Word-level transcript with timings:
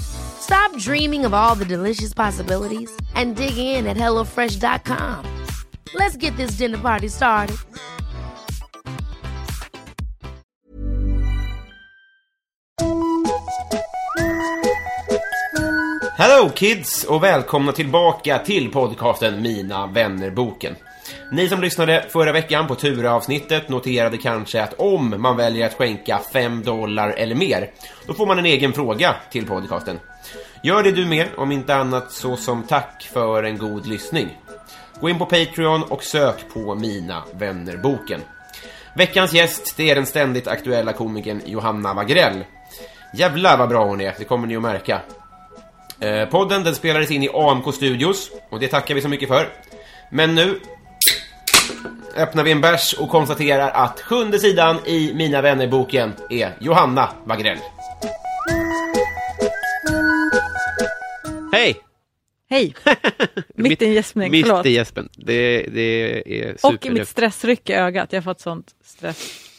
Stop 0.00 0.76
dreaming 0.78 1.24
of 1.26 1.34
all 1.34 1.54
the 1.54 1.64
delicious 1.64 2.14
possibilities 2.14 2.90
and 3.14 3.36
dig 3.36 3.58
in 3.58 3.86
at 3.86 3.96
HelloFresh.com. 3.96 5.24
Let's 5.94 6.16
get 6.16 6.36
this 6.36 6.52
dinner 6.58 6.78
party 6.78 7.08
started. 7.08 7.56
Hello 16.18 16.48
kids 16.48 17.04
och 17.04 17.22
välkomna 17.22 17.72
tillbaka 17.72 18.38
till 18.38 18.70
podcasten 18.70 19.42
Mina 19.42 19.86
vänner-boken. 19.86 20.76
Ni 21.30 21.48
som 21.48 21.60
lyssnade 21.60 22.06
förra 22.08 22.32
veckan 22.32 22.66
på 22.66 22.74
Tura-avsnittet 22.74 23.68
noterade 23.68 24.18
kanske 24.18 24.62
att 24.62 24.74
om 24.78 25.14
man 25.18 25.36
väljer 25.36 25.66
att 25.66 25.74
skänka 25.74 26.20
5 26.32 26.62
dollar 26.62 27.10
eller 27.10 27.34
mer, 27.34 27.70
då 28.06 28.14
får 28.14 28.26
man 28.26 28.38
en 28.38 28.46
egen 28.46 28.72
fråga 28.72 29.14
till 29.30 29.46
podcasten. 29.46 30.00
Gör 30.62 30.82
det 30.82 30.92
du 30.92 31.06
med, 31.06 31.28
om 31.36 31.52
inte 31.52 31.74
annat 31.74 32.12
så 32.12 32.36
som 32.36 32.62
tack 32.62 33.08
för 33.12 33.42
en 33.42 33.58
god 33.58 33.86
lyssning. 33.86 34.28
Gå 35.00 35.08
in 35.08 35.18
på 35.18 35.26
Patreon 35.26 35.82
och 35.82 36.02
sök 36.02 36.48
på 36.54 36.74
Mina 36.74 37.24
vänner-boken. 37.32 38.20
Veckans 38.96 39.32
gäst, 39.32 39.76
det 39.76 39.90
är 39.90 39.94
den 39.94 40.06
ständigt 40.06 40.48
aktuella 40.48 40.92
komikern 40.92 41.42
Johanna 41.46 41.94
Wagrell. 41.94 42.44
Jävlar 43.14 43.58
vad 43.58 43.68
bra 43.68 43.84
hon 43.84 44.00
är, 44.00 44.14
det 44.18 44.24
kommer 44.24 44.46
ni 44.46 44.56
att 44.56 44.62
märka. 44.62 45.00
Eh, 46.00 46.28
podden 46.28 46.64
den 46.64 46.74
spelades 46.74 47.10
in 47.10 47.22
i 47.22 47.28
AMK 47.34 47.74
Studios 47.74 48.30
och 48.50 48.60
det 48.60 48.68
tackar 48.68 48.94
vi 48.94 49.02
så 49.02 49.08
mycket 49.08 49.28
för. 49.28 49.48
Men 50.10 50.34
nu 50.34 50.60
öppnar 52.16 52.44
vi 52.44 52.52
en 52.52 52.60
bärs 52.60 52.92
och 52.94 53.10
konstaterar 53.10 53.70
att 53.70 54.00
sjunde 54.00 54.38
sidan 54.38 54.76
i 54.86 55.14
Mina 55.14 55.42
vänner-boken 55.42 56.12
är 56.30 56.52
Johanna 56.60 57.10
Wagrell. 57.24 57.58
Hej! 61.52 61.76
Hej! 62.50 62.74
Mitt 63.54 63.82
i 63.82 63.86
gäspning, 63.92 64.30
Mitt 64.30 64.46
förlåt. 64.46 64.66
i 64.66 64.70
gäspen. 64.70 65.08
Det, 65.16 65.62
det 65.62 66.22
är 66.42 66.52
Och 66.52 66.60
super. 66.72 66.86
i 66.88 66.90
mitt 66.90 67.08
stressryck 67.08 67.70
i 67.70 67.72
ögat. 67.72 68.12
Jag 68.12 68.20
har 68.20 68.22
fått 68.24 68.40
sånt 68.40 68.74
stress. 68.84 69.50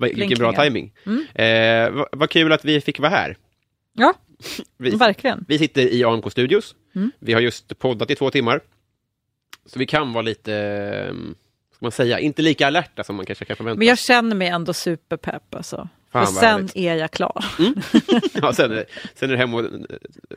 Vilken 0.00 0.38
bra 0.38 0.52
timing. 0.52 0.92
Eh, 1.34 1.90
vad, 1.90 2.08
vad 2.12 2.30
kul 2.30 2.52
att 2.52 2.64
vi 2.64 2.80
fick 2.80 2.98
vara 2.98 3.10
här. 3.10 3.36
Ja, 3.92 4.14
Vi, 4.78 4.90
verkligen. 4.90 5.44
vi 5.48 5.58
sitter 5.58 5.82
i 5.82 6.04
AMK 6.04 6.32
Studios. 6.32 6.74
Mm. 6.94 7.12
Vi 7.18 7.32
har 7.32 7.40
just 7.40 7.78
poddat 7.78 8.10
i 8.10 8.14
två 8.14 8.30
timmar. 8.30 8.60
Så 9.66 9.78
vi 9.78 9.86
kan 9.86 10.12
vara 10.12 10.22
lite, 10.22 10.54
eh, 10.54 11.14
ska 11.74 11.78
man 11.84 11.92
säga, 11.92 12.18
inte 12.18 12.42
lika 12.42 12.66
alerta 12.66 13.04
som 13.04 13.16
man 13.16 13.26
kanske 13.26 13.44
kan 13.44 13.56
förvänta 13.56 13.78
Men 13.78 13.88
jag 13.88 13.98
känner 13.98 14.36
mig 14.36 14.48
ändå 14.48 14.72
superpepp 14.72 15.54
alltså. 15.54 15.88
Fan, 16.12 16.22
och 16.22 16.26
vad 16.28 16.34
sen 16.34 16.50
härligt. 16.50 16.76
är 16.76 16.94
jag 16.94 17.10
klar. 17.10 17.44
ja, 18.42 18.52
sen, 18.52 18.72
är, 18.72 18.84
sen 19.14 19.28
är 19.30 19.32
det 19.32 19.38
hem 19.38 19.54
och 19.54 19.60
eh, 19.64 19.70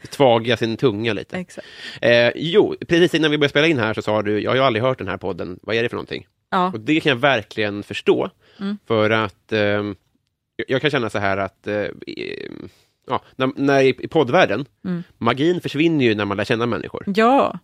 tvaga 0.09 0.57
sin 0.57 0.77
tunga 0.77 1.13
lite. 1.13 1.38
Exakt. 1.38 1.67
Eh, 2.01 2.31
jo, 2.35 2.75
precis 2.88 3.13
innan 3.15 3.31
vi 3.31 3.38
började 3.38 3.49
spela 3.49 3.67
in 3.67 3.79
här 3.79 3.93
så 3.93 4.01
sa 4.01 4.21
du, 4.21 4.39
jag 4.41 4.51
har 4.51 4.55
ju 4.55 4.61
aldrig 4.63 4.83
hört 4.83 4.97
den 4.97 5.07
här 5.07 5.17
podden, 5.17 5.59
vad 5.61 5.75
är 5.75 5.83
det 5.83 5.89
för 5.89 5.95
någonting? 5.95 6.27
Ja, 6.49 6.71
Och 6.73 6.79
det 6.79 6.99
kan 6.99 7.09
jag 7.09 7.17
verkligen 7.17 7.83
förstå. 7.83 8.29
Mm. 8.59 8.77
För 8.88 9.09
att 9.09 9.51
ehm, 9.51 9.95
jag- 10.67 10.81
kan 10.81 10.91
känna 10.91 11.09
så 11.09 11.19
här 11.19 11.38
att 11.38 11.67
eh, 11.67 11.85
ja, 13.07 13.21
när, 13.35 13.51
när 13.55 13.81
i, 13.81 13.88
i 13.99 14.07
poddvärlden, 14.07 14.65
Mm. 14.85 15.03
magin 15.17 15.61
försvinner 15.61 16.05
ju 16.05 16.15
när 16.15 16.25
man 16.25 16.38
lär 16.38 16.44
känna 16.45 16.65
människor. 16.65 17.03
ja. 17.15 17.59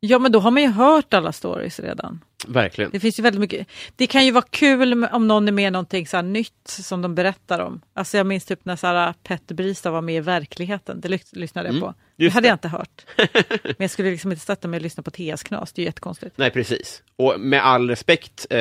Ja, 0.00 0.18
men 0.18 0.32
då 0.32 0.40
har 0.40 0.50
man 0.50 0.62
ju 0.62 0.68
hört 0.68 1.14
alla 1.14 1.32
stories 1.32 1.80
redan. 1.80 2.24
Verkligen. 2.46 2.90
Det 2.90 3.00
finns 3.00 3.18
ju 3.18 3.22
väldigt 3.22 3.40
mycket. 3.40 3.66
Det 3.96 4.06
kan 4.06 4.24
ju 4.24 4.30
vara 4.30 4.44
kul 4.50 5.04
om 5.04 5.28
någon 5.28 5.48
är 5.48 5.52
med 5.52 5.68
i 5.68 5.70
någonting 5.70 6.06
så 6.06 6.22
nytt 6.22 6.52
som 6.68 7.02
de 7.02 7.14
berättar 7.14 7.58
om. 7.60 7.80
Alltså 7.94 8.16
jag 8.16 8.26
minns 8.26 8.44
typ 8.44 8.64
när 8.64 8.86
här 8.96 9.14
Petter 9.22 9.54
Bristad 9.54 9.90
var 9.90 10.02
med 10.02 10.14
i 10.16 10.20
verkligen. 10.20 10.80
Det 10.94 11.08
lys- 11.08 11.28
lyssnade 11.38 11.68
jag 11.68 11.76
Mm, 11.76 11.88
på. 11.88 11.94
Det 12.16 12.28
hade 12.28 12.44
det. 12.44 12.48
jag 12.48 12.54
inte 12.54 12.68
hört. 12.68 13.04
Men 13.62 13.74
jag 13.78 13.90
skulle 13.90 14.10
liksom 14.10 14.32
inte 14.32 14.44
sätta 14.44 14.68
mig 14.68 14.78
och 14.78 14.82
lyssna 14.82 15.02
på 15.02 15.10
TS 15.10 15.42
knas. 15.42 15.72
Det 15.72 15.80
är 15.80 15.82
ju 15.82 15.88
jättekonstigt. 15.88 16.38
Nej, 16.38 16.50
precis. 16.50 17.02
Och 17.16 17.40
med 17.40 17.64
all 17.66 17.88
respekt, 17.90 18.46
eh, 18.50 18.58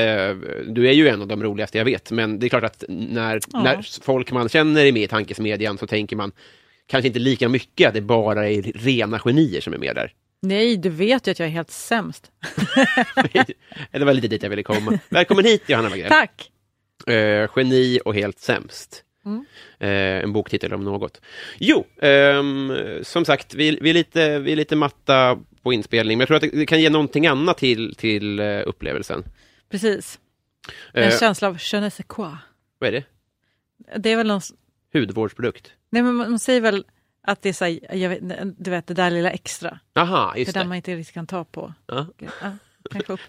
du 0.67 0.87
är 0.87 0.93
ju 0.93 1.07
en 1.07 1.21
av 1.21 1.27
de 1.27 1.43
roligaste 1.43 1.77
jag 1.77 1.85
vet, 1.85 2.11
men 2.11 2.39
det 2.39 2.47
är 2.47 2.49
klart 2.49 2.63
att 2.63 2.83
när, 2.89 3.39
Ja. 3.53 3.63
när 3.63 4.01
folk 4.03 4.31
man 4.31 4.49
känner 4.49 4.85
är 4.85 4.91
med 4.91 5.03
i 5.03 5.07
tankesmedjan 5.07 5.77
så 5.77 5.87
tänker 5.87 6.15
man 6.15 6.31
kanske 6.87 7.07
inte 7.07 7.19
lika 7.19 7.49
mycket 7.49 7.87
att 7.87 7.93
det 7.93 8.01
bara 8.01 8.49
är 8.49 8.61
rena 8.61 9.19
genier 9.19 9.61
som 9.61 9.73
är 9.73 9.77
med 9.77 9.95
där. 9.95 10.11
Nej, 10.41 10.77
du 10.77 10.89
vet 10.89 11.27
ju 11.27 11.31
att 11.31 11.39
jag 11.39 11.47
är 11.47 11.51
helt 11.51 11.71
sämst. 11.71 12.31
det 13.91 14.05
var 14.05 14.13
lite 14.13 14.27
dit 14.27 14.43
jag 14.43 14.49
ville 14.49 14.63
komma. 14.63 14.99
Välkommen 15.09 15.45
hit, 15.45 15.63
Johanna 15.67 15.89
Wagrell. 15.89 16.09
Tack! 16.09 16.51
Eh, 17.07 17.49
geni 17.55 17.99
och 18.05 18.15
helt 18.15 18.39
sämst. 18.39 19.03
Mm. 19.25 19.45
Eh, 19.79 20.23
en 20.23 20.33
boktitel 20.33 20.73
om 20.73 20.83
något. 20.83 21.21
Jo, 21.57 21.85
ehm, 22.01 22.73
som 23.03 23.25
sagt, 23.25 23.53
vi, 23.53 23.77
vi, 23.81 23.89
är 23.89 23.93
lite, 23.93 24.39
vi 24.39 24.51
är 24.51 24.55
lite 24.55 24.75
matta 24.75 25.39
på 25.63 25.73
inspelning, 25.73 26.17
men 26.17 26.21
jag 26.21 26.27
tror 26.27 26.35
att 26.49 26.59
det 26.59 26.65
kan 26.65 26.81
ge 26.81 26.89
någonting 26.89 27.27
annat 27.27 27.57
till, 27.57 27.95
till 27.95 28.39
eh, 28.39 28.61
upplevelsen. 28.65 29.23
Precis. 29.69 30.19
En 30.93 31.03
Eh, 31.03 31.19
känsla 31.19 31.47
av 31.47 31.57
je 31.59 31.79
ne 31.81 31.91
sais 31.91 32.07
quoi. 32.07 32.31
vad 32.79 32.87
är 32.87 32.91
det? 32.91 33.03
Det 33.99 34.09
är 34.11 34.17
väl 34.17 34.27
någon... 34.27 34.41
Hudvårdsprodukt? 34.93 35.71
Nej, 35.89 36.01
men 36.03 36.15
man 36.15 36.39
säger 36.39 36.61
väl 36.61 36.85
att 37.27 37.41
det 37.41 37.49
är 37.49 37.53
så 37.53 37.65
här, 37.65 37.95
jag 37.95 38.09
vet, 38.09 38.19
du 38.63 38.71
vet, 38.71 38.87
det 38.87 38.93
där 38.93 39.09
lilla 39.11 39.31
extra. 39.31 39.79
Aha, 39.95 40.31
Det 40.33 40.39
just 40.39 40.53
där 40.53 40.61
det. 40.61 40.67
man 40.67 40.75
inte 40.77 40.95
riktigt 40.95 41.13
kan 41.13 41.27
ta 41.27 41.43
på. 41.43 41.73
Ja. 41.87 42.05
Ja, 42.19 42.27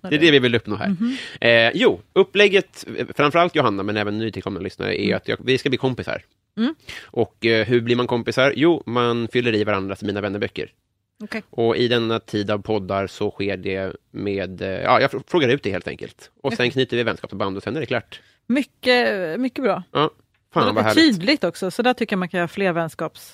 Det 0.09 0.15
är 0.17 0.19
det 0.21 0.31
vi 0.31 0.39
vill 0.39 0.55
uppnå 0.55 0.77
här. 0.77 0.89
Mhm. 0.89 1.17
Eh, 1.41 1.71
jo, 1.75 2.01
upplägget, 2.13 2.85
framförallt 3.17 3.55
Johanna, 3.55 3.83
men 3.83 3.97
även 3.97 4.19
nytillkomna 4.19 4.61
lyssnare, 4.61 5.01
är 5.03 5.17
att 5.17 5.29
jag, 5.29 5.37
vi 5.45 5.59
ska 5.59 5.69
bli 5.69 5.79
kompisar. 5.79 6.23
Mm. 6.57 6.75
Och 7.05 7.47
eh, 7.47 7.67
hur 7.67 7.81
blir 7.81 7.97
man 7.97 8.07
kompisar? 8.07 8.53
Jo, 8.57 8.83
man 8.87 9.29
fyller 9.33 9.55
i 9.55 9.65
varandras 9.65 10.03
Mina 10.03 10.21
vännerböcker. 10.21 10.73
Okej. 11.23 11.43
Och 11.51 11.77
i 11.77 11.89
denna 11.89 12.21
tid 12.21 12.51
av 12.51 12.59
poddar 12.59 13.07
så 13.07 13.31
sker 13.31 13.57
det 13.57 13.93
med, 14.11 14.63
eh, 14.63 14.69
ja, 14.69 15.01
jag 15.01 15.11
fr- 15.11 15.23
frågar 15.27 15.49
ut 15.49 15.63
det 15.63 15.71
helt 15.71 15.89
enkelt. 15.89 16.31
Och 16.43 16.53
sen 16.53 16.71
knyter 16.71 16.97
vi 16.97 17.03
vänskapsband 17.03 17.57
och 17.57 17.63
sen 17.63 17.77
är 17.77 17.81
det 17.81 17.87
klart. 17.87 18.21
Mycket, 18.47 19.41
mycket 19.41 19.65
bra. 19.65 19.83
Ja, 19.93 20.11
fan 20.55 20.65
vad 20.67 20.75
det 20.75 20.81
är 20.81 20.85
härligt. 20.85 21.17
tydligt 21.17 21.45
också, 21.45 21.71
så 21.71 21.83
där 21.83 21.95
tycker 21.95 22.15
jag 22.15 22.19
man 22.19 22.29
kan 22.29 22.39
göra 22.39 22.49
fler 22.49 22.73
vänskaps, 22.73 23.33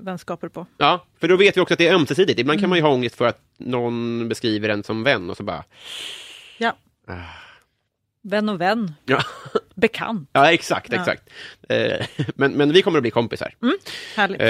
vänskaper 0.00 0.48
på. 0.48 0.66
Ja, 0.78 1.06
för 1.20 1.28
då 1.28 1.36
vet 1.36 1.56
vi 1.56 1.60
också 1.60 1.74
att 1.74 1.78
det 1.78 1.88
är 1.88 1.94
ömsesidigt. 1.94 2.38
Ibland 2.40 2.58
kan 2.58 2.64
Mm. 2.64 2.70
man 2.70 2.78
ju 2.78 2.82
ha 2.82 2.90
ångest 2.90 3.14
för 3.14 3.26
att 3.26 3.40
någon 3.58 4.28
beskriver 4.28 4.68
en 4.68 4.82
som 4.82 5.02
vän 5.04 5.30
och 5.30 5.36
så 5.36 5.42
bara, 5.42 5.64
Ja. 6.58 6.76
Ah. 7.08 7.14
Vän 8.22 8.48
och 8.48 8.60
vän. 8.60 8.92
ja, 9.04 9.22
Bekant. 9.74 10.30
ja 10.32 10.52
exakt, 10.52 10.92
Ja. 10.92 10.98
exakt. 11.00 11.22
Eh, 11.68 12.06
men, 12.34 12.52
men 12.52 12.72
vi 12.72 12.82
kommer 12.82 12.98
att 12.98 13.02
bli 13.02 13.10
kompisar. 13.10 13.54
Härligt. 14.16 14.40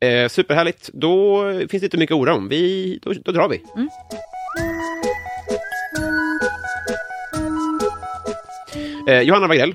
Eh, 0.00 0.08
eh, 0.10 0.28
superhärligt. 0.28 0.90
Då 0.92 1.42
finns 1.58 1.68
det 1.80 1.84
inte 1.84 1.98
mycket 1.98 2.14
att 2.14 2.20
ora 2.20 2.34
om. 2.34 2.48
Vi, 2.48 2.98
då, 3.02 3.12
då 3.24 3.32
drar 3.32 3.48
vi. 3.48 3.62
Mm. 3.76 3.88
Eh, 9.08 9.20
Johanna 9.20 9.46
Wagrell. 9.46 9.74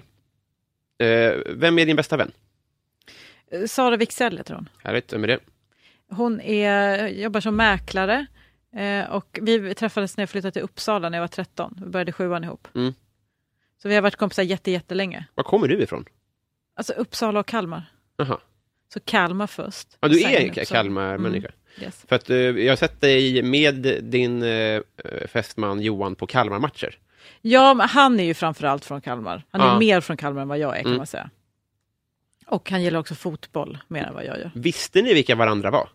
Eh, 0.99 1.33
vem 1.49 1.79
är 1.79 1.85
din 1.85 1.95
bästa 1.95 2.17
vän? 2.17 2.31
Sara 3.68 3.98
Wicksell 3.98 4.38
heter 4.38 4.53
hon. 4.53 4.69
Härligt, 4.83 5.13
vem 5.13 5.24
är 5.24 5.27
det? 5.27 5.39
Hon 6.09 6.42
är, 6.42 7.07
jobbar 7.07 7.39
som 7.42 7.56
mäklare 7.56 8.25
eh, 8.75 9.09
och 9.12 9.39
vi 9.42 9.74
träffades 9.75 10.18
när 10.18 10.21
jag 10.21 10.30
flyttade 10.30 10.51
till 10.51 10.62
Uppsala 10.62 11.09
när 11.09 11.18
jag 11.18 11.24
var 11.24 11.27
13. 11.27 11.77
Vi 11.86 11.89
började 11.89 12.12
sjuan 12.12 12.44
ihop. 12.44 12.68
Mm. 12.75 12.94
Så 13.81 13.89
vi 13.89 13.95
har 13.95 14.01
varit 14.01 14.15
kompisar 14.15 14.44
jätte, 14.44 14.71
jättelänge. 14.71 15.25
Var 15.36 15.44
kommer 15.44 15.68
du 15.68 15.81
ifrån? 15.83 16.06
Alltså 16.75 16.94
Uppsala 16.94 17.39
och 17.39 17.45
Kalmar. 17.48 17.83
Jaha. 18.18 18.38
Så 18.94 19.00
Kalmar 19.00 19.48
först. 19.48 19.88
Ja, 20.00 20.07
du 20.07 20.21
är. 20.24 20.65
Kalmar-människa. 20.65 21.48
Mm, 21.48 21.86
yes. 21.86 22.06
För 22.07 22.15
att 22.15 22.30
eh, 22.30 22.38
jag 22.38 22.71
har 22.71 22.75
sett 22.77 23.01
dig 23.01 23.44
med 23.44 23.75
din 24.03 24.44
eh, 24.44 24.81
fästman 25.27 25.81
Johan 25.81 26.15
på 26.15 26.27
Kalmar-matcher. 26.27 26.98
Ja, 27.42 27.86
han 27.89 28.19
är 28.19 28.24
ju 28.24 28.33
framförallt 28.33 28.86
från 28.86 29.01
Kalmar. 29.01 29.44
Han 29.50 29.62
är 29.62 29.65
Ja. 29.65 29.80
mer 29.80 30.01
från 30.01 30.18
Kalmar 30.18 30.42
än 30.42 30.48
vad 30.48 30.57
jag 30.59 30.71
är 30.77 30.81
kan 30.81 30.86
Mm. 30.88 30.98
man 30.98 31.07
säga. 31.07 31.30
Och 32.51 32.71
han 32.71 32.83
gillar 32.83 33.00
också 33.00 33.15
fotboll 33.15 33.77
mer 33.88 34.03
än 34.03 34.13
vad 34.13 34.25
jag 34.25 34.38
gör. 34.39 34.51
Visste 34.56 35.01
ni 35.01 35.13
vilka 35.13 35.36
varandra 35.36 35.71
var? 35.71 35.89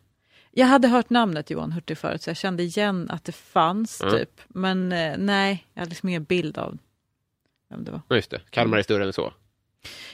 Jag 0.51 0.67
hade 0.67 0.89
hört 0.89 1.11
namnet 1.11 1.51
Johan 1.51 1.73
Hurtig 1.73 1.99
förut 1.99 2.23
så 2.23 2.31
jag 2.31 2.37
kände 2.37 2.63
igen 2.63 3.11
att 3.11 3.25
det 3.25 3.33
fanns 3.33 4.01
Mm. 4.03 4.15
typ. 4.15 4.41
Men 4.49 4.93
eh, 4.93 5.15
nej, 5.19 5.67
jag 5.75 5.81
hade 5.81 5.91
liksom 5.91 6.09
ingen 6.09 6.25
bild 6.25 6.59
av 6.59 6.79
vem 7.71 7.85
det 7.85 7.91
var. 7.91 8.01
Ja, 8.09 8.17
just 8.17 8.31
det. 8.31 8.41
Kalmar 8.51 8.79
är 8.79 8.83
större 8.83 9.05
än 9.05 9.13
så. 9.13 9.33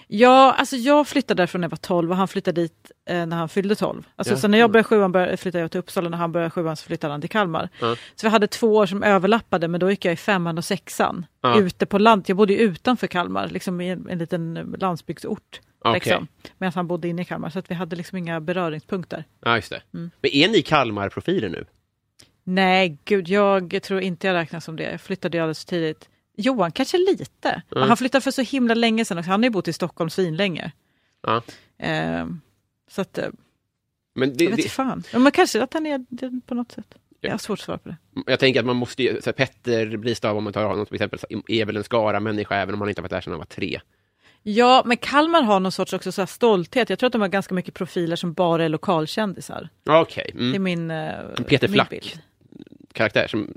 Ja, 0.07 0.53
alltså 0.53 0.77
jag 0.77 1.09
flyttade 1.09 1.41
därifrån 1.43 1.61
när 1.61 1.67
jag 1.67 1.71
var 1.71 1.77
12 1.77 2.11
och 2.11 2.17
han 2.17 2.29
flyttade 2.29 2.61
dit 2.61 2.91
eh, 3.09 3.27
när 3.27 3.37
han 3.37 3.49
fyllde 3.49 3.75
12. 3.75 4.07
Alltså, 4.17 4.35
Ja. 4.35 4.39
Så 4.39 4.49
när 4.49 4.59
jag 4.59 4.71
började 4.71 4.85
sjuan 4.89 5.13
började, 5.13 5.37
flyttade 5.37 5.63
jag 5.63 5.71
till 5.71 5.81
Uppsala, 5.81 6.09
när 6.09 6.19
han 6.19 6.33
började 6.33 6.51
sjuan 6.51 6.77
så 6.77 6.85
flyttade 6.85 7.13
han 7.15 7.21
till 7.21 7.31
Kalmar. 7.31 7.69
Ja. 7.81 7.97
Så 8.15 8.27
vi 8.27 8.29
hade 8.31 8.47
två 8.47 8.75
år 8.77 8.87
som 8.87 9.03
överlappade 9.03 9.69
men 9.69 9.81
då 9.81 9.91
gick 9.91 10.05
jag 10.05 10.13
i 10.13 10.17
femman 10.17 10.59
och 10.59 10.65
sexan. 10.65 11.27
Ja. 11.41 11.59
Ute 11.61 11.87
på 11.87 11.99
land, 11.99 12.25
jag 12.27 12.37
bodde 12.37 12.53
ju 12.53 12.59
utanför 12.59 13.07
Kalmar, 13.07 13.49
liksom 13.49 13.81
i 13.81 13.89
en, 13.89 14.09
en 14.09 14.19
liten 14.19 14.57
eh, 14.57 14.65
landsbygdsort. 14.79 15.61
Okej. 15.85 15.95
Liksom, 15.95 16.27
medan 16.59 16.73
han 16.75 16.87
bodde 16.87 17.09
inne 17.09 17.23
i 17.23 17.25
Kalmar, 17.25 17.51
så 17.51 17.59
att 17.59 17.71
vi 17.71 17.75
hade 17.75 17.97
liksom 17.97 18.19
inga 18.19 18.41
beröringspunkter. 18.41 19.25
Ja, 19.45 19.57
just 19.57 19.71
det. 19.71 19.83
Mm. 19.95 20.11
Men 20.21 20.31
är 20.35 20.49
ni 20.49 20.63
Kalmar-profiler 20.63 21.49
nu? 21.49 21.65
Nej, 22.45 22.99
gud, 23.05 23.29
jag 23.29 23.83
tror 23.83 24.01
inte 24.01 24.27
jag 24.27 24.35
räknas 24.35 24.65
som 24.65 24.77
det. 24.77 24.91
Jag 24.91 25.01
flyttade 25.01 25.37
ju 25.37 25.43
alldeles 25.43 25.59
för 25.65 25.69
tidigt. 25.69 26.09
Johan 26.37 26.73
kanske 26.73 26.99
lite. 26.99 27.63
Men 27.69 27.77
Mm. 27.79 27.89
han 27.89 27.97
flyttade 27.97 28.23
för 28.23 28.31
så 28.31 28.43
himla 28.43 28.75
länge 28.75 29.05
sedan 29.05 29.19
också. 29.19 29.31
Han 29.31 29.41
har 29.43 29.47
ju 29.47 29.51
bott 29.51 29.69
i 29.69 29.73
Stockholm 29.73 30.11
svinlänge. 30.11 30.73
Ja. 31.23 31.43
Ehm, 31.79 32.41
så 32.91 33.01
att, 33.01 33.19
eh, 33.19 33.29
Men 34.15 34.37
det, 34.37 34.45
jag 34.45 34.51
vet 34.51 34.63
det, 34.63 34.69
fan. 34.69 35.03
Men 35.13 35.33
kanske 35.33 35.63
att 35.63 35.75
han 35.75 35.87
är 35.87 36.05
det 36.09 36.41
på 36.47 36.55
något 36.55 36.73
sätt. 36.73 36.95
Jag 37.21 37.31
har 37.31 37.39
svårt 37.39 37.59
att 37.59 37.65
svara 37.65 37.79
på 37.79 37.89
det. 37.89 37.97
jag 38.27 38.41
tänker 38.41 38.61
att 38.61 38.67
man 38.67 38.77
måste 38.77 39.03
ju, 39.03 39.21
så 39.21 39.27
här, 39.27 39.33
Petter 39.33 39.97
Bristav, 39.97 40.37
om 40.37 40.45
man 40.45 40.53
tar 40.53 40.65
honom 40.65 40.87
till 40.87 40.95
exempel, 40.95 41.19
är 41.49 41.65
väl 41.65 41.77
en 41.77 41.85
Skara-människa 41.85 42.55
även 42.57 42.75
om 42.75 42.81
han 42.81 42.89
inte 42.89 43.01
har 43.01 43.03
varit 43.03 43.11
där 43.11 43.21
sedan 43.21 43.31
han 43.33 43.39
var 43.39 43.47
tre. 43.47 43.81
Ja, 44.43 44.83
men 44.87 44.97
Kalmar 44.97 45.43
har 45.43 45.61
någon 45.61 45.73
sorts 45.73 45.93
också 45.93 46.13
så 46.13 46.21
här 46.21 46.27
stolthet. 46.27 46.91
Jag 46.91 46.99
tror 46.99 47.07
att 47.07 47.13
de 47.13 47.21
har 47.21 47.29
ganska 47.29 47.55
mycket 47.55 47.75
profiler 47.75 48.17
som 48.17 48.33
bara 48.33 48.65
är 48.65 48.69
lokalkändisar. 48.69 49.69
Okej, 49.89 50.31
Det 50.35 50.41
är 50.41 50.47
mm. 50.47 50.63
min, 50.63 50.91
eh, 50.91 51.15
Peter 51.47 51.69
min 51.69 51.75
Flack. 51.75 51.91
bild. 51.91 52.19
karaktär 52.93 53.27
som... 53.27 53.55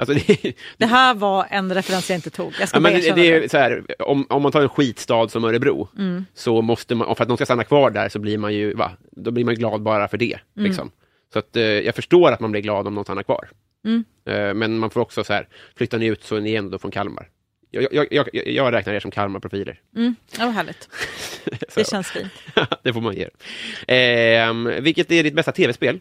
Alltså 0.00 0.14
det, 0.14 0.52
Det 0.78 0.86
här 0.86 1.14
var 1.14 1.46
en 1.50 1.74
referens 1.74 2.10
jag 2.10 2.16
inte 2.16 2.30
tog. 2.30 2.52
Jag 2.60 2.68
ska 2.68 2.78
ja, 2.80 2.90
det, 2.90 3.14
det 3.14 3.32
är 3.44 3.48
så 3.48 3.56
här, 3.58 3.84
om, 3.98 4.26
om 4.28 4.42
man 4.42 4.52
tar 4.52 4.62
en 4.62 4.68
skitstad 4.68 5.28
som 5.28 5.44
Örebro, 5.44 5.88
Mm. 5.98 6.24
så 6.34 6.62
måste 6.62 6.94
man, 6.94 7.16
för 7.16 7.22
att 7.22 7.28
de 7.28 7.36
ska 7.36 7.44
stanna 7.44 7.64
kvar 7.64 7.90
där 7.90 8.08
så 8.08 8.18
blir 8.18 8.38
man 8.38 8.54
ju, 8.54 8.74
va, 8.74 8.90
då 9.10 9.30
blir 9.30 9.44
man 9.44 9.54
glad 9.54 9.82
bara 9.82 10.08
för 10.08 10.16
det. 10.16 10.38
Mm. 10.56 10.68
Liksom. 10.68 10.90
Så 11.32 11.38
att, 11.38 11.56
eh, 11.56 11.62
jag 11.62 11.94
förstår 11.94 12.32
att 12.32 12.40
man 12.40 12.50
blir 12.52 12.62
glad 12.62 12.86
om 12.86 12.94
de 12.94 13.04
stannar 13.04 13.22
kvar. 13.22 13.48
Mm. 13.84 14.04
Eh, 14.24 14.54
men 14.54 14.78
man 14.78 14.90
får 14.90 15.00
också 15.00 15.24
så 15.24 15.32
här, 15.32 15.48
flyttar 15.76 15.98
ni 15.98 16.06
ut 16.06 16.24
så 16.24 16.36
är 16.36 16.40
ni 16.40 16.54
ändå 16.54 16.78
från 16.78 16.90
Kalmar. 16.90 17.28
Jag, 17.70 17.86
jag, 17.92 18.06
jag, 18.10 18.28
jag, 18.32 18.72
räknar 18.72 18.94
er 18.94 19.00
som 19.00 19.10
Kalmar-profiler. 19.10 19.80
Mm. 19.96 20.14
Ja, 20.38 20.44
vad 20.44 20.54
härligt. 20.54 20.88
Det 21.74 21.90
känns 21.90 22.10
fint. 22.10 22.32
det 22.82 22.92
får 22.92 23.00
man 23.00 23.14
ge 23.14 23.28
eh, 23.94 24.80
Vilket 24.80 25.12
är 25.12 25.22
ditt 25.22 25.34
bästa 25.34 25.52
tv-spel? 25.52 26.00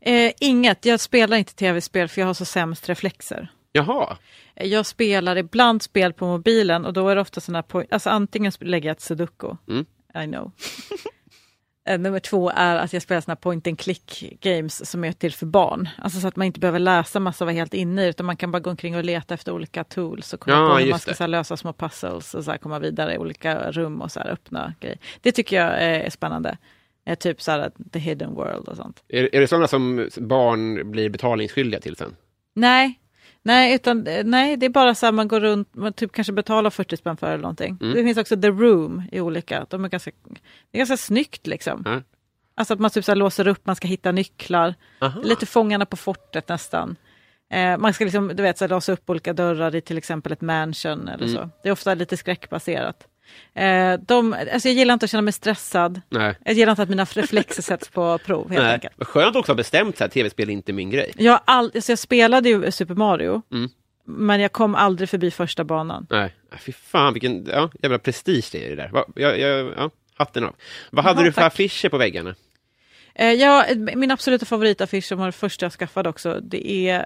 Eh, 0.00 0.32
inget, 0.40 0.84
jag 0.84 1.00
spelar 1.00 1.36
inte 1.36 1.54
tv-spel 1.54 2.08
för 2.08 2.20
jag 2.20 2.26
har 2.26 2.34
så 2.34 2.44
sämst 2.44 2.88
reflexer. 2.88 3.48
Jaha, 3.72 4.16
Jag 4.54 4.86
spelar 4.86 5.36
ibland 5.36 5.82
spel 5.82 6.12
på 6.12 6.26
mobilen 6.26 6.84
och 6.84 6.92
då 6.92 7.08
är 7.08 7.14
det 7.14 7.20
ofta 7.20 7.40
sådana 7.40 7.62
på, 7.62 7.84
alltså 7.90 8.10
antingen 8.10 8.52
lägger 8.60 8.88
jag 8.88 8.94
ett 8.94 9.00
sudoku, 9.00 9.56
Mm. 9.68 9.86
I 10.14 10.26
know. 10.26 10.52
Eh, 11.88 11.98
Nummer 11.98 12.20
två 12.20 12.50
är 12.54 12.76
att 12.76 12.92
jag 12.92 13.02
spelar 13.02 13.20
såna 13.20 13.36
point 13.36 13.66
and 13.66 13.78
click 13.78 14.38
games 14.40 14.90
som 14.90 15.04
är 15.04 15.12
till 15.12 15.32
för 15.32 15.46
barn. 15.46 15.88
Alltså 15.98 16.20
så 16.20 16.28
att 16.28 16.36
man 16.36 16.46
inte 16.46 16.60
behöver 16.60 16.78
läsa 16.78 17.20
massa 17.20 17.44
och 17.44 17.46
vara 17.46 17.54
helt 17.56 17.74
inne 17.74 18.04
i 18.04 18.08
utan 18.08 18.26
man 18.26 18.36
kan 18.36 18.50
bara 18.50 18.60
gå 18.60 18.70
omkring 18.70 18.96
och 18.96 19.04
leta 19.04 19.34
efter 19.34 19.52
olika 19.52 19.84
tools 19.84 20.32
och 20.32 20.40
komma 20.40 20.56
Ja, 20.56 20.68
på 20.74 20.78
hur 20.78 20.90
man 20.90 20.98
ska 20.98 21.14
här, 21.20 21.28
lösa 21.28 21.56
små 21.56 21.72
puzzles 21.72 22.34
och 22.34 22.44
så 22.44 22.50
här, 22.50 22.58
komma 22.58 22.78
vidare 22.78 23.14
i 23.14 23.18
olika 23.18 23.70
rum 23.70 24.00
och 24.02 24.12
så 24.12 24.20
här, 24.20 24.28
öppna 24.30 24.74
grejer. 24.80 24.98
Det 25.20 25.32
tycker 25.32 25.56
jag 25.56 25.72
eh, 25.72 26.06
är 26.06 26.10
spännande. 26.10 26.58
Eh, 27.06 27.14
typ 27.14 27.42
så 27.42 27.50
här 27.50 27.70
the 27.92 27.98
hidden 27.98 28.34
world 28.34 28.68
och 28.68 28.76
sånt. 28.76 29.02
är, 29.08 29.34
är 29.34 29.40
det 29.40 29.46
sådana 29.48 29.68
som 29.68 30.08
barn 30.16 30.90
blir 30.90 31.10
betalningsskyldiga 31.10 31.80
till 31.80 31.96
sen? 31.96 32.16
Nej, 32.54 32.98
nej, 33.48 33.74
utan, 33.74 34.06
nej, 34.24 34.56
det 34.56 34.66
är 34.66 34.70
bara 34.70 34.94
så 34.94 35.06
här 35.06 35.12
man 35.12 35.28
går 35.28 35.40
runt, 35.40 35.74
man 35.74 35.92
typ 35.92 36.12
kanske 36.12 36.32
betalar 36.32 36.70
40 36.70 36.96
spänn 36.96 37.16
för 37.16 37.26
eller 37.26 37.42
någonting. 37.42 37.78
Mm. 37.80 37.94
Det 37.94 38.04
finns 38.04 38.18
också 38.18 38.36
The 38.40 38.48
Room 38.48 39.02
i 39.12 39.20
olika, 39.20 39.66
de 39.70 39.84
är 39.84 39.88
ganska, 39.88 40.10
det 40.70 40.76
är 40.76 40.78
ganska 40.78 40.96
snyggt 40.96 41.46
liksom. 41.46 41.82
Ja. 41.86 42.02
Alltså 42.54 42.74
att 42.74 42.80
man 42.80 42.90
typ 42.90 43.04
så 43.04 43.14
låser 43.14 43.48
upp, 43.48 43.66
man 43.66 43.76
ska 43.76 43.88
hitta 43.88 44.12
nycklar, 44.12 44.74
Aha. 45.00 45.20
lite 45.24 45.46
Fångarna 45.46 45.86
på 45.86 45.96
fortet 45.96 46.48
nästan. 46.48 46.96
Eh, 47.50 47.78
man 47.78 47.92
ska 47.94 48.04
liksom, 48.04 48.28
du 48.28 48.42
vet, 48.42 48.58
så 48.58 48.64
här, 48.64 48.70
låsa 48.70 48.92
upp 48.92 49.10
olika 49.10 49.32
dörrar 49.32 49.74
i 49.74 49.80
till 49.80 49.98
exempel 49.98 50.32
ett 50.32 50.40
mansion 50.40 51.08
eller 51.08 51.24
Mm. 51.26 51.36
så. 51.36 51.50
Det 51.62 51.68
är 51.68 51.72
ofta 51.72 51.94
lite 51.94 52.16
skräckbaserat. 52.16 53.06
Eh, 53.54 53.94
de, 54.00 54.32
alltså 54.32 54.68
jag 54.68 54.74
gillar 54.76 54.94
inte 54.94 55.04
att 55.04 55.10
känna 55.10 55.22
mig 55.22 55.32
stressad. 55.32 56.00
Nej. 56.08 56.34
Jag 56.44 56.54
gillar 56.54 56.70
inte 56.72 56.82
att 56.82 56.88
mina 56.88 57.04
reflexer 57.04 57.62
sätts 57.72 57.88
på 57.88 58.18
prov 58.18 58.50
helt 58.50 58.62
Nej. 58.64 58.72
enkelt. 58.74 58.94
Skönt 59.06 59.36
också 59.36 59.52
att 59.52 59.56
ha 59.56 59.60
bestämt 59.62 60.00
här, 60.00 60.08
tv-spel 60.08 60.48
är 60.48 60.52
inte 60.52 60.72
min 60.72 60.90
grej. 60.90 61.12
Jag, 61.16 61.40
all, 61.44 61.70
alltså 61.74 61.92
jag 61.92 61.98
spelade 61.98 62.48
ju 62.48 62.70
Super 62.70 62.94
Mario, 62.94 63.42
Mm. 63.52 63.70
men 64.04 64.40
jag 64.40 64.52
kom 64.52 64.74
aldrig 64.74 65.08
förbi 65.08 65.30
första 65.30 65.64
banan. 65.64 66.06
Nej, 66.10 66.34
Ah, 66.52 66.56
fy 66.56 66.72
fan 66.72 67.12
vilken 67.12 67.46
ja, 67.46 67.70
jävla 67.82 67.98
prestige 67.98 68.48
det 68.52 68.66
är 68.66 68.70
det 68.70 68.76
där. 68.76 68.88
Va, 68.88 69.04
jag, 69.14 69.38
jag, 69.38 69.72
ja, 69.76 69.90
hatten 70.14 70.44
av. 70.44 70.54
Vad 70.90 71.04
hade 71.04 71.20
Ja, 71.20 71.24
du 71.24 71.32
för 71.32 71.40
tack. 71.40 71.52
affischer 71.52 71.88
på 71.88 71.98
väggarna? 71.98 72.34
Eh, 73.14 73.32
ja, 73.32 73.64
min 73.76 74.10
absoluta 74.10 74.46
favoritaffisch 74.46 75.04
som 75.04 75.18
var 75.18 75.26
det 75.26 75.32
första 75.32 75.64
jag 75.64 75.72
skaffade 75.72 76.08
också, 76.08 76.40
det 76.40 76.70
är 76.70 76.98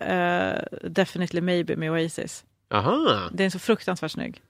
eh, 0.52 0.88
Definitely 0.90 1.40
Maybe 1.40 1.76
med 1.76 1.90
Oasis. 1.92 2.44
Aha, 2.70 3.28
Den 3.32 3.46
är 3.46 3.50
så 3.50 3.58
fruktansvärt 3.58 4.10
snygg. 4.10 4.40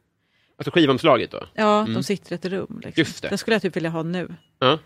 Alltså 0.56 0.70
skivomslaget 0.70 1.30
då? 1.30 1.46
Ja, 1.54 1.80
Mm. 1.80 1.94
de 1.94 2.02
sitter 2.02 2.32
i 2.32 2.34
ett 2.34 2.44
rum. 2.44 2.80
Liksom. 2.84 3.00
Just 3.00 3.22
det. 3.22 3.28
Den 3.28 3.38
skulle 3.38 3.54
jag 3.54 3.62
typ 3.62 3.76
vilja 3.76 3.90
ha 3.90 4.02
nu. 4.02 4.34
Ja. 4.58 4.78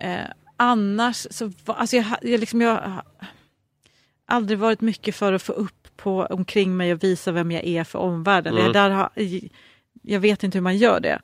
Eh, 0.00 0.20
annars 0.56 1.26
så 1.30 1.52
alltså 1.66 1.96
jag, 1.96 2.06
jag, 2.22 2.40
liksom, 2.40 2.60
jag 2.60 2.70
har 2.76 3.02
aldrig 4.26 4.58
varit 4.58 4.80
mycket 4.80 5.14
för 5.14 5.32
att 5.32 5.42
få 5.42 5.52
upp 5.52 5.88
på 5.96 6.26
omkring 6.30 6.76
mig 6.76 6.92
och 6.92 7.04
visa 7.04 7.32
vem 7.32 7.50
jag 7.50 7.64
är 7.64 7.84
för 7.84 7.98
omvärlden. 7.98 8.52
Mm. 8.52 8.64
Jag, 8.64 8.72
där 8.74 8.90
har, 8.90 9.10
jag 10.02 10.20
vet 10.20 10.42
inte 10.44 10.58
hur 10.58 10.62
man 10.62 10.76
gör 10.76 11.00
det. 11.00 11.20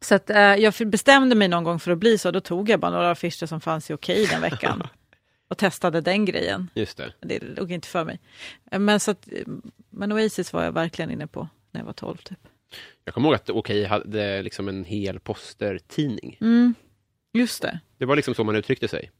Så 0.00 0.14
att, 0.14 0.30
eh, 0.30 0.36
jag 0.38 0.74
bestämde 0.86 1.34
mig 1.34 1.48
någon 1.48 1.64
gång 1.64 1.80
för 1.80 1.90
att 1.90 1.98
bli 1.98 2.18
så, 2.18 2.30
då 2.30 2.40
tog 2.40 2.68
jag 2.68 2.80
bara 2.80 2.90
några 2.90 3.10
affischer 3.10 3.46
som 3.46 3.60
fanns 3.60 3.90
i 3.90 3.94
Okej 3.94 4.26
den 4.26 4.40
veckan. 4.40 4.82
och 5.48 5.58
testade 5.58 6.00
den 6.00 6.24
grejen. 6.24 6.70
Just 6.74 6.96
det. 6.96 7.12
Det 7.20 7.38
låg 7.42 7.72
inte 7.72 7.88
för 7.88 8.04
mig. 8.04 8.20
Eh, 8.70 8.78
Men, 8.78 9.00
så 9.00 9.10
att, 9.10 9.28
eh, 9.32 9.42
men 9.90 10.12
Oasis 10.12 10.52
var 10.52 10.64
jag 10.64 10.72
verkligen 10.72 11.10
inne 11.10 11.26
på 11.26 11.48
när 11.70 11.80
jag 11.80 11.86
var 11.86 11.92
12 11.92 12.16
typ. 12.16 12.38
Jag 13.04 13.14
kommer 13.14 13.28
ihåg 13.28 13.34
att 13.34 13.50
Okej 13.50 13.84
hade 13.84 14.42
liksom 14.42 14.68
en 14.68 14.84
hel 14.84 15.20
postertidning. 15.20 16.38
Mm, 16.40 16.74
just 17.32 17.62
det. 17.62 17.80
Det 17.98 18.04
var 18.04 18.16
liksom 18.16 18.34
så 18.34 18.44
man 18.44 18.56
uttryckte 18.56 18.88
sig. 18.88 19.10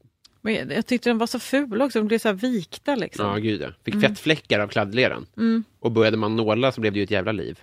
Men 0.41 0.69
jag, 0.69 0.85
tyckte 0.85 1.09
den 1.09 1.17
var 1.17 1.27
så 1.27 1.39
ful 1.39 1.81
också, 1.81 1.99
de 1.99 2.07
blev 2.07 2.19
så 2.19 2.27
här 2.27 2.35
vikta 2.35 2.95
liksom. 2.95 3.25
Ja, 3.25 3.35
gud 3.35 3.61
ja. 3.61 3.67
Fick 3.83 3.93
Mm. 3.93 4.09
fettfläckar 4.09 4.59
av 4.59 4.67
kladdleran. 4.67 5.25
Mm. 5.37 5.63
Och 5.79 5.91
började 5.91 6.17
man 6.17 6.35
nåla 6.35 6.71
så 6.71 6.81
blev 6.81 6.93
det 6.93 6.99
ju 6.99 7.03
ett 7.03 7.11
jävla 7.11 7.31
liv. 7.31 7.59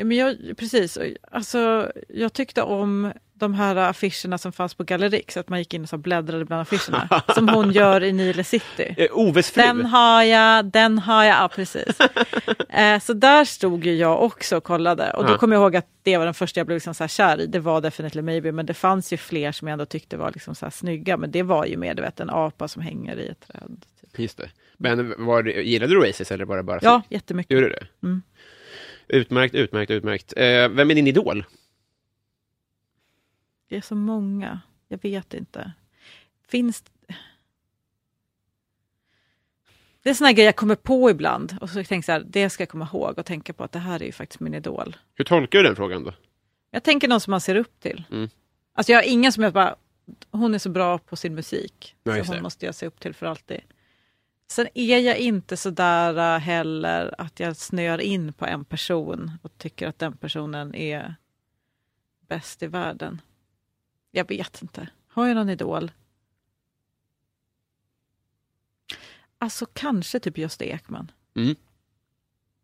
Ja, 0.00 0.04
men 0.04 0.16
jag, 0.16 0.36
precis, 0.56 0.98
alltså, 1.30 1.92
jag 2.08 2.32
tyckte 2.32 2.62
om 2.62 3.12
de 3.34 3.54
här 3.54 3.76
affischerna 3.76 4.38
som 4.38 4.52
fanns 4.52 4.74
på 4.74 4.84
Gallerix, 4.84 5.36
att 5.36 5.48
man 5.48 5.58
gick 5.58 5.74
in 5.74 5.82
och 5.82 5.88
så 5.88 5.98
bläddrade 5.98 6.44
bland 6.44 6.62
affischerna. 6.62 7.22
som 7.34 7.48
hon 7.48 7.72
gör 7.72 8.02
i 8.02 8.12
Nile 8.12 8.44
City. 8.44 8.94
Eh, 8.96 9.06
Oves 9.12 9.50
fru! 9.50 9.62
Den 9.62 9.86
har 9.86 10.22
jag, 10.22 10.64
den 10.64 10.98
har 10.98 11.24
jag, 11.24 11.36
ja 11.36 11.48
precis. 11.54 11.98
eh, 12.68 12.98
så 13.00 13.12
där 13.12 13.44
stod 13.44 13.86
ju 13.86 13.94
jag 13.94 14.22
också 14.22 14.56
och 14.56 14.64
kollade. 14.64 15.10
Och 15.12 15.24
då 15.24 15.30
Ja. 15.32 15.38
kommer 15.38 15.56
jag 15.56 15.62
ihåg 15.62 15.76
att 15.76 15.86
det 16.02 16.16
var 16.18 16.24
den 16.24 16.34
första 16.34 16.60
jag 16.60 16.66
blev 16.66 16.76
liksom 16.76 16.94
så 16.94 17.02
här 17.04 17.08
kär 17.08 17.40
i. 17.40 17.46
Det 17.46 17.58
var 17.60 17.80
Definitely 17.80 18.22
Maybe, 18.22 18.52
men 18.52 18.66
det 18.66 18.74
fanns 18.74 19.12
ju 19.12 19.16
fler 19.16 19.52
som 19.52 19.68
jag 19.68 19.72
ändå 19.72 19.86
tyckte 19.86 20.16
var 20.16 20.30
liksom 20.34 20.54
så 20.54 20.66
här 20.66 20.70
snygga. 20.70 21.16
Men 21.16 21.30
det 21.30 21.42
var 21.42 21.64
ju 21.66 21.76
mer 21.76 21.94
du 21.94 22.02
vet, 22.02 22.20
en 22.20 22.30
apa 22.30 22.68
som 22.68 22.82
hänger 22.82 23.16
i 23.16 23.28
ett 23.28 23.40
träd. 23.48 23.84
Typ. 24.00 24.18
Just 24.18 24.36
det. 24.38 24.50
Men 24.76 25.26
var 25.26 25.42
det, 25.42 25.52
gillade 25.52 25.94
du 25.94 26.00
Oasis 26.00 26.32
eller 26.32 26.44
var 26.44 26.56
det 26.56 26.62
bara 26.62 26.78
Ja, 26.82 27.02
jättemycket. 27.08 27.54
Gjorde 27.54 27.66
du 27.68 27.72
det? 27.72 27.86
Mm. 28.06 28.22
Utmärkt, 29.12 29.54
utmärkt, 29.54 29.90
utmärkt. 29.90 30.32
Eh, 30.36 30.68
vem 30.68 30.90
är 30.90 30.94
din 30.94 31.06
idol? 31.06 31.44
Det 33.68 33.76
är 33.76 33.80
så 33.80 33.94
många. 33.94 34.60
Jag 34.88 35.02
vet 35.02 35.34
inte. 35.34 35.72
Finns 36.48 36.84
det 40.02 40.10
är 40.10 40.14
såna 40.14 40.32
grejer 40.32 40.48
jag 40.48 40.56
kommer 40.56 40.74
på 40.74 41.10
ibland 41.10 41.56
och 41.60 41.68
så 41.68 41.74
tänker 41.74 41.94
jag 41.94 42.04
så 42.04 42.12
här, 42.12 42.24
det 42.26 42.50
ska 42.50 42.62
jag 42.62 42.68
komma 42.68 42.88
ihåg 42.92 43.18
och 43.18 43.26
tänka 43.26 43.52
på 43.52 43.64
att 43.64 43.72
det 43.72 43.78
här 43.78 44.02
är 44.02 44.06
ju 44.06 44.12
faktiskt 44.12 44.40
min 44.40 44.54
idol. 44.54 44.96
Hur 45.14 45.24
tolkar 45.24 45.58
du 45.58 45.64
den 45.64 45.76
frågan 45.76 46.04
då? 46.04 46.12
Jag 46.70 46.82
tänker 46.82 47.08
någon 47.08 47.20
som 47.20 47.30
man 47.30 47.40
ser 47.40 47.54
upp 47.54 47.80
till. 47.80 48.04
Mm. 48.10 48.28
Alltså 48.72 48.92
jag 48.92 48.98
har 48.98 49.08
ingen 49.08 49.32
som 49.32 49.42
jag 49.42 49.52
bara, 49.52 49.76
hon 50.30 50.54
är 50.54 50.58
så 50.58 50.68
bra 50.68 50.98
på 50.98 51.16
sin 51.16 51.34
musik. 51.34 51.96
Ja, 52.02 52.24
så 52.24 52.32
hon 52.32 52.42
måste 52.42 52.66
jag 52.66 52.74
se 52.74 52.86
upp 52.86 53.00
till 53.00 53.14
för 53.14 53.26
alltid. 53.26 53.60
Sen 54.50 54.68
är 54.74 54.98
jag 54.98 55.18
inte 55.18 55.56
så 55.56 55.70
där 55.70 56.34
äh, 56.34 56.40
heller 56.40 57.14
att 57.18 57.40
jag 57.40 57.56
snöar 57.56 58.00
in 58.00 58.32
på 58.32 58.46
en 58.46 58.64
person 58.64 59.30
och 59.42 59.58
tycker 59.58 59.88
att 59.88 59.98
den 59.98 60.16
personen 60.16 60.74
är 60.74 61.14
bäst 62.28 62.62
i 62.62 62.66
världen. 62.66 63.20
Jag 64.10 64.28
vet 64.28 64.62
inte. 64.62 64.88
Har 65.08 65.26
jag 65.26 65.34
någon 65.34 65.48
idol? 65.50 65.90
Alltså 69.38 69.66
kanske 69.72 70.20
typ 70.20 70.38
Gösta 70.38 70.64
Ekman. 70.64 71.12
Mm. 71.34 71.56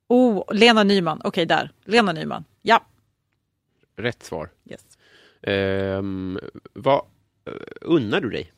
Oh, 0.08 0.54
Lena 0.54 0.84
Nyman. 0.84 1.20
Okej, 1.24 1.46
där. 1.46 1.70
Lena 1.84 2.12
Nyman. 2.12 2.44
Ja. 2.62 2.86
Rätt 3.96 4.22
svar. 4.22 4.50
Yes. 4.64 4.98
Ehm, 5.42 6.38
vad 6.72 7.06
eh, 7.44 7.52
unnar 7.80 8.20
du 8.20 8.30
dig? 8.30 8.52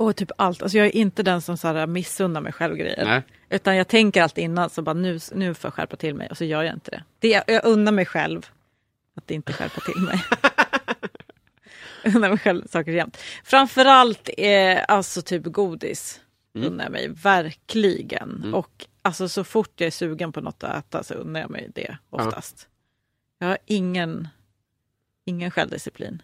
Och 0.00 0.16
typ 0.16 0.30
allt. 0.36 0.62
Alltså 0.62 0.78
jag 0.78 0.86
är 0.86 0.96
inte 0.96 1.22
den 1.22 1.40
som 1.40 1.56
så 1.56 1.68
här 1.68 1.86
missunnar 1.86 2.40
mig 2.40 2.52
själv 2.52 2.76
grejer. 2.76 3.04
Nej. 3.04 3.22
Utan 3.50 3.76
jag 3.76 3.88
tänker 3.88 4.22
alltid 4.22 4.44
innan, 4.44 4.70
så 4.70 4.82
bara 4.82 4.92
nu, 4.92 5.18
nu 5.32 5.54
får 5.54 5.68
jag 5.68 5.74
skärpa 5.74 5.96
till 5.96 6.14
mig 6.14 6.28
och 6.30 6.36
så 6.36 6.44
gör 6.44 6.62
jag 6.62 6.74
inte 6.74 6.90
det. 6.90 7.02
det 7.18 7.28
jag, 7.28 7.44
jag 7.46 7.64
unnar 7.64 7.92
mig 7.92 8.06
själv 8.06 8.50
att 9.14 9.30
inte 9.30 9.52
skärpa 9.52 9.80
till 9.80 10.02
mig. 10.02 10.22
unnar 12.14 12.28
mig 12.28 12.38
själv 12.38 12.66
saker 12.66 12.92
jämt. 12.92 13.18
Framförallt 13.44 14.30
eh, 14.38 14.78
alltså 14.88 15.22
typ 15.22 15.42
godis. 15.44 16.20
Unnar 16.54 16.84
jag 16.84 16.92
mig 16.92 17.08
verkligen. 17.08 18.54
Och 18.54 18.86
alltså 19.02 19.28
så 19.28 19.44
fort 19.44 19.72
jag 19.76 19.86
är 19.86 19.90
sugen 19.90 20.32
på 20.32 20.40
något 20.40 20.64
att 20.64 20.78
äta 20.78 21.02
så 21.02 21.14
unnar 21.14 21.40
jag 21.40 21.50
mig 21.50 21.70
det 21.74 21.96
oftast. 22.10 22.68
Jag 23.38 23.48
har 23.48 23.58
ingen, 23.66 24.28
ingen 25.24 25.50
självdisciplin. 25.50 26.22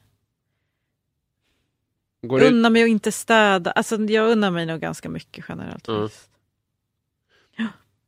Går 2.23 2.40
du, 2.40 2.46
Unnar 2.46 2.70
mig 2.70 2.82
att 2.82 2.88
inte 2.88 3.12
städa. 3.12 3.70
Alltså 3.70 3.96
jag 4.02 4.28
unnar 4.30 4.50
mig 4.50 4.66
nog 4.66 4.80
ganska 4.80 5.08
mycket 5.08 5.44
generellt. 5.49 5.88
Ja. 5.88 6.02
faktiskt. 6.02 6.30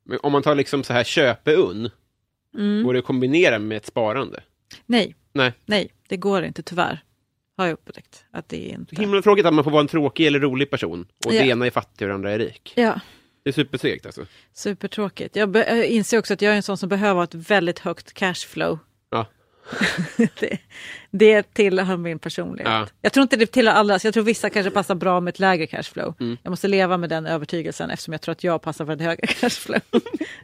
men 0.04 0.18
om 0.22 0.32
man 0.32 0.42
tar 0.42 0.54
liksom 0.54 0.84
så 0.84 0.92
här 0.92 1.04
köpeunn, 1.04 1.90
Mm. 2.54 2.82
går 2.84 2.92
det 2.92 2.98
att 2.98 3.04
kombinera 3.04 3.58
med 3.58 3.76
ett 3.76 3.86
sparande? 3.86 4.40
Nej, 4.86 5.14
Nej. 5.32 5.52
nej, 5.66 5.92
det 6.08 6.16
går 6.16 6.42
inte 6.44 6.62
tyvärr. 6.62 7.04
Har 7.56 7.66
jag 7.66 7.72
upptäckt 7.72 8.24
att 8.30 8.48
det 8.48 8.70
är 8.70 8.74
Så 8.74 8.80
inte. 8.80 8.96
himla 8.96 9.22
tråkigt 9.22 9.46
att 9.46 9.54
man 9.54 9.64
får 9.64 9.70
vara 9.70 9.80
en 9.80 9.88
tråkig 9.88 10.26
eller 10.26 10.40
rolig 10.40 10.70
person 10.70 11.06
och 11.26 11.34
Ja. 11.34 11.42
det 11.42 11.48
ena 11.48 11.66
är 11.66 11.70
fattig 11.70 12.04
och 12.04 12.08
det 12.08 12.14
andra 12.14 12.30
är 12.30 12.38
rik. 12.38 12.72
Ja, 12.76 13.00
Det 13.42 13.50
är 13.50 13.52
supersegt 13.54 14.06
alltså. 14.06 14.26
supertråkigt. 14.52 15.36
Jag, 15.36 15.56
jag 15.56 15.86
inser 15.86 16.18
också 16.18 16.34
att 16.34 16.42
jag 16.42 16.52
är 16.52 16.56
en 16.56 16.62
sån 16.62 16.76
som 16.78 16.88
behöver 16.88 17.14
ha 17.14 17.24
ett 17.24 17.34
väldigt 17.34 17.78
högt 17.78 18.12
cashflow. 18.12 18.78
Det, 20.40 20.58
det 21.10 21.42
tillhör 21.54 21.96
min 21.96 22.18
personlighet. 22.18 22.68
Ja. 22.72 22.86
Jag 23.02 23.12
tror 23.12 23.22
inte 23.22 23.36
det 23.36 23.46
tillhör 23.46 23.74
alla, 23.74 23.98
så 23.98 24.06
jag 24.06 24.14
tror 24.14 24.24
vissa 24.24 24.50
kanske 24.50 24.70
passar 24.70 24.94
bra 24.94 25.20
med 25.20 25.32
ett 25.32 25.38
lägre 25.40 25.66
cashflow. 25.66 26.14
Mm. 26.20 26.36
Jag 26.42 26.50
måste 26.50 26.68
leva 26.68 26.96
med 26.96 27.10
den 27.10 27.26
övertygelsen 27.26 27.90
eftersom 27.90 28.12
jag 28.12 28.20
tror 28.20 28.32
att 28.32 28.44
jag 28.44 28.62
passar 28.62 28.86
för 28.86 28.92
ett 28.92 29.00
högre 29.00 29.26
cashflow. 29.40 29.80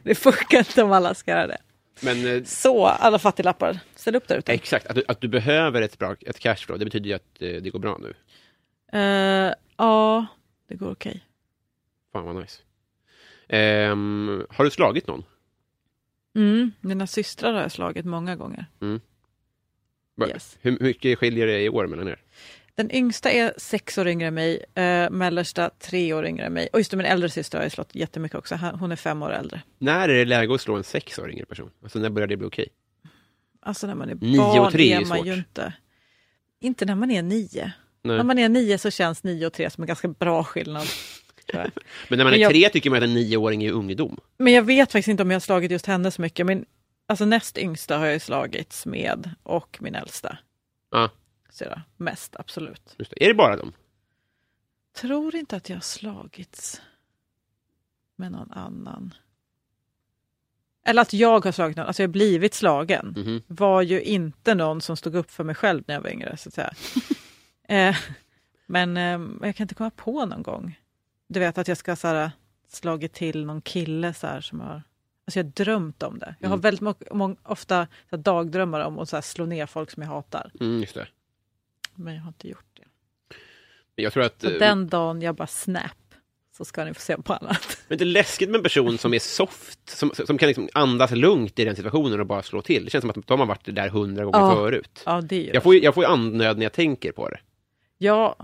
det 0.03 0.15
funkar 0.15 0.57
inte 0.57 0.83
om 0.83 0.91
alla 0.91 1.13
ska 1.13 1.31
göra 1.31 1.47
det. 1.47 1.57
Men 2.01 2.27
eh, 2.37 2.43
Så, 2.43 2.85
alla 2.85 3.19
fattiglappar, 3.19 3.79
ställ 3.95 4.15
upp 4.15 4.27
där 4.27 4.37
ute. 4.37 4.53
exakt, 4.53 4.87
att 4.87 4.95
du, 4.95 5.03
att 5.07 5.21
du 5.21 5.27
behöver 5.27 5.81
ett, 5.81 5.97
bra, 5.99 6.15
ett 6.25 6.39
cashflow, 6.39 6.79
det 6.79 6.85
betyder 6.85 7.07
ju 7.09 7.13
att 7.15 7.41
eh, 7.41 7.49
det 7.61 7.69
går 7.69 7.79
bra 7.79 7.97
nu. 8.01 8.13
Eh, 8.99 9.53
ja, 9.77 10.25
det 10.69 10.75
går 10.75 10.91
okej. 10.91 11.23
Fan 12.13 12.25
vad 12.25 12.35
nice. 12.35 12.61
Ehm, 13.49 14.45
har 14.49 14.65
du 14.65 14.71
slagit 14.71 15.07
någon? 15.07 15.23
Mm, 16.35 16.71
mina 16.81 17.07
systrar 17.07 17.53
har 17.53 17.61
jag 17.61 17.71
slagit 17.71 18.05
många 18.05 18.35
gånger. 18.35 18.65
Va- 18.79 18.99
Yes. 20.27 20.57
Hur 20.61 20.77
mycket 20.79 21.19
skiljer 21.19 21.47
det 21.47 21.61
i 21.61 21.69
år 21.69 21.87
mellan 21.87 22.07
er? 22.07 22.19
Den 22.75 22.91
yngsta 22.95 23.31
är 23.31 23.53
sex 23.57 23.97
år 23.97 24.07
yngre 24.07 24.27
än 24.27 24.33
mig, 24.33 24.65
eh, 24.75 25.09
mellersta 25.09 25.69
tre 25.79 26.13
år 26.13 26.25
yngre 26.25 26.45
än 26.45 26.53
mig. 26.53 26.67
Och 26.73 26.79
just 26.79 26.91
det, 26.91 26.97
min 26.97 27.05
äldre 27.05 27.29
syster 27.29 27.57
har 27.57 27.65
jag 27.65 27.71
slått 27.71 27.95
jättemycket 27.95 28.37
också. 28.37 28.55
Hon 28.55 28.91
är 28.91 28.95
fem 28.95 29.23
år 29.23 29.31
äldre. 29.33 29.61
När 29.77 30.09
är 30.09 30.13
det 30.13 30.25
läge 30.25 30.55
att 30.55 30.61
slå 30.61 30.75
en 30.75 30.83
sex 30.83 31.19
år 31.19 31.31
yngre 31.31 31.45
person? 31.45 31.69
Alltså 31.83 31.99
när 31.99 32.09
börjar 32.09 32.27
det 32.27 32.37
bli 32.37 32.47
okej? 32.47 32.67
Alltså 33.61 33.87
när 33.87 33.95
man 33.95 34.09
är 34.09 34.15
Nio 34.15 34.37
barn 34.37 34.59
och 34.65 34.71
tre 34.71 34.93
är 34.93 35.01
är 35.01 35.05
man 35.05 35.17
svårt. 35.17 35.27
ju 35.27 35.33
inte... 35.33 35.73
Inte 36.61 36.85
när 36.85 36.95
man 36.95 37.11
är 37.11 37.21
nio. 37.21 37.71
Nej. 38.03 38.17
När 38.17 38.23
man 38.23 38.39
är 38.39 38.49
nio 38.49 38.77
så 38.77 38.91
känns 38.91 39.23
nio 39.23 39.45
och 39.47 39.53
tre 39.53 39.69
som 39.69 39.83
en 39.83 39.87
ganska 39.87 40.07
bra 40.07 40.43
skillnad. 40.43 40.87
Men 42.09 42.17
när 42.17 42.23
man 42.23 42.33
är 42.33 42.37
jag- 42.37 42.51
tre 42.51 42.69
tycker 42.69 42.89
man 42.89 42.97
att 42.97 43.03
en 43.03 43.13
nioåring 43.13 43.63
är 43.63 43.71
ungdom. 43.71 44.17
Men 44.37 44.53
jag 44.53 44.63
vet 44.63 44.91
faktiskt 44.91 45.07
inte 45.07 45.23
om 45.23 45.31
jag 45.31 45.35
har 45.35 45.39
slagit 45.41 45.71
just 45.71 45.85
henne 45.85 46.11
så 46.11 46.21
mycket. 46.21 46.45
Men 46.45 46.65
alltså 47.07 47.25
näst 47.25 47.57
yngsta 47.57 47.97
har 47.97 48.05
jag 48.05 48.21
slagits 48.21 48.85
med 48.85 49.35
och 49.43 49.77
min 49.81 49.95
äldsta. 49.95 50.37
Ja, 50.91 51.09
Så 51.49 51.63
det 51.63 51.81
mest, 51.97 52.35
absolut. 52.35 52.95
just 52.97 53.11
det. 53.11 53.23
Är 53.25 53.27
det 53.27 53.33
bara 53.33 53.55
dem? 53.57 53.73
tror 54.95 55.35
inte 55.35 55.55
att 55.55 55.69
jag 55.69 55.75
har 55.75 55.81
slagits 55.81 56.81
med 58.15 58.31
någon 58.31 58.51
annan. 58.51 59.13
Eller 60.85 61.01
att 61.01 61.13
jag 61.13 61.45
har 61.45 61.51
slagit 61.51 61.77
någon, 61.77 61.85
alltså 61.85 62.03
jag 62.03 62.07
har 62.07 62.11
blivit 62.11 62.53
slagen. 62.53 63.13
Mhm. 63.17 63.41
Var 63.47 63.81
ju 63.81 64.01
inte 64.01 64.55
någon 64.55 64.81
som 64.81 64.97
stod 64.97 65.15
upp 65.15 65.31
för 65.31 65.43
mig 65.43 65.55
själv 65.55 65.83
när 65.87 65.95
jag 65.95 66.01
var 66.01 66.09
yngre. 66.09 66.37
Så 66.37 66.49
att 66.49 66.53
säga. 66.53 66.73
eh, 67.89 67.95
men 68.65 68.97
eh, 68.97 69.47
jag 69.47 69.55
kan 69.55 69.63
inte 69.63 69.75
komma 69.75 69.89
på 69.89 70.25
någon 70.25 70.43
gång. 70.43 70.79
Du 71.27 71.39
vet 71.39 71.57
att 71.57 71.67
jag 71.67 71.77
ska 71.77 71.95
så 71.95 72.07
här, 72.07 72.31
slagit 72.67 73.13
till 73.13 73.45
någon 73.45 73.61
kille 73.61 74.13
så 74.13 74.27
här, 74.27 74.41
som 74.41 74.59
har... 74.59 74.83
Alltså 75.27 75.39
jag 75.39 75.43
har 75.43 75.51
drömt 75.51 76.03
om 76.03 76.19
det. 76.19 76.35
Jag 76.39 76.49
har 76.49 76.53
Mm. 76.55 76.61
väldigt 76.61 76.81
må- 76.81 76.95
må- 77.11 77.35
ofta 77.43 77.87
så 78.09 78.15
här, 78.15 78.23
dagdrömmar 78.23 78.79
om 78.79 78.99
att 78.99 79.09
så 79.09 79.15
här, 79.15 79.21
slå 79.21 79.45
ner 79.45 79.65
folk 79.65 79.91
som 79.91 80.03
jag 80.03 80.09
hatar. 80.09 80.51
Mm, 80.59 80.79
just 80.81 80.93
det. 80.93 81.07
Men 81.95 82.15
jag 82.15 82.21
har 82.21 82.27
inte 82.27 82.47
gjort 82.47 82.65
det. 82.73 82.81
Jag 84.03 84.13
tror 84.13 84.23
att... 84.23 84.41
Så 84.41 84.49
eh, 84.49 84.59
den 84.59 84.87
dagen 84.87 85.21
jag 85.21 85.35
bara 85.35 85.47
snap 85.47 85.91
så 86.57 86.65
ska 86.65 86.85
ni 86.85 86.93
få 86.93 86.99
se 87.01 87.17
på 87.17 87.33
annat. 87.33 87.77
Men 87.87 87.97
det 87.97 88.03
är 88.03 88.05
läskigt 88.05 88.49
med 88.49 88.57
en 88.57 88.63
person 88.63 88.97
som 88.97 89.13
är 89.13 89.19
soft, 89.19 89.89
som, 89.89 90.11
som 90.25 90.37
kan 90.37 90.47
liksom 90.47 90.69
andas 90.73 91.11
lugnt 91.11 91.59
i 91.59 91.65
den 91.65 91.75
situationen 91.75 92.19
och 92.19 92.25
bara 92.25 92.43
slå 92.43 92.61
till. 92.61 92.85
Det 92.85 92.91
känns 92.91 93.01
som 93.01 93.09
att 93.09 93.27
de 93.27 93.39
har 93.39 93.47
varit 93.47 93.75
där 93.75 93.89
hundra 93.89 94.23
gånger 94.25 94.39
Ja. 94.39 94.53
förut. 94.55 95.03
Ja, 95.05 95.21
det 95.21 95.43
Jag 95.53 95.63
får, 95.63 95.75
ju, 95.75 95.81
jag 95.81 95.93
får 95.93 96.03
ju 96.03 96.09
andnöd 96.09 96.57
när 96.57 96.65
jag 96.65 96.73
tänker 96.73 97.11
på 97.11 97.29
det. 97.29 97.39
Ja, 97.97 98.35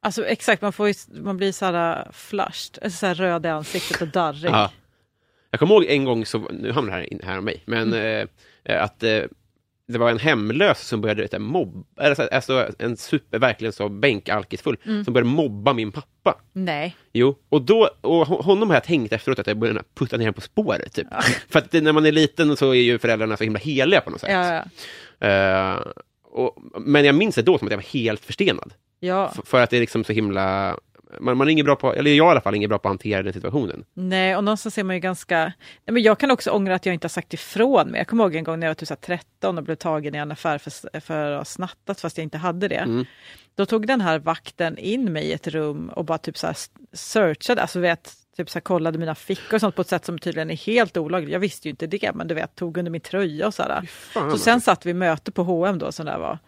alltså 0.00 0.24
exakt. 0.26 0.62
Man, 0.62 0.72
får 0.72 0.88
ju, 0.88 0.94
man 1.08 1.36
blir 1.36 1.52
så 1.52 1.64
här 1.64 2.06
uh, 2.06 2.12
flushed, 2.12 2.78
alltså 2.84 2.98
så 2.98 3.06
här 3.06 3.14
röd 3.14 3.46
i 3.46 3.48
ansiktet 3.48 4.02
och 4.02 4.08
darrig. 4.08 4.50
Ja. 4.50 4.70
Jag 5.50 5.60
kommer 5.60 5.74
ihåg 5.74 5.84
en 5.84 6.04
gång, 6.04 6.26
så, 6.26 6.38
nu 6.38 6.72
hamnar 6.72 6.92
det 6.92 6.98
här, 6.98 7.12
in- 7.12 7.20
här 7.24 7.38
om 7.38 7.44
mig, 7.44 7.62
men 7.64 7.92
Mm. 7.92 8.28
eh, 8.64 8.82
att 8.82 9.02
eh, 9.02 9.22
det 9.88 9.98
var 9.98 10.10
en 10.10 10.18
hemlös 10.18 10.80
som 10.80 11.00
började 11.00 11.22
vet, 11.22 11.40
mobba, 11.40 11.84
alltså, 12.30 12.68
en 12.78 12.96
super, 12.96 13.38
verkligen 13.38 13.72
så 13.72 13.88
bänkalkisfull, 13.88 14.76
Mm. 14.86 15.04
som 15.04 15.14
började 15.14 15.30
mobba 15.30 15.72
min 15.72 15.92
pappa. 15.92 16.34
Nej, 16.52 16.96
Jo, 17.12 17.38
och, 17.48 17.62
då, 17.62 17.90
och 18.00 18.26
hon- 18.26 18.44
honom 18.44 18.68
har 18.70 18.76
jag 18.76 18.84
tänkt 18.84 19.12
efteråt 19.12 19.38
att 19.38 19.46
jag 19.46 19.58
började 19.58 19.82
putta 19.94 20.16
ner 20.16 20.24
honom 20.24 20.34
på 20.34 20.40
spåret. 20.40 20.92
Typ. 20.92 21.06
För 21.50 21.58
att 21.58 21.72
när 21.72 21.92
man 21.92 22.06
är 22.06 22.12
liten 22.12 22.56
så 22.56 22.70
är 22.70 22.74
ju 22.82 22.98
föräldrarna 22.98 23.36
så 23.36 23.44
himla 23.44 23.58
heliga 23.58 24.00
på 24.00 24.10
något 24.10 24.20
sätt. 24.20 24.30
ja, 24.30 24.64
ja. 25.18 25.26
Eh, 25.28 25.82
och, 26.24 26.56
men 26.80 27.04
jag 27.04 27.14
minns 27.14 27.34
det 27.34 27.42
då 27.42 27.58
som 27.58 27.68
att 27.68 27.72
jag 27.72 27.78
var 27.78 27.84
helt 28.00 28.24
förstenad. 28.24 28.72
ja. 29.00 29.32
För 29.44 29.60
att 29.60 29.70
det 29.70 29.76
är 29.76 29.80
liksom 29.80 30.04
så 30.04 30.12
himla... 30.12 30.76
Man, 31.20 31.36
man 31.36 31.48
är 31.48 31.52
ingen 31.52 31.64
bra 31.64 31.76
på, 31.76 31.94
eller 31.94 32.10
jag 32.10 32.26
i 32.26 32.30
alla 32.30 32.40
fall, 32.40 32.54
ingen 32.54 32.68
bra 32.68 32.78
på 32.78 32.88
att 32.88 32.90
hantera 32.90 33.22
den 33.22 33.32
situationen. 33.32 33.84
Nej, 33.94 34.36
och 34.36 34.44
någonstans 34.44 34.78
är 34.78 34.84
man 34.84 34.96
ju 34.96 35.00
ganska... 35.00 35.44
Nej, 35.84 35.92
men 35.92 36.02
jag 36.02 36.18
kan 36.18 36.30
också 36.30 36.50
ångra 36.50 36.74
att 36.74 36.86
jag 36.86 36.94
inte 36.94 37.04
har 37.04 37.10
sagt 37.10 37.34
ifrån 37.34 37.88
mig. 37.88 37.98
Jag 37.98 38.06
kommer 38.06 38.24
ihåg 38.24 38.34
en 38.34 38.44
gång 38.44 38.60
när 38.60 38.66
jag 38.66 38.70
var 38.70 38.74
typ 38.74 38.88
så 38.88 38.94
här 38.94 39.18
13 39.18 39.58
och 39.58 39.64
blev 39.64 39.76
tagen 39.76 40.14
i 40.14 40.18
en 40.18 40.32
affär 40.32 40.58
för, 40.58 41.00
för 41.00 41.30
att 41.30 41.38
ha 41.38 41.44
snattat 41.44 42.00
fast 42.00 42.18
jag 42.18 42.22
inte 42.22 42.38
hade 42.38 42.68
det. 42.68 42.76
Mm. 42.76 43.04
Då 43.54 43.66
tog 43.66 43.86
den 43.86 44.00
här 44.00 44.18
vakten 44.18 44.78
in 44.78 45.12
mig 45.12 45.24
i 45.24 45.32
ett 45.32 45.46
rum 45.46 45.88
och 45.88 46.04
bara 46.04 46.18
typ 46.18 46.38
så 46.38 46.46
här 46.46 46.56
searchade, 46.92 47.62
alltså 47.62 47.80
vet, 47.80 48.12
typ 48.36 48.50
så 48.50 48.56
här 48.56 48.60
kollade 48.60 48.98
mina 48.98 49.14
fickor 49.14 49.54
och 49.54 49.60
sånt 49.60 49.76
på 49.76 49.82
ett 49.82 49.88
sätt 49.88 50.04
som 50.04 50.18
tydligen 50.18 50.50
är 50.50 50.56
helt 50.56 50.96
olagligt. 50.96 51.32
Jag 51.32 51.40
visste 51.40 51.68
ju 51.68 51.70
inte 51.70 51.86
det, 51.86 52.14
men 52.14 52.28
du 52.28 52.34
vet, 52.34 52.54
tog 52.54 52.76
under 52.76 52.90
min 52.90 53.00
tröja 53.00 53.46
och 53.46 53.54
sådär. 53.54 53.90
Så 54.12 54.38
sen 54.38 54.60
satt 54.60 54.86
vi 54.86 54.94
möte 54.94 55.32
på 55.32 55.42
H&M 55.42 55.78
då, 55.78 55.92
som 55.92 56.06
det 56.06 56.18
var. 56.18 56.38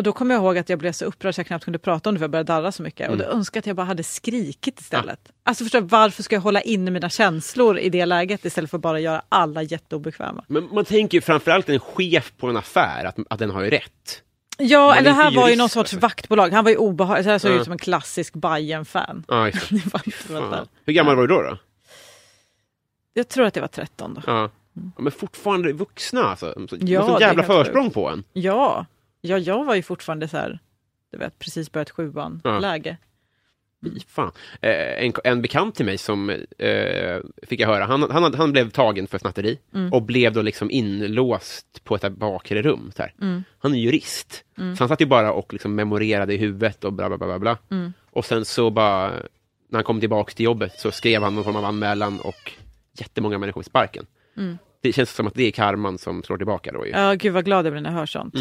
Och 0.00 0.04
då 0.04 0.12
kommer 0.12 0.34
jag 0.34 0.42
ihåg 0.44 0.58
att 0.58 0.68
jag 0.68 0.78
blev 0.78 0.92
så 0.92 1.04
upprörd 1.04 1.34
så 1.34 1.38
jag 1.38 1.46
knappt 1.46 1.64
kunde 1.64 1.78
prata 1.78 2.08
om 2.10 2.14
det 2.14 2.18
för 2.18 2.24
jag 2.24 2.30
började 2.30 2.52
darra 2.52 2.72
så 2.72 2.82
mycket. 2.82 3.10
Och 3.10 3.16
då 3.16 3.24
önskade 3.24 3.56
jag 3.58 3.60
att 3.62 3.66
jag 3.66 3.76
bara 3.76 3.86
hade 3.86 4.02
skrikit 4.02 4.80
istället. 4.80 5.32
Alltså 5.42 5.64
förstår 5.64 5.80
varför 5.80 6.22
ska 6.22 6.36
jag 6.36 6.40
hålla 6.40 6.60
inne 6.60 6.90
mina 6.90 7.10
känslor 7.10 7.78
i 7.78 7.88
det 7.88 8.06
läget 8.06 8.44
istället 8.44 8.70
för 8.70 8.78
att 8.78 8.82
bara 8.82 9.00
göra 9.00 9.22
alla 9.28 9.62
jätteobekväma? 9.62 10.44
Men 10.48 10.68
man 10.72 10.84
tänker 10.84 11.18
ju 11.18 11.22
framförallt 11.22 11.68
en 11.68 11.80
chef 11.80 12.32
på 12.36 12.46
en 12.46 12.56
affär, 12.56 13.04
att, 13.04 13.16
att 13.30 13.38
den 13.38 13.50
har 13.50 13.62
ju 13.62 13.70
rätt. 13.70 14.22
Ja, 14.58 14.86
Man 14.86 14.96
eller 14.96 15.10
det 15.10 15.16
här 15.16 15.30
var 15.36 15.48
ju 15.48 15.56
någon 15.56 15.68
sorts 15.68 15.92
alltså. 15.92 15.98
vaktbolag. 15.98 16.50
Han 16.52 16.64
var 16.64 16.70
ju 16.70 16.76
obehaglig, 16.76 17.24
så 17.24 17.30
här 17.30 17.38
såg 17.38 17.50
Ja. 17.50 17.54
ut 17.56 17.64
som 17.64 17.72
en 17.72 17.78
klassisk 17.78 18.34
Bajen 18.34 18.84
fan 18.84 19.24
Ja. 19.28 19.50
Hur 20.84 20.92
gammal 20.92 21.16
var 21.16 21.26
du 21.26 21.34
då? 21.34 21.42
då? 21.42 21.58
Jag 23.14 23.28
tror 23.28 23.46
att 23.46 23.54
det 23.54 23.60
var 23.60 23.68
13 23.68 24.14
då. 24.14 24.22
Ja. 24.26 24.50
Men 24.98 25.12
fortfarande 25.12 25.72
vuxna 25.72 26.22
alltså. 26.24 26.66
Så, 26.70 26.76
Ja, 26.80 27.00
sån 27.06 27.18
det 27.18 27.24
är 27.24 27.28
jävla 27.28 27.42
försprång 27.42 27.90
på 27.90 28.08
en. 28.08 28.24
Ja, 28.32 28.86
ja 29.20 29.38
jag 29.38 29.64
var 29.64 29.74
ju 29.74 29.82
fortfarande 29.82 30.28
så 30.28 30.36
här, 30.36 30.58
du 31.12 31.18
vet, 31.18 31.38
precis 31.38 31.72
börjat 31.72 31.88
Ja. 31.88 31.94
sjuan-läge. 31.94 32.96
Fy 33.84 34.00
Fan. 34.08 34.32
Eh, 34.60 35.04
en, 35.04 35.12
en 35.24 35.42
bekant 35.42 35.74
till 35.74 35.86
mig 35.86 35.98
som 35.98 36.30
eh, 36.58 37.18
fick 37.42 37.60
jag 37.60 37.68
höra, 37.68 37.84
han, 37.84 38.10
han, 38.10 38.34
han 38.34 38.52
blev 38.52 38.70
tagen 38.70 39.06
för 39.06 39.18
snatteri 39.18 39.58
Mm. 39.74 39.92
och 39.92 40.02
blev 40.02 40.32
då 40.32 40.42
liksom 40.42 40.70
inlåst 40.70 41.84
på 41.84 41.94
ett 41.94 42.12
bakre 42.12 42.62
rum. 42.62 42.92
Så. 42.96 43.02
Mm. 43.22 43.44
Han 43.58 43.74
är 43.74 43.78
jurist, 43.78 44.44
så 44.56 44.62
han 44.78 44.88
satt 44.88 45.00
ju 45.00 45.06
bara 45.06 45.32
och 45.32 45.52
liksom 45.52 45.74
memorerade 45.74 46.34
i 46.34 46.36
huvudet 46.36 46.84
och 46.84 46.92
bla 46.92 47.08
bla 47.08 47.18
bla. 47.18 47.26
bla, 47.26 47.38
bla. 47.38 47.58
Mm. 47.70 47.92
Och 48.10 48.24
sen 48.24 48.44
så 48.44 48.70
bara, 48.70 49.08
när 49.68 49.76
han 49.76 49.84
kom 49.84 50.00
tillbaka 50.00 50.32
till 50.32 50.44
jobbet 50.44 50.72
så 50.80 50.90
skrev 50.90 51.22
han 51.22 51.34
någon 51.34 51.44
form 51.44 51.56
av 51.56 51.64
anmälan 51.64 52.20
och 52.20 52.52
jättemånga 52.92 53.38
människor 53.38 53.60
i 53.60 53.64
sparken. 53.64 54.06
Mm. 54.36 54.58
Det 54.80 54.92
känns 54.92 55.10
som 55.14 55.26
att 55.26 55.34
det 55.34 55.42
är 55.44 55.50
karman 55.50 55.98
som 55.98 56.22
slår 56.22 56.36
tillbaka 56.36 56.72
då 56.72 56.86
ju. 56.86 56.92
Ja, 56.92 57.14
gud 57.14 57.32
vad 57.32 57.44
glad 57.44 57.66
jag 57.66 57.72
blir 57.72 57.82
när 57.82 57.90
jag 57.90 57.98
hör 57.98 58.06
sånt. 58.06 58.34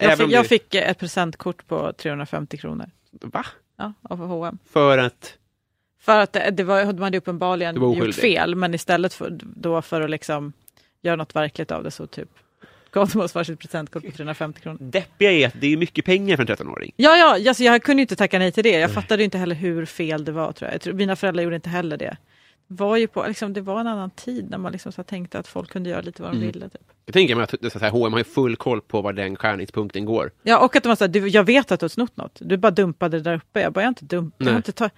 Jag, 0.00 0.18
fick, 0.18 0.30
jag 0.30 0.46
fick 0.46 0.74
ett 0.74 0.98
presentkort 0.98 1.66
på 1.66 1.92
350 1.92 2.56
kronor 2.56 2.90
Va? 3.10 3.46
ja, 3.76 3.92
av 4.02 4.26
H&M. 4.26 4.58
För 4.72 4.98
att... 4.98 5.36
För 6.00 6.20
att 6.20 6.32
det, 6.32 6.50
det 6.50 6.64
var, 6.64 6.84
de 6.84 7.02
hade 7.02 7.18
uppenbarligen 7.18 7.80
var 7.80 7.94
gjort 7.94 8.14
fel, 8.14 8.54
men 8.54 8.74
istället 8.74 9.14
för, 9.14 9.38
då 9.42 9.82
för 9.82 10.00
att 10.00 10.10
liksom 10.10 10.52
göra 11.02 11.16
något 11.16 11.36
verkligt 11.36 11.70
av 11.70 11.84
det 11.84 11.90
så 11.90 12.06
typ 12.06 12.28
gav 12.92 13.08
de 13.08 13.20
oss 13.20 13.34
varsitt 13.34 13.58
presentkort 13.58 14.04
på 14.04 14.10
350 14.10 14.60
kronor. 14.60 14.78
Deppiga 14.80 15.32
är 15.32 15.46
att 15.46 15.54
det 15.60 15.72
är 15.72 15.76
mycket 15.76 16.04
pengar 16.04 16.36
för 16.36 16.50
en 16.50 16.56
13-åring. 16.56 16.92
Ja, 16.96 17.16
ja, 17.16 17.48
alltså 17.48 17.62
jag 17.62 17.82
kunde 17.82 18.02
inte 18.02 18.16
tacka 18.16 18.38
nej 18.38 18.52
till 18.52 18.64
det. 18.64 18.78
Jag 18.78 18.94
fattade 18.94 19.24
inte 19.24 19.38
heller 19.38 19.54
hur 19.56 19.84
fel 19.84 20.24
det 20.24 20.32
var. 20.32 20.52
Tror 20.52 20.68
jag. 20.68 20.74
Jag 20.74 20.80
tror, 20.80 20.94
mina 20.94 21.16
föräldrar 21.16 21.42
gjorde 21.42 21.56
inte 21.56 21.70
heller 21.70 21.96
det. 21.96 22.16
Var 22.72 22.96
ju 22.96 23.06
på, 23.06 23.26
liksom, 23.26 23.52
det 23.52 23.60
var 23.60 23.80
en 23.80 23.86
annan 23.86 24.10
tid 24.10 24.50
när 24.50 24.58
man 24.58 24.72
liksom 24.72 24.92
så 24.92 25.02
tänkte 25.02 25.38
att 25.38 25.46
folk 25.48 25.70
kunde 25.70 25.90
göra 25.90 26.00
lite 26.00 26.22
vad 26.22 26.30
de 26.32 26.36
Mm. 26.36 26.46
ville. 26.52 26.68
Typ. 26.68 26.80
Jag 27.06 27.12
tänker 27.12 27.34
mig 27.34 27.44
att 27.44 27.72
så 27.72 27.78
här, 27.78 27.90
H&M 27.90 28.12
har 28.12 28.20
ju 28.20 28.24
full 28.24 28.56
koll 28.56 28.80
på 28.80 29.00
var 29.02 29.12
den 29.12 29.36
skärningspunkten 29.36 30.04
går. 30.04 30.30
Ja, 30.42 30.58
och 30.58 30.76
att 30.76 30.82
de 30.82 30.88
var 30.88 30.96
så 30.96 31.04
här, 31.04 31.08
du, 31.08 31.28
jag 31.28 31.44
vet 31.44 31.72
att 31.72 31.80
du 31.80 31.84
har 31.84 31.88
snott 31.88 32.16
något. 32.16 32.38
Du 32.40 32.56
bara 32.56 32.70
dumpade 32.70 33.16
det 33.18 33.22
där 33.22 33.34
uppe. 33.36 33.60
Jag 33.60 33.72
bara, 33.72 33.80
jag 33.80 33.86
har 33.86 33.88
inte 33.88 34.04
dumpat. 34.04 34.34
Jag 34.38 34.44
Nej. 34.44 34.52
har 34.52 34.58
inte 34.58 34.72
ta... 34.72 34.90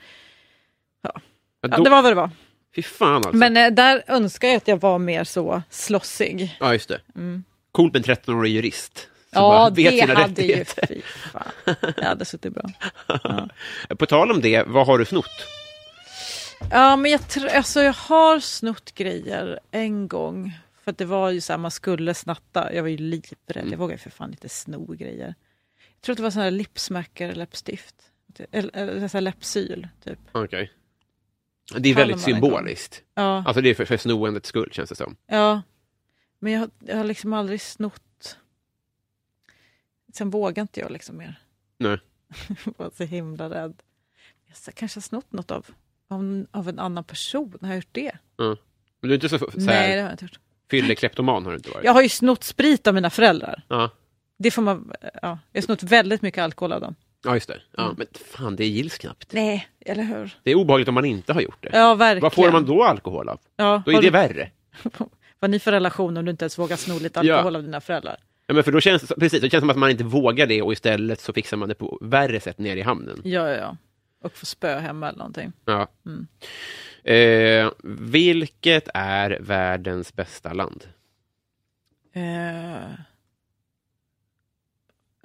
Ja, 1.03 1.13
ja, 1.61 1.69
då, 1.69 1.83
det 1.85 1.91
var 1.91 2.03
vad 2.03 2.11
det 2.13 2.17
var. 2.17 2.31
Fy 2.77 2.83
fan 2.83 3.15
alltså. 3.17 3.37
Men 3.37 3.57
eh, 3.57 3.71
där 3.71 4.03
önskar 4.07 4.49
jag 4.49 4.57
att 4.57 4.69
jag 4.69 4.81
var 4.81 4.99
mer 4.99 5.25
så 5.25 5.63
slåssig. 5.71 6.57
Ja, 6.61 6.73
just 6.73 6.89
det. 6.89 7.01
Mm. 7.17 7.45
Coolt 7.73 7.93
med 7.93 8.09
en 8.09 8.15
13-årig 8.17 8.53
jurist. 8.53 8.99
som 9.33 9.43
Ja, 9.43 9.71
det 9.71 10.15
hade 10.15 10.43
ju... 10.43 10.65
Fy 10.65 11.01
fan. 11.33 11.43
Det 11.97 12.05
hade 12.05 12.25
suttit 12.25 12.55
bra. 12.55 12.65
På 13.99 14.07
tal 14.07 14.31
om 14.31 14.41
det, 14.41 14.63
vad 14.67 14.87
har 14.87 14.99
du 14.99 15.05
snott? 15.05 15.27
Ja, 16.71 16.97
men 16.97 17.11
jag, 17.11 17.21
tr- 17.21 17.49
alltså, 17.57 17.83
jag 17.83 17.93
har 17.93 18.41
snott 18.41 18.95
grejer 18.95 19.61
en 19.71 20.09
gång. 20.09 20.53
För 20.85 20.91
att 20.91 20.99
det 20.99 21.05
var 21.05 21.31
ju 21.31 21.41
så 21.41 21.53
här, 21.53 21.59
man 21.59 21.71
skulle 21.71 22.15
snatta. 22.15 22.75
Jag 22.75 22.83
var 22.83 22.89
ju 22.91 22.97
livrädd. 22.97 23.57
Mm. 23.57 23.71
Jag 23.71 23.79
vågade 23.79 23.95
ju 23.95 23.99
för 23.99 24.11
fan 24.11 24.31
inte 24.31 24.49
sno 24.49 24.87
grejer. 24.93 25.35
Jag 25.95 26.01
tror 26.03 26.13
att 26.13 26.17
det 26.17 26.23
var 26.23 26.31
sådana 26.31 26.45
här 26.45 26.51
lipsmackar, 26.51 27.33
läppstift. 27.33 27.95
Eller, 28.51 28.77
eller 28.77 29.09
så 29.09 29.17
här 29.17 29.23
läppsyl, 29.23 29.89
typ. 30.05 30.19
Okej. 30.33 30.73
Det 31.79 31.89
är 31.89 31.95
väldigt 31.95 32.27
en 32.27 32.33
gång. 32.41 32.41
symboliskt. 32.43 33.03
Ja, 33.15 33.45
Alltså 33.47 33.61
det 33.61 33.71
är 33.71 33.75
för, 33.75 33.85
för 33.85 33.97
snoendets 33.97 34.49
skull, 34.49 34.73
känns 34.73 34.89
det 34.91 34.97
som. 34.97 35.17
ja. 35.27 35.63
Men 36.39 36.53
jag, 36.53 36.61
har- 36.61 36.71
jag 36.81 36.97
har 36.97 37.05
liksom 37.05 37.33
aldrig 37.33 37.61
snott. 37.61 38.37
Sen 40.13 40.31
vågar 40.31 40.61
inte 40.63 40.81
jag 40.81 40.91
liksom 40.93 41.17
mer. 41.17 41.41
Nej. 41.79 41.99
Jag 42.65 42.75
var 42.77 42.91
så 42.97 43.05
himla 43.05 43.51
rädd. 43.51 43.83
Jag 44.67 44.75
kanske 44.75 44.97
har 44.99 45.03
snott 45.03 45.33
något 45.33 45.51
av, 45.51 45.67
av, 46.13 46.47
av 46.51 46.69
en 46.69 46.79
annan 46.79 47.05
person. 47.05 47.59
Har 47.61 47.69
jag 47.69 47.77
gjort 47.77 47.89
det? 47.93 48.13
Men 48.39 48.57
du 49.01 49.09
är 49.11 49.15
inte 49.15 49.29
så, 49.29 49.39
så 49.39 49.47
Nej, 49.55 49.67
det 49.67 49.73
här, 49.73 49.89
har 49.91 49.97
jag 49.97 50.13
inte 50.13 50.25
gjort. 50.25 50.39
fyllekleptoman 50.71 51.45
har 51.45 51.51
du 51.53 51.57
inte 51.57 51.71
varit? 51.71 51.85
Jag 51.85 51.93
har 51.93 52.03
ju 52.03 52.09
snott 52.09 52.45
sprit 52.45 52.87
av 52.87 52.95
mina 52.95 53.11
föräldrar. 53.11 53.63
Ja. 53.69 53.91
Det 54.39 54.51
får 54.51 54.63
man, 54.63 54.93
ja. 55.23 55.39
Jag 55.53 55.61
har 55.61 55.63
snott 55.63 55.83
väldigt 55.83 56.23
mycket 56.23 56.43
alkohol 56.45 56.73
av 56.73 56.81
dem. 56.81 56.95
Ja, 57.25 57.35
just 57.35 57.49
det. 57.49 57.61
Ja, 57.77 57.83
Mm. 57.83 57.95
Men 57.99 58.07
fan, 58.31 58.57
det 58.57 58.67
gills 58.67 58.99
knappt. 58.99 59.33
Nej, 59.33 59.69
eller 59.81 60.03
hur? 60.03 60.37
Det 60.43 60.51
är 60.51 60.55
obehagligt 60.55 60.89
om 60.89 60.95
man 60.95 61.05
inte 61.05 61.33
har 61.33 61.41
gjort 61.41 61.59
det. 61.61 61.71
Ja, 61.73 61.95
verkligen. 61.95 62.23
Vad 62.23 62.33
får 62.33 62.53
man 62.53 62.65
då 62.67 62.83
alkohol 62.85 63.29
av? 63.29 63.41
Ja, 63.57 63.83
Då 63.87 63.91
är 63.93 63.95
det 63.97 64.01
du- 64.03 64.11
värre. 64.11 64.51
Vad 65.41 65.51
ni 65.51 65.59
för 65.59 65.73
relation 65.73 66.17
om 66.17 66.25
du 66.25 66.31
inte 66.31 66.45
ens 66.45 66.59
vågar 66.59 66.77
sno 66.77 66.99
lite 66.99 67.21
Ja. 67.23 67.35
alkohol 67.35 67.57
av 67.57 67.63
dina 67.63 67.81
föräldrar? 67.81 68.17
Ja, 68.47 68.55
men 68.55 68.65
för 68.65 68.73
då 68.73 68.81
känns, 68.81 69.03
det- 69.03 69.15
precis, 69.15 69.41
det 69.41 69.51
känns 69.51 69.63
som 69.63 69.71
att 69.71 69.77
man 69.79 69.91
inte 69.91 70.05
vågar 70.05 70.47
det 70.47 70.63
och 70.63 70.73
istället 70.73 71.21
så 71.21 71.33
fixar 71.33 71.57
man 71.57 71.69
det 71.69 71.75
på 71.75 71.99
värre 72.01 72.41
sätt 72.41 72.59
nere 72.59 72.79
i 72.79 72.83
hamnen. 72.83 73.21
Ja, 73.25 73.49
ja, 73.49 73.57
ja. 73.57 73.77
Och 74.23 74.33
få 74.33 74.47
spö 74.47 74.79
hemma 74.79 75.09
eller 75.09 75.19
någonting. 75.19 75.53
Ja. 75.65 75.89
Mm. 76.07 76.27
Eh, 77.05 77.73
vilket 78.11 78.89
är 78.95 79.39
världens 79.41 80.15
bästa 80.15 80.53
land? 80.53 80.85
Eh, 82.13 82.93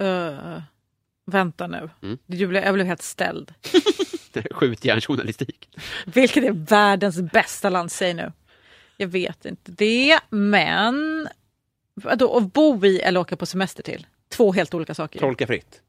eh, 0.08 0.62
vänta 1.26 1.68
nu. 1.68 1.90
Mm. 2.02 2.18
Jag, 2.26 2.50
blev, 2.50 2.64
jag 2.64 2.74
blev 2.74 2.88
helt 2.88 3.02
ställd. 3.02 3.54
Skjutjärnsjournalistik. 4.52 5.70
Vilket 6.06 6.44
är 6.44 6.52
världens 6.52 7.22
bästa 7.22 7.70
land? 7.70 7.92
Säg 7.92 8.14
nu. 8.14 8.32
Jag 8.98 9.08
vet 9.08 9.46
inte 9.46 9.72
det, 9.72 10.20
men... 10.30 11.28
Vadå, 11.94 12.38
att 12.38 12.54
bo 12.54 12.86
i 12.86 13.00
eller 13.00 13.20
åka 13.20 13.36
på 13.36 13.46
semester 13.46 13.84
till? 13.84 14.08
Två 14.30 14.54
helt 14.54 14.74
olika 14.74 14.94
saker. 14.94 15.20
Tolka 15.20 15.48
fritt. 15.48 15.82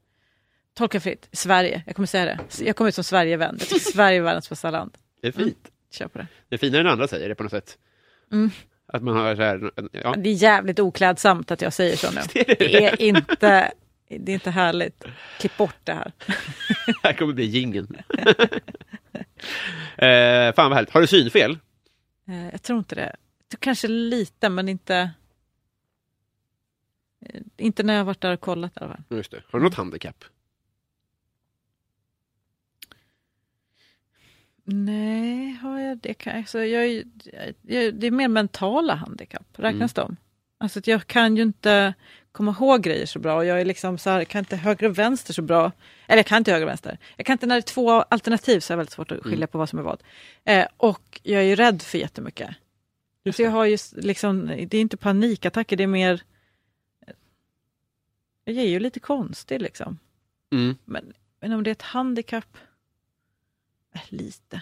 Tolka 0.79 0.99
fritt. 0.99 1.29
Sverige. 1.31 1.83
Jag 1.85 1.95
kommer 1.95 2.07
säga 2.07 2.25
det. 2.25 2.39
Jag 2.65 2.75
kommer 2.75 2.87
ut 2.89 2.95
som 2.95 3.03
Sverigevän. 3.03 3.55
Jag 3.59 3.67
tycker 3.67 3.91
Sverige 3.91 4.17
är 4.17 4.21
världens 4.21 4.49
bästa 4.49 4.71
land. 4.71 4.97
Det 5.21 5.27
är 5.27 5.31
fint. 5.31 5.71
Kör 5.91 6.07
på 6.07 6.17
det. 6.17 6.27
Det 6.49 6.55
är 6.55 6.59
finare 6.59 6.81
än 6.81 6.87
andra 6.87 7.07
säger 7.07 7.29
det 7.29 7.35
på 7.35 7.43
något 7.43 7.51
sätt. 7.51 7.77
Mm. 8.31 8.51
Att 8.87 9.03
man 9.03 9.15
har 9.15 9.35
så 9.35 9.41
här, 9.41 9.71
ja. 9.91 10.15
Det 10.17 10.29
är 10.29 10.33
jävligt 10.33 10.79
oklädsamt 10.79 11.51
att 11.51 11.61
jag 11.61 11.73
säger 11.73 11.95
så 11.95 12.11
nu. 12.11 12.21
Det 12.33 12.39
är 12.51 12.55
det. 12.55 12.67
Det 12.67 12.85
är 12.85 13.01
inte, 13.01 13.71
det 14.07 14.31
är 14.31 14.33
inte 14.33 14.51
härligt. 14.51 15.03
Klipp 15.39 15.57
bort 15.57 15.75
det 15.83 15.93
här. 15.93 16.11
här 17.03 17.13
kommer 17.13 17.33
bli 17.33 17.45
jingeln. 17.45 17.95
eh, 19.97 20.53
fan 20.55 20.69
vad 20.69 20.73
härligt. 20.73 20.89
Har 20.93 21.01
du 21.01 21.07
synfel? 21.07 21.57
Eh, 22.27 22.49
Jag 22.51 22.61
tror 22.61 22.79
inte 22.79 22.95
det. 22.95 23.15
Kanske 23.59 23.87
lite, 23.87 24.49
men 24.49 24.69
inte... 24.69 25.11
eh, 27.25 27.41
Inte 27.57 27.83
när 27.83 27.93
jag 27.93 27.99
har 27.99 28.05
varit 28.05 28.21
där 28.21 28.33
och 28.33 28.39
kollat 28.41 28.71
i 28.77 28.79
alla 28.79 28.87
fall. 28.93 29.03
Just 29.17 29.31
det. 29.31 29.41
Har 29.51 29.59
du 29.59 29.65
något 29.65 29.75
handikapp? 29.75 30.23
Nej, 34.71 35.51
har 35.61 35.79
jag 35.79 35.97
det? 35.97 36.13
Kan, 36.13 36.37
alltså, 36.37 36.59
jag, 36.63 36.83
är 36.83 36.87
ju- 36.87 37.05
jag, 37.61 37.93
det 37.93 38.07
är 38.07 38.11
mer 38.11 38.27
mentala 38.27 38.95
handikapp, 38.95 39.47
räknas 39.53 39.93
de? 39.93 40.15
Alltså 40.57 40.81
jag 40.83 41.07
kan 41.07 41.37
ju 41.37 41.43
inte 41.43 41.93
komma 42.31 42.51
ihåg 42.59 42.81
grejer 42.83 43.05
så 43.05 43.19
bra 43.19 43.35
och 43.35 43.45
jag 43.45 43.61
är 43.61 43.65
liksom 43.65 43.97
så 43.97 44.09
här, 44.09 44.23
kan 44.23 44.39
inte 44.39 44.55
höger 44.55 44.89
och 44.89 44.97
vänster 44.97 45.33
så 45.33 45.41
bra. 45.41 45.71
Eller 46.07 46.17
jag 46.17 46.25
kan 46.25 46.37
inte 46.37 46.51
höger 46.51 46.65
och 46.65 46.69
vänster. 46.69 46.97
Jag 47.17 47.25
kan 47.25 47.33
inte 47.33 47.45
när 47.45 47.55
det 47.55 47.59
är 47.59 47.61
två 47.61 47.91
alternativ 47.91 48.59
så 48.59 48.73
är 48.73 48.75
det 48.75 48.77
väldigt 48.77 48.93
svårt 48.93 49.11
att 49.11 49.23
skilja 49.23 49.47
på 49.47 49.57
vad 49.57 49.69
som 49.69 49.79
är 49.79 49.83
vad. 49.83 50.03
Eh, 50.43 50.65
och 50.77 51.21
jag 51.23 51.41
är 51.41 51.45
ju 51.45 51.55
rädd 51.55 51.81
för 51.81 51.97
jättemycket. 51.97 52.49
Alltså 53.25 53.41
jag 53.43 53.51
har 53.51 53.65
ju 53.65 53.77
liksom, 53.95 54.45
det 54.47 54.77
är 54.77 54.81
inte 54.81 54.97
panikattacker, 54.97 55.77
det 55.77 55.83
är 55.83 55.87
mer... 55.87 56.21
Jag 58.45 58.55
är 58.57 58.63
ju 58.67 58.79
lite 58.79 58.99
konstig 58.99 59.61
liksom. 59.61 59.99
Mm. 60.51 60.75
Men, 60.85 61.13
men 61.39 61.53
om 61.53 61.63
det 61.63 61.69
är 61.69 61.71
ett 61.71 61.81
handikapp? 61.81 62.57
Eh, 63.95 64.01
lite. 64.09 64.61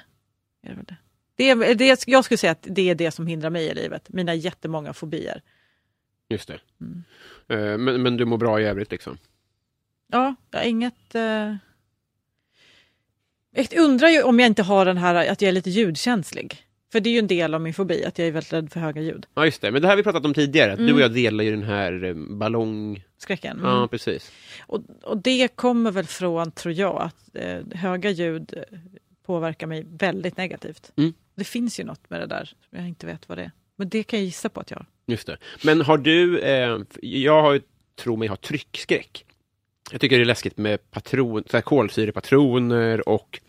Är 0.63 0.69
det, 0.69 0.75
väl 0.75 0.85
det. 0.85 0.97
Det 1.35 1.49
är, 1.49 1.75
det, 1.75 2.07
jag 2.07 2.25
skulle 2.25 2.37
säga 2.37 2.51
att 2.51 2.67
det 2.69 2.89
är 2.89 2.95
det 2.95 3.11
som 3.11 3.27
hindrar 3.27 3.49
mig 3.49 3.65
i 3.65 3.73
livet. 3.73 4.09
Mina 4.09 4.33
jättemånga 4.35 4.93
fobier. 4.93 5.41
Just 6.29 6.47
det. 6.47 6.59
Mm. 6.81 7.03
Eh, 7.47 7.77
men, 7.77 8.01
men 8.01 8.17
du 8.17 8.25
mår 8.25 8.37
bra 8.37 8.61
i 8.61 8.63
övrigt 8.65 8.91
liksom? 8.91 9.17
Ja, 10.11 10.35
jag 10.51 10.59
har 10.59 10.65
inget... 10.65 11.15
Eh... 11.15 11.55
Jag 13.51 13.73
undrar 13.77 14.07
ju 14.09 14.23
om 14.23 14.39
jag 14.39 14.47
inte 14.47 14.63
har 14.63 14.85
den 14.85 14.97
här 14.97 15.15
att 15.31 15.41
jag 15.41 15.49
är 15.49 15.53
lite 15.53 15.69
ljudkänslig. 15.69 16.63
För 16.91 16.99
det 16.99 17.09
är 17.09 17.11
ju 17.11 17.19
en 17.19 17.27
del 17.27 17.53
av 17.53 17.61
min 17.61 17.73
fobi, 17.73 18.05
att 18.05 18.19
jag 18.19 18.27
är 18.27 18.31
väldigt 18.31 18.53
rädd 18.53 18.71
för 18.71 18.79
höga 18.79 19.01
ljud. 19.01 19.25
Ja, 19.33 19.45
just 19.45 19.61
det. 19.61 19.71
Men 19.71 19.81
det 19.81 19.87
här 19.87 19.91
har 19.91 19.97
vi 19.97 20.03
pratat 20.03 20.25
om 20.25 20.33
tidigare. 20.33 20.71
att 20.71 20.77
Du 20.77 20.83
Mm. 20.83 20.95
och 20.95 21.01
jag 21.01 21.13
delar 21.13 21.43
ju 21.43 21.51
den 21.51 21.63
här 21.63 22.03
eh, 22.03 22.13
ballong... 22.13 23.03
Skräcken. 23.17 23.59
Ja, 23.63 23.77
Mm. 23.77 23.89
precis. 23.89 24.31
Och, 24.61 24.81
och 25.03 25.17
det 25.17 25.47
kommer 25.47 25.91
väl 25.91 26.05
från, 26.05 26.51
tror 26.51 26.73
jag, 26.73 27.01
att 27.01 27.35
eh, 27.35 27.59
höga 27.79 28.09
ljud 28.09 28.53
eh, 28.57 28.79
påverkar 29.27 29.67
mig 29.67 29.85
väldigt 29.89 30.37
negativt. 30.37 30.91
Mm. 30.95 31.13
Det 31.35 31.43
finns 31.43 31.79
ju 31.79 31.83
något 31.83 32.09
med 32.09 32.19
det 32.19 32.25
där 32.25 32.45
som 32.45 32.77
jag 32.77 32.87
inte 32.87 33.05
vet 33.05 33.29
vad 33.29 33.37
det 33.37 33.43
är. 33.43 33.51
Men 33.75 33.89
det 33.89 34.03
kan 34.03 34.19
jag 34.19 34.25
gissa 34.25 34.49
på 34.49 34.59
att 34.59 34.71
jag 34.71 34.77
har. 34.77 34.85
Just 35.05 35.27
det. 35.27 35.37
Men 35.63 35.81
har 35.81 35.97
du... 35.97 36.39
Eh, 36.39 36.77
jag 37.01 37.41
har 37.41 37.61
tror 37.95 38.17
mig 38.17 38.27
ha 38.27 38.35
tryckskräck. 38.35 39.25
Jag 39.91 40.01
tycker 40.01 40.17
det 40.17 40.23
är 40.23 40.25
läskigt 40.25 40.57
med 40.57 40.91
patron, 40.91 41.43
så 41.49 41.57
här 41.57 41.61
kolsyrepatroner 41.61 43.09
och... 43.09 43.39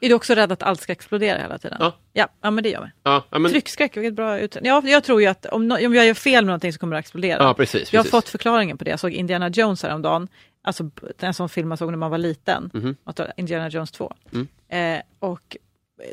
Är 0.00 0.08
du 0.08 0.14
också 0.14 0.34
rädd 0.34 0.52
att 0.52 0.62
allt 0.62 0.80
ska 0.80 0.92
explodera 0.92 1.38
hela 1.38 1.58
tiden? 1.58 1.76
Ja. 1.80 1.96
Ja, 2.12 2.28
ja 2.40 2.50
men 2.50 2.64
det 2.64 2.70
gör 2.70 2.80
jag. 2.80 2.90
Ja, 3.02 3.24
ja, 3.30 3.38
men, 3.38 3.50
Tryckskräck, 3.50 3.96
vilket 3.96 4.14
bra 4.14 4.38
ut. 4.38 4.56
Ja, 4.62 4.82
jag 4.84 5.04
tror 5.04 5.20
ju 5.20 5.26
att 5.26 5.46
om, 5.46 5.72
no- 5.72 5.86
om 5.86 5.94
jag 5.94 6.06
gör 6.06 6.14
fel 6.14 6.44
med 6.44 6.46
någonting 6.46 6.72
så 6.72 6.78
kommer 6.78 6.96
det 6.96 6.98
att 6.98 7.04
explodera. 7.04 7.42
ja 7.42 7.54
precis. 7.54 7.92
jag 7.92 7.98
har 7.98 8.04
precis. 8.04 8.10
fått 8.10 8.28
förklaringen 8.28 8.78
på 8.78 8.84
det. 8.84 8.90
Jag 8.90 9.00
såg 9.00 9.12
Indiana 9.12 9.48
Jones 9.48 9.82
häromdagen. 9.82 10.28
Alltså 10.66 10.90
en 11.18 11.34
sån 11.34 11.48
film 11.48 11.68
man 11.68 11.78
såg 11.78 11.90
när 11.90 11.98
man 11.98 12.10
var 12.10 12.18
liten. 12.18 12.96
Alltså 13.04 13.26
Indiana 13.36 13.68
Jones 13.68 13.90
2. 13.90 14.14
Mm. 14.32 14.48
Eh, 14.68 15.02
och 15.18 15.56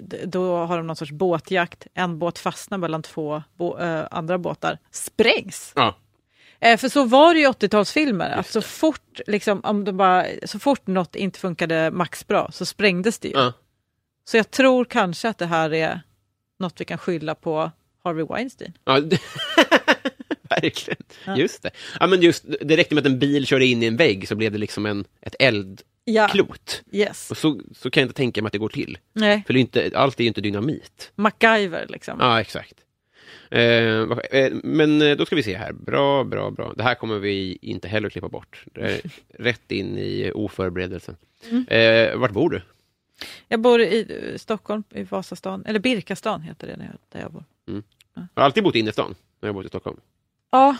d- 0.01 0.17
då 0.25 0.57
har 0.65 0.77
de 0.77 0.87
någon 0.87 0.95
sorts 0.95 1.11
båtjakt. 1.11 1.87
En 1.93 2.19
båt 2.19 2.39
fastnar 2.39 2.77
mellan 2.77 3.01
två 3.01 3.43
bå- 3.57 3.81
eh, 4.01 4.07
andra 4.11 4.37
båtar. 4.37 4.77
Sprängs! 4.91 5.73
Ja. 5.75 5.95
Eh, 6.59 6.77
för 6.77 6.89
så 6.89 7.03
var 7.05 7.33
det 7.33 7.39
i 7.39 7.45
80-talsfilmer. 7.47 8.29
Att 8.31 8.47
så 8.47 8.61
fort, 8.61 9.19
liksom, 9.27 9.61
om 9.63 9.83
de 9.83 9.97
bara, 9.97 10.25
så 10.45 10.59
fort 10.59 10.87
något 10.87 11.15
inte 11.15 11.39
funkade 11.39 11.91
maxbra 11.91 12.51
så 12.51 12.65
sprängdes 12.65 13.19
det 13.19 13.27
ju. 13.27 13.33
Ja. 13.37 13.53
Så 14.25 14.37
jag 14.37 14.51
tror 14.51 14.85
kanske 14.85 15.29
att 15.29 15.37
det 15.37 15.45
här 15.45 15.73
är 15.73 16.01
något 16.59 16.81
vi 16.81 16.85
kan 16.85 16.97
skylla 16.97 17.35
på 17.35 17.71
Harvey 18.03 18.25
Weinstein. 18.25 18.73
Ja, 18.85 18.99
det- 18.99 19.21
Verkligen. 20.61 21.03
Ja. 21.25 21.37
Just 21.37 21.63
det. 21.63 21.71
Ja, 21.99 22.07
men 22.07 22.21
just, 22.21 22.45
det 22.61 22.77
räckte 22.77 22.95
med 22.95 23.01
att 23.01 23.11
en 23.11 23.19
bil 23.19 23.45
körde 23.45 23.65
in 23.65 23.83
i 23.83 23.85
en 23.85 23.97
vägg 23.97 24.27
så 24.27 24.35
blev 24.35 24.51
det 24.51 24.57
liksom 24.57 24.85
en, 24.85 25.05
ett 25.21 25.35
eldklot. 25.39 26.81
Ja, 26.85 26.99
yes. 26.99 27.31
Och 27.31 27.37
så, 27.37 27.61
så 27.75 27.89
kan 27.89 28.01
jag 28.01 28.05
inte 28.05 28.17
tänka 28.17 28.41
mig 28.41 28.47
att 28.47 28.53
det 28.53 28.57
går 28.57 28.69
till. 28.69 28.97
Nej, 29.13 29.43
För 29.47 29.53
det 29.53 29.59
är 29.59 29.61
inte, 29.61 29.91
allt 29.95 30.19
är 30.19 30.23
ju 30.23 30.27
inte 30.27 30.41
dynamit. 30.41 31.11
MacGyver 31.15 31.85
liksom. 31.89 32.17
Ja, 32.19 32.41
exakt. 32.41 32.75
Eh, 33.53 34.01
eh, 34.31 34.53
men 34.63 35.01
eh, 35.01 35.17
då 35.17 35.25
ska 35.25 35.35
vi 35.35 35.43
se 35.43 35.57
här. 35.57 35.73
Bra, 35.73 36.23
bra, 36.23 36.51
bra. 36.51 36.73
Det 36.77 36.83
här 36.83 36.95
kommer 36.95 37.19
vi 37.19 37.57
inte 37.61 37.87
heller 37.87 38.09
klippa 38.09 38.29
bort. 38.29 38.65
Rätt 39.39 39.71
in 39.71 39.97
i 39.97 40.31
oförberedelsen. 40.35 41.15
Mm. 41.49 41.67
Eh, 41.67 42.17
vart 42.17 42.31
bor 42.31 42.49
du? 42.49 42.61
Jag 43.47 43.59
bor 43.59 43.81
i 43.81 44.05
eh, 44.09 44.37
Stockholm, 44.37 44.83
i 44.89 45.03
Vasastan, 45.03 45.65
eller 45.65 45.79
Birkastan 45.79 46.41
heter 46.41 46.67
det 46.67 46.75
där 47.09 47.21
jag, 47.21 47.31
bor. 47.31 47.43
Jag 48.13 48.27
har 48.35 48.43
alltid 48.43 48.63
bott 48.63 48.75
i 48.75 48.79
innerstan 48.79 49.15
när 49.39 49.47
jag 49.49 49.55
bott 49.55 49.65
i 49.65 49.69
Stockholm. 49.69 49.97
Ja, 50.53 50.75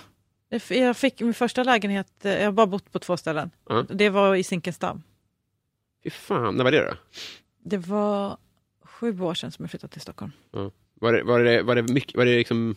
jag 0.70 0.98
fick 0.98 1.22
min 1.22 1.34
första 1.34 1.64
lägenhet, 1.64 2.26
eh, 2.26 2.32
jag 2.32 2.46
har 2.46 2.52
bara 2.52 2.68
bott 2.68 2.92
på 2.92 3.00
två 3.00 3.18
ställen. 3.18 3.52
Ja. 3.70 3.86
Det 3.90 4.10
var 4.10 4.36
i 4.36 4.44
Zinkensdamm. 4.44 5.04
Fy 6.04 6.10
fan, 6.10 6.56
när 6.56 6.64
var 6.64 6.72
det 6.72 6.86
då? 6.86 6.94
Det 7.64 7.78
var 7.78 8.38
sju 8.84 9.22
år 9.22 9.34
sedan 9.34 9.52
som 9.52 9.64
jag 9.64 9.70
flyttade 9.70 9.94
till 9.94 10.02
Stockholm. 10.02 10.32
Var 10.94 11.14
det, 11.14 11.24
var 11.24 11.40
det, 11.40 11.62
var 11.64 11.76
det, 11.76 11.94
mycket, 11.94 12.18
var 12.18 12.26
det 12.26 12.38
liksom 12.38 12.76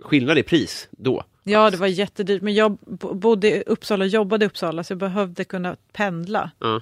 skillnad 0.00 0.38
i 0.38 0.42
pris 0.42 0.88
då? 0.90 1.24
Ja, 1.42 1.70
det 1.70 1.76
var 1.76 1.86
jättedyrt, 1.86 2.42
men 2.42 2.54
jag 2.54 2.72
bo- 2.72 3.14
bodde 3.14 3.50
i 3.50 3.62
Uppsala 3.66 4.04
och 4.04 4.08
jobbade 4.08 4.44
i 4.44 4.48
Uppsala 4.48 4.84
så 4.84 4.92
jag 4.92 4.98
behövde 4.98 5.44
kunna 5.44 5.76
pendla. 5.92 6.50
Ja. 6.58 6.80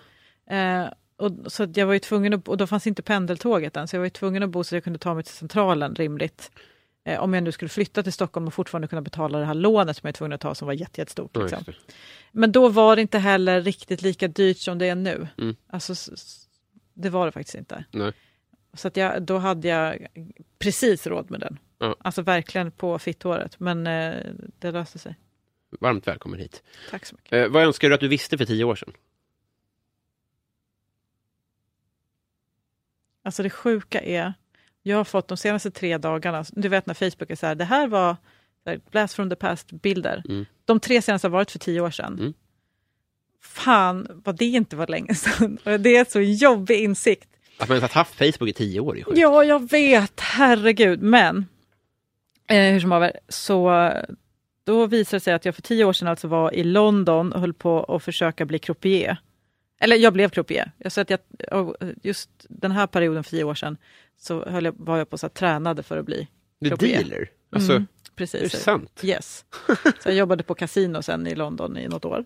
Eh, 0.57 0.87
och, 1.17 1.33
så 1.53 1.69
jag 1.75 1.87
var 1.87 1.93
ju 1.93 1.99
tvungen 1.99 2.35
att, 2.35 2.49
och 2.49 2.57
då 2.57 2.67
fanns 2.67 2.87
inte 2.87 3.03
pendeltåget 3.03 3.77
än, 3.77 3.89
så 3.89 3.97
jag 3.97 4.01
var 4.01 4.09
tvungen 4.09 4.43
att 4.43 4.51
bo 4.51 4.65
så 4.65 4.77
jag 4.77 4.85
kunde 4.85 4.99
ta 4.99 5.15
mig 5.15 5.25
till 5.25 5.35
Centralen 5.35 5.95
rimligt. 5.95 6.51
Eh, 7.05 7.21
om 7.21 7.35
jag 7.35 7.43
nu 7.43 7.53
skulle 7.53 7.69
flytta 7.69 8.03
till 8.03 8.13
Stockholm 8.13 8.47
och 8.47 8.55
fortfarande 8.55 8.89
kunna 8.89 9.03
betala 9.03 9.39
det 9.39 9.45
här 9.45 9.55
lånet 9.55 9.97
som 9.97 10.07
jag 10.07 10.13
är 10.13 10.17
tvungen 10.17 10.33
att 10.33 10.41
ta 10.41 10.55
som 10.55 10.67
var 10.67 10.75
jätte, 10.75 11.01
jättestort. 11.01 11.31
Ja, 11.35 11.43
Liksom. 11.43 11.75
Men 12.33 12.53
då 12.53 12.69
var 12.69 12.97
det 12.97 13.03
inte 13.03 13.19
heller 13.19 13.61
riktigt 13.61 14.03
lika 14.03 14.29
dyrt 14.29 14.59
som 14.59 14.79
det 14.79 14.89
är 14.89 14.95
nu. 14.95 15.29
Mm. 15.39 15.57
Alltså, 15.67 15.95
det 16.95 17.11
var 17.11 17.27
det 17.27 17.33
faktiskt 17.33 17.55
inte. 17.55 17.85
Nej. 17.91 18.13
Så 18.75 18.89
att 18.89 18.97
jag, 18.97 19.23
då 19.23 19.39
hade 19.39 19.69
jag 19.69 20.07
precis 20.59 21.07
råd 21.07 21.31
med 21.31 21.41
den. 21.41 21.59
Ja. 21.79 21.97
Alltså 22.01 22.23
verkligen 22.23 22.71
på 22.71 22.99
fittåret. 22.99 23.61
Men 23.61 23.87
eh, 23.87 24.15
det 24.59 24.71
löste 24.71 24.99
sig. 24.99 25.17
Varmt 25.81 26.07
välkommen 26.07 26.41
hit. 26.41 26.63
Tack 26.91 27.07
så 27.07 27.15
mycket. 27.15 27.33
Eh, 27.33 27.49
vad 27.49 27.63
önskar 27.63 27.89
du 27.89 27.95
att 27.95 28.01
du 28.01 28.09
visste 28.09 28.39
för 28.39 28.45
tio 28.45 28.65
år 28.65 28.77
sedan? 28.77 28.93
Alltså 33.23 33.43
det 33.43 33.51
sjuka 33.51 34.01
är, 34.01 34.35
jag 34.83 34.97
har 34.97 35.05
fått 35.05 35.29
de 35.29 35.37
senaste 35.37 35.71
tre 35.71 35.99
dagarna, 35.99 36.45
du 36.53 36.69
vet 36.69 36.87
när 36.87 36.95
Facebook 36.95 37.31
är 37.31 37.37
så 37.37 37.47
här, 37.47 37.55
det 37.55 37.65
här 37.65 37.87
var 37.89 38.17
blast 38.91 39.15
from 39.15 39.31
the 39.31 39.37
past-bilder. 39.37 40.23
Mm. 40.29 40.47
De 40.65 40.81
tre 40.81 41.03
senaste 41.03 41.29
har 41.29 41.33
varit 41.33 41.51
för 41.51 41.59
tio 41.59 41.81
år 41.81 41.91
sedan. 41.91 42.19
Mm. 42.19 42.35
Fan 43.43 44.23
vad 44.25 44.37
det 44.37 44.45
inte 44.45 44.77
var 44.77 44.87
länge 44.87 45.15
sedan. 45.15 45.59
Det 45.65 45.97
är 45.97 46.11
så 46.11 46.21
jobbig 46.21 46.85
insikt. 46.85 47.29
Att 47.59 47.69
man 47.69 47.81
har 47.81 47.89
haft 47.89 48.15
Facebook 48.15 48.49
i 48.49 48.53
tio 48.53 48.81
år 48.81 48.99
är 48.99 49.05
sjukt. 49.05 49.19
Ja, 49.19 49.45
jag 49.45 49.71
vet, 49.71 50.21
herregud. 50.21 51.03
Men 51.03 51.47
eh, 52.49 52.73
hur 52.73 52.81
som 52.81 52.91
haver, 52.91 53.13
så 53.29 53.91
då 54.65 54.87
visade 54.87 55.17
det 55.17 55.21
sig 55.21 55.35
att 55.35 55.45
jag 55.45 55.55
för 55.55 55.63
tio 55.63 55.85
år 55.85 55.93
sedan 55.93 56.09
alltså 56.09 56.29
var 56.29 56.55
i 56.55 56.65
London 56.65 57.33
och 57.33 57.41
höll 57.41 57.55
på 57.55 57.85
att 57.85 58.03
försöka 58.05 58.45
bli 58.45 58.59
croupier. 58.59 59.19
Eller 59.83 59.97
jag 59.97 60.13
blev 60.13 60.29
croupier. 60.29 60.73
Jag 60.79 60.93
så 60.93 61.01
att 61.01 61.11
jag, 61.11 61.21
just 62.03 62.31
den 62.49 62.71
här 62.71 62.87
perioden 62.87 63.25
för 63.25 63.31
tio 63.31 63.45
år 63.45 63.55
sedan 63.55 63.77
så 64.17 64.45
höll 64.49 64.65
jag, 64.65 64.75
var 64.79 64.99
jag 64.99 65.11
på 65.11 65.19
så 65.19 65.27
här, 65.27 65.31
tränade 65.35 65.83
för 65.83 65.97
att 65.99 66.07
bli 66.07 66.29
Du 66.59 66.71
dealer? 66.71 67.31
Alltså, 67.53 67.73
Mm, 67.73 67.83
är 67.83 67.87
det 68.05 68.17
precis. 68.17 68.53
sant? 68.63 69.01
Yes. 69.05 69.45
Så 70.03 70.09
jag 70.09 70.15
jobbade 70.15 70.43
på 70.43 70.55
kasino 70.55 71.03
sen 71.03 71.27
i 71.27 71.35
London 71.35 71.77
i 71.77 71.89
något 71.89 72.05
år. 72.05 72.25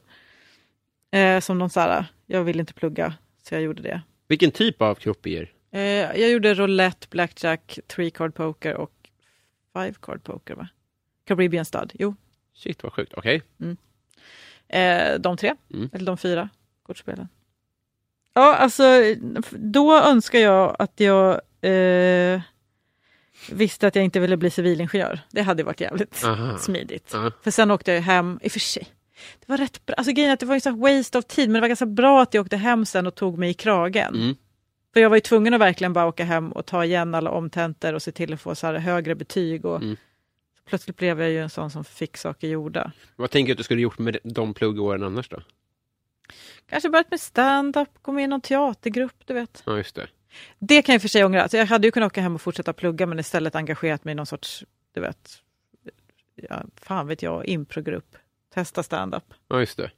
Eh, 1.12 1.40
som 1.40 1.58
någon 1.58 1.70
så 1.70 1.80
här, 1.80 2.06
jag 2.26 2.44
ville 2.44 2.60
inte 2.60 2.74
plugga, 2.74 3.14
så 3.42 3.54
jag 3.54 3.62
gjorde 3.62 3.82
det. 3.82 4.02
Vilken 4.28 4.50
typ 4.50 4.82
av 4.82 4.94
croupier? 4.94 5.52
Eh, 5.70 5.80
jag 6.20 6.30
gjorde 6.30 6.54
roulette, 6.54 7.06
blackjack, 7.10 7.78
three 7.86 8.10
card 8.10 8.34
poker 8.34 8.74
och 8.74 8.92
five 9.72 9.94
card 10.00 10.22
poker 10.22 10.54
va? 10.54 10.68
Caribbean 11.24 11.64
stud, 11.64 11.90
jo. 11.94 12.14
Shit 12.54 12.82
vad 12.82 12.92
sjukt. 12.92 13.12
Okej. 13.16 13.42
Eh, 14.68 15.18
de 15.20 15.36
tre, 15.36 15.54
Mm. 15.74 15.90
eller 15.92 16.06
de 16.06 16.16
fyra 16.18 16.48
kortspelen. 16.82 17.28
Ja, 18.34 18.54
alltså 18.56 18.82
då 19.50 19.98
önskar 19.98 20.38
jag 20.38 20.76
att 20.78 21.00
jag 21.00 21.40
eh, 21.60 22.40
visste 23.50 23.86
att 23.86 23.94
jag 23.94 24.04
inte 24.04 24.20
ville 24.20 24.36
bli 24.36 24.50
civilingenjör. 24.50 25.20
Det 25.30 25.42
hade 25.42 25.62
varit 25.62 25.80
jävligt 25.80 26.24
Aha. 26.24 26.58
smidigt. 26.58 27.10
Ja. 27.12 27.30
För 27.42 27.50
sen 27.50 27.70
åkte 27.70 27.92
jag 27.92 28.02
hem, 28.02 28.38
i 28.42 28.48
och 28.48 28.52
för 28.52 28.60
sig. 28.60 28.86
Det 29.40 29.48
var 29.48 29.56
rätt 29.56 29.86
bra, 29.86 29.94
alltså 29.96 30.12
grejen 30.12 30.32
att 30.32 30.40
det 30.40 30.46
var 30.46 30.54
här 30.70 30.96
waste 30.98 31.18
of 31.18 31.24
tid, 31.24 31.48
men 31.48 31.54
det 31.54 31.60
var 31.60 31.68
ganska 31.68 31.86
bra 31.86 32.22
att 32.22 32.34
jag 32.34 32.42
åkte 32.42 32.56
hem 32.56 32.86
sen 32.86 33.06
och 33.06 33.14
tog 33.14 33.38
mig 33.38 33.50
i 33.50 33.54
kragen. 33.54 34.14
Mm. 34.14 34.34
För 34.94 35.00
jag 35.00 35.10
var 35.10 35.16
ju 35.16 35.20
tvungen 35.20 35.54
att 35.54 35.60
verkligen 35.60 35.92
bara 35.92 36.06
åka 36.06 36.24
hem 36.24 36.52
och 36.52 36.66
ta 36.66 36.84
igen 36.84 37.14
alla 37.14 37.30
omtentor 37.30 37.92
och 37.92 38.02
se 38.02 38.12
till 38.12 38.32
att 38.34 38.40
få 38.40 38.54
så 38.54 38.66
här 38.66 38.74
högre 38.74 39.14
betyg. 39.14 39.64
Och 39.64 39.76
Mm. 39.82 39.96
Plötsligt 40.66 40.96
blev 40.96 41.20
jag 41.20 41.30
ju 41.30 41.38
en 41.42 41.50
sån 41.50 41.70
som 41.70 41.84
fick 41.84 42.16
saker 42.16 42.48
gjorda. 42.48 42.92
Vad 43.16 43.30
tänker 43.30 43.46
du 43.46 43.52
att 43.52 43.58
du 43.58 43.64
skulle 43.64 43.82
gjort 43.82 43.98
med 43.98 44.16
de 44.24 44.54
pluggåren 44.54 45.02
annars 45.02 45.28
då? 45.28 45.42
Kanske 46.68 46.88
börjat 46.90 47.10
med 47.10 47.20
stand-up, 47.20 47.88
gå 48.02 48.12
med 48.12 48.24
i 48.24 48.26
någon 48.26 48.40
teatergrupp, 48.40 49.16
du 49.24 49.34
vet. 49.34 49.62
Ja, 49.66 49.76
just 49.76 49.94
det. 49.94 50.08
Det 50.58 50.82
kan 50.82 50.92
jag 50.92 51.02
för 51.02 51.08
sig 51.08 51.24
ångra. 51.24 51.42
Alltså 51.42 51.56
jag 51.56 51.66
hade 51.66 51.86
ju 51.86 51.90
kunnat 51.90 52.06
åka 52.12 52.20
hem 52.20 52.34
och 52.34 52.40
fortsätta 52.40 52.72
plugga 52.72 53.06
men 53.06 53.18
istället 53.18 53.54
engagerat 53.54 54.04
mig 54.04 54.12
i 54.12 54.14
någon 54.14 54.26
sorts, 54.26 54.64
du 54.94 55.00
vet, 55.00 55.30
ja, 56.50 56.62
fan 56.76 57.06
vet 57.06 57.22
jag, 57.22 57.46
improgrupp. 57.46 58.16
Testa 58.54 58.82
stand-up. 58.82 59.24
Ja, 59.48 59.60
just 59.60 59.76
det. 59.76 59.90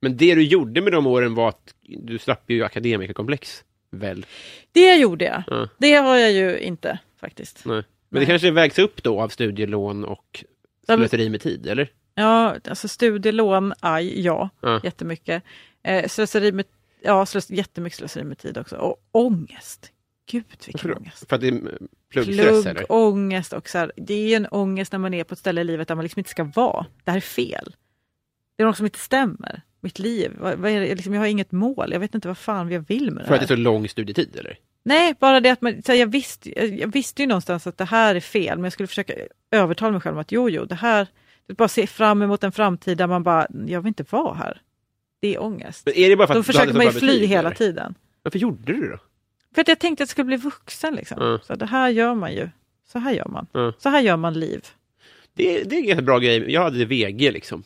Men 0.00 0.16
det 0.16 0.34
du 0.34 0.42
gjorde 0.42 0.80
med 0.80 0.92
de 0.92 1.06
åren 1.06 1.34
var 1.34 1.48
att 1.48 1.74
du 1.82 2.18
slapp 2.18 2.50
ju 2.50 2.64
akademikerkomplex, 2.64 3.64
väl? 3.90 4.26
Det 4.72 4.94
gjorde 4.96 5.24
jag. 5.24 5.42
Ja. 5.46 5.68
Det 5.78 5.92
har 5.94 6.16
jag 6.16 6.32
ju 6.32 6.58
inte 6.58 6.98
faktiskt. 7.20 7.64
Nej. 7.64 7.74
Men 7.76 7.84
Nej. 8.08 8.20
det 8.20 8.26
kanske 8.26 8.50
vägs 8.50 8.78
upp 8.78 9.02
då 9.02 9.20
av 9.20 9.28
studielån 9.28 10.04
och 10.04 10.44
slöseri 10.86 11.28
med 11.28 11.40
tid, 11.40 11.66
eller? 11.66 11.90
Ja, 12.14 12.56
alltså 12.68 12.88
studielån, 12.88 13.72
aj, 13.80 14.20
ja, 14.24 14.50
Ja. 14.60 14.80
jättemycket. 14.84 15.42
Eh, 15.86 16.08
slöseri 16.08 16.52
med, 16.52 16.64
ja, 17.02 17.26
slös, 17.26 17.50
jättemycket 17.50 17.98
slöseri 17.98 18.24
med 18.24 18.38
tid 18.38 18.58
också. 18.58 18.76
Och 18.76 18.96
ångest. 19.12 19.92
Gud 20.30 20.44
vilken 20.66 20.96
ångest. 20.96 21.28
För 21.28 21.34
att 21.36 21.40
det 21.40 21.48
är 21.48 21.78
pluggstress, 22.10 22.66
eller? 22.66 22.92
ångest 22.92 23.52
och 23.52 23.68
så 23.68 23.78
här, 23.78 23.92
det 23.96 24.14
är 24.14 24.36
en 24.36 24.46
ångest 24.46 24.92
när 24.92 24.98
man 24.98 25.14
är 25.14 25.24
på 25.24 25.32
ett 25.32 25.38
ställe 25.38 25.60
i 25.60 25.64
livet 25.64 25.88
där 25.88 25.94
man 25.94 26.02
liksom 26.02 26.20
inte 26.20 26.30
ska 26.30 26.44
vara. 26.44 26.86
Det 27.04 27.10
här 27.10 27.18
är 27.18 27.20
fel. 27.20 27.76
Det 28.56 28.62
är 28.62 28.66
något 28.66 28.76
som 28.76 28.86
inte 28.86 28.98
stämmer. 28.98 29.62
Mitt 29.80 29.98
liv, 29.98 30.32
vad, 30.38 30.58
vad 30.58 30.70
är 30.70 30.80
det? 30.80 30.94
Liksom, 30.94 31.14
jag 31.14 31.20
har 31.20 31.26
inget 31.26 31.52
mål. 31.52 31.92
Jag 31.92 32.00
vet 32.00 32.14
inte 32.14 32.28
vad 32.28 32.38
fan 32.38 32.70
jag 32.70 32.80
vill 32.80 33.10
med 33.10 33.24
det 33.24 33.26
För 33.26 33.34
att 33.34 33.40
här. 33.40 33.46
det 33.46 33.54
är 33.54 33.56
så 33.56 33.62
lång 33.62 33.88
studietid, 33.88 34.36
eller? 34.36 34.58
Nej, 34.82 35.14
bara 35.20 35.40
det 35.40 35.50
att 35.50 35.62
man, 35.62 35.82
så 35.82 35.92
här, 35.92 35.98
jag, 35.98 36.06
visste, 36.06 36.60
jag, 36.60 36.80
jag 36.80 36.88
visste 36.88 37.22
ju 37.22 37.28
någonstans 37.28 37.66
att 37.66 37.78
det 37.78 37.84
här 37.84 38.14
är 38.14 38.20
fel, 38.20 38.58
men 38.58 38.64
jag 38.64 38.72
skulle 38.72 38.86
försöka 38.86 39.14
övertala 39.50 39.92
mig 39.92 40.00
själv 40.00 40.16
om 40.16 40.20
att 40.20 40.32
jo, 40.32 40.50
jo, 40.50 40.64
det 40.64 40.74
här, 40.74 41.06
bara 41.56 41.68
se 41.68 41.86
fram 41.86 42.22
emot 42.22 42.44
en 42.44 42.52
framtid 42.52 42.98
där 42.98 43.06
man 43.06 43.22
bara, 43.22 43.46
jag 43.66 43.80
vill 43.80 43.88
inte 43.88 44.04
vara 44.10 44.34
här. 44.34 44.60
Det 45.26 45.34
är 45.34 45.42
ångest. 45.42 45.82
Men 45.86 45.94
är 45.94 46.08
det 46.08 46.16
bara 46.16 46.26
för 46.26 46.34
att 46.34 46.38
du 46.40 46.44
försöker 46.44 46.74
man 46.74 46.84
ju 46.86 46.92
fly 46.92 47.06
betyg, 47.12 47.28
hela 47.28 47.50
tiden. 47.50 47.94
Varför 48.22 48.38
gjorde 48.38 48.72
du 48.72 48.80
det 48.80 48.88
då? 48.90 48.98
För 49.54 49.60
att 49.60 49.68
jag 49.68 49.78
tänkte 49.78 50.02
att 50.02 50.08
jag 50.08 50.12
skulle 50.12 50.24
bli 50.24 50.36
vuxen. 50.36 50.94
Liksom. 50.94 51.16
Ja. 51.20 51.38
Så 51.46 51.54
det 51.54 51.66
här 51.66 51.88
gör 51.88 52.14
man 52.14 52.32
ju. 52.34 52.48
Så 52.92 52.98
här 52.98 53.12
gör 53.12 53.28
man. 53.28 53.46
Ja. 53.52 53.72
Så 53.78 53.88
här 53.88 54.00
gör 54.00 54.16
man 54.16 54.40
liv. 54.40 54.64
Det, 55.34 55.60
är- 55.60 55.64
det 55.64 55.76
är 55.76 55.98
en 55.98 56.04
bra 56.04 56.18
grej. 56.18 56.52
Jag 56.52 56.62
hade 56.62 56.84
VG, 56.84 57.30
liksom. 57.30 57.62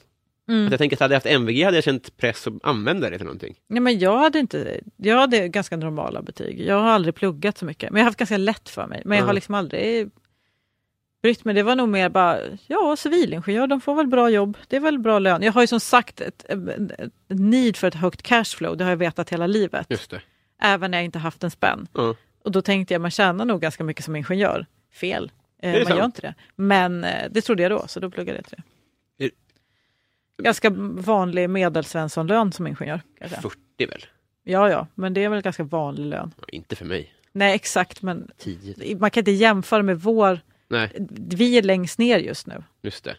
Mm. 0.48 0.64
Att 0.66 0.70
jag 0.72 0.78
tänker 0.78 0.96
att 0.96 1.00
hade 1.00 1.14
jag 1.14 1.16
haft 1.16 1.26
MVG 1.26 1.62
hade 1.64 1.76
jag 1.76 1.84
känt 1.84 2.16
press 2.16 2.46
att 2.46 2.54
använda 2.62 3.10
det 3.10 3.16
till 3.18 3.24
någonting. 3.26 3.54
Nej, 3.68 3.80
men 3.80 3.98
jag 3.98 4.18
hade 4.18 4.38
inte, 4.38 4.80
jag 4.96 5.16
hade 5.18 5.48
ganska 5.48 5.76
normala 5.76 6.22
betyg. 6.22 6.60
Jag 6.60 6.74
har 6.80 6.90
aldrig 6.90 7.14
pluggat 7.14 7.58
så 7.58 7.64
mycket. 7.64 7.90
Men 7.90 7.98
jag 8.00 8.04
har 8.04 8.08
haft 8.10 8.18
ganska 8.18 8.36
lätt 8.36 8.68
för 8.68 8.86
mig. 8.86 9.02
Men 9.04 9.16
jag 9.18 9.22
har 9.24 9.26
Mm. 9.28 9.34
liksom 9.34 9.54
aldrig 9.54 10.10
brytt 11.22 11.44
mig. 11.44 11.54
Det 11.54 11.62
var 11.62 11.76
nog 11.76 11.88
mer 11.88 12.08
bara, 12.08 12.38
ja 12.66 12.96
civilingenjör, 12.96 13.66
de 13.66 13.80
får 13.80 13.94
väl 13.94 14.06
bra 14.06 14.30
jobb. 14.30 14.58
Det 14.68 14.76
är 14.76 14.80
väl 14.80 14.98
bra 14.98 15.18
lön. 15.18 15.42
Jag 15.42 15.52
har 15.52 15.60
ju 15.60 15.66
som 15.66 15.80
sagt 15.80 16.20
ett, 16.20 16.44
ett, 16.48 16.58
need 17.28 17.76
för 17.76 17.88
ett 17.88 17.94
högt 17.94 18.22
cashflow. 18.22 18.76
Det 18.76 18.84
har 18.84 18.90
jag 18.90 18.96
vetat 18.96 19.30
hela 19.30 19.46
livet. 19.46 19.86
Just 19.90 20.10
det. 20.10 20.22
Även 20.62 20.90
när 20.90 20.98
jag 20.98 21.04
inte 21.04 21.18
haft 21.18 21.44
en 21.44 21.50
spänn. 21.50 21.86
Ja. 21.94 22.14
Och 22.44 22.52
då 22.52 22.62
tänkte 22.62 22.94
jag, 22.94 23.00
man 23.00 23.10
tjänar 23.10 23.44
nog 23.44 23.60
ganska 23.60 23.84
mycket 23.84 24.04
som 24.04 24.16
ingenjör. 24.16 24.66
Fel. 24.92 25.32
Eh, 25.62 25.72
det 25.72 25.84
man 25.84 25.92
gör 25.92 26.02
sant? 26.02 26.16
inte 26.16 26.26
det. 26.26 26.34
Men 26.56 27.04
eh, 27.04 27.30
det 27.30 27.40
trodde 27.40 27.62
jag 27.62 27.72
då, 27.72 27.84
så 27.88 28.00
då 28.00 28.10
pluggade 28.10 28.38
jag 28.38 28.44
till 28.46 28.56
det. 29.18 29.24
Är- 29.24 29.30
Ganska 30.42 30.70
vanlig 30.98 31.50
medelsvenssonlön 31.50 32.52
som 32.52 32.66
ingenjör. 32.66 32.98
kan 32.98 33.04
jag 33.18 33.30
säga. 33.30 33.40
40 33.40 33.86
väl? 33.86 34.04
Ja, 34.44 34.70
ja, 34.70 34.86
men 34.94 35.14
det 35.14 35.24
är 35.24 35.28
väl 35.28 35.42
ganska 35.42 35.62
vanlig 35.64 36.06
lön. 36.06 36.34
Ja, 36.40 36.44
inte 36.52 36.76
för 36.76 36.84
mig. 36.84 37.14
Nej, 37.32 37.54
exakt, 37.54 38.02
men 38.02 38.30
10. 38.38 38.96
man 38.98 39.10
kan 39.10 39.20
inte 39.20 39.30
jämföra 39.30 39.82
med 39.82 40.00
vår... 40.00 40.40
Nej, 40.70 40.90
Vi 41.10 41.58
är 41.58 41.62
längst 41.62 41.98
ner 41.98 42.18
just 42.18 42.46
nu. 42.46 42.64
just 42.82 43.04
det. 43.04 43.16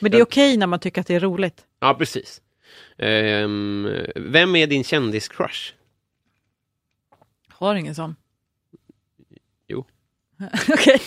Men 0.00 0.10
det 0.10 0.18
är 0.18 0.22
okej 0.22 0.56
när 0.56 0.66
man 0.66 0.80
tycker 0.80 1.00
att 1.00 1.06
det 1.06 1.14
är 1.14 1.20
roligt. 1.20 1.66
Ja, 1.80 1.94
precis. 1.94 2.42
Ehm, 2.98 3.88
vem 4.16 4.56
är 4.56 4.66
din 4.66 4.84
kändiscrush? 4.84 5.72
Har 7.48 7.74
ingen 7.74 7.94
sån. 7.94 8.16
Jo. 9.66 9.84
okej. 10.68 11.00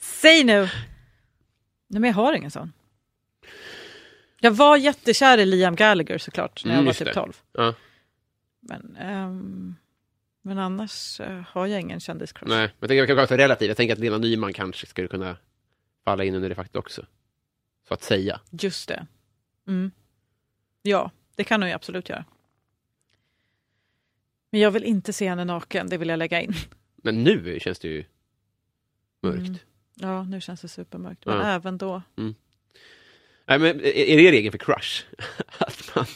Säg 0.00 0.44
nu! 0.44 0.60
Nej, 1.88 2.00
men 2.00 2.04
jag 2.04 2.14
har 2.14 2.32
ingen 2.32 2.50
sån. 2.50 2.72
Jag 4.40 4.50
var 4.50 4.76
jättekär 4.76 5.38
i 5.38 5.46
Liam 5.46 5.76
Gallagher 5.76 6.18
såklart, 6.18 6.64
när 6.64 6.72
Mm, 6.72 6.76
jag 6.76 6.82
var 6.82 6.88
just 6.90 6.98
typ 6.98 7.08
det. 7.08 7.14
12. 7.14 7.32
Ja. 7.52 7.74
Men, 8.60 8.96
ehm, 9.00 9.76
men 10.46 10.58
annars 10.58 11.20
eh, 11.20 11.42
har 11.48 11.66
jag 11.66 11.80
ingen 11.80 12.00
kändiscrush. 12.00 12.48
Nej, 12.48 12.58
men 12.66 12.76
jag 12.80 12.88
tänker 12.88 12.96
jag 12.96 13.08
kan 13.08 13.16
vara 13.16 13.26
relativt. 13.26 13.68
Jag 13.68 13.76
tänker 13.76 13.92
att 13.92 13.98
Lena 13.98 14.18
Nyman 14.18 14.52
kanske 14.52 14.86
skulle 14.86 15.08
kunna 15.08 15.36
falla 16.04 16.24
in 16.24 16.34
under 16.34 16.48
det 16.48 16.54
faktiskt 16.54 16.76
också. 16.76 17.06
Så 17.88 17.94
att 17.94 18.02
säga. 18.02 18.40
Just 18.50 18.88
det. 18.88 19.06
Mm. 19.66 19.90
Ja, 20.82 21.10
det 21.36 21.44
kan 21.44 21.62
hon 21.62 21.68
ju 21.68 21.74
absolut 21.74 22.08
göra. 22.08 22.24
Men 24.50 24.60
jag 24.60 24.70
vill 24.70 24.84
inte 24.84 25.12
se 25.12 25.28
henne 25.28 25.44
naken, 25.44 25.88
det 25.88 25.96
vill 25.98 26.08
jag 26.08 26.18
lägga 26.18 26.40
in. 26.40 26.54
Men 26.96 27.24
nu 27.24 27.58
känns 27.60 27.78
det 27.78 27.88
ju 27.88 28.04
mörkt. 29.22 29.38
Mm. 29.38 29.58
Ja, 29.94 30.22
nu 30.24 30.40
känns 30.40 30.60
det 30.60 30.68
supermörkt. 30.68 31.26
Men 31.26 31.36
Ja. 31.36 31.42
även 31.46 31.78
då. 31.78 32.02
Nej, 33.46 33.58
men 33.58 33.64
är 33.80 34.16
det 34.16 34.32
regeln 34.32 34.52
för 34.52 34.58
crush? 34.58 35.04
att 35.58 35.90
man... 35.96 36.06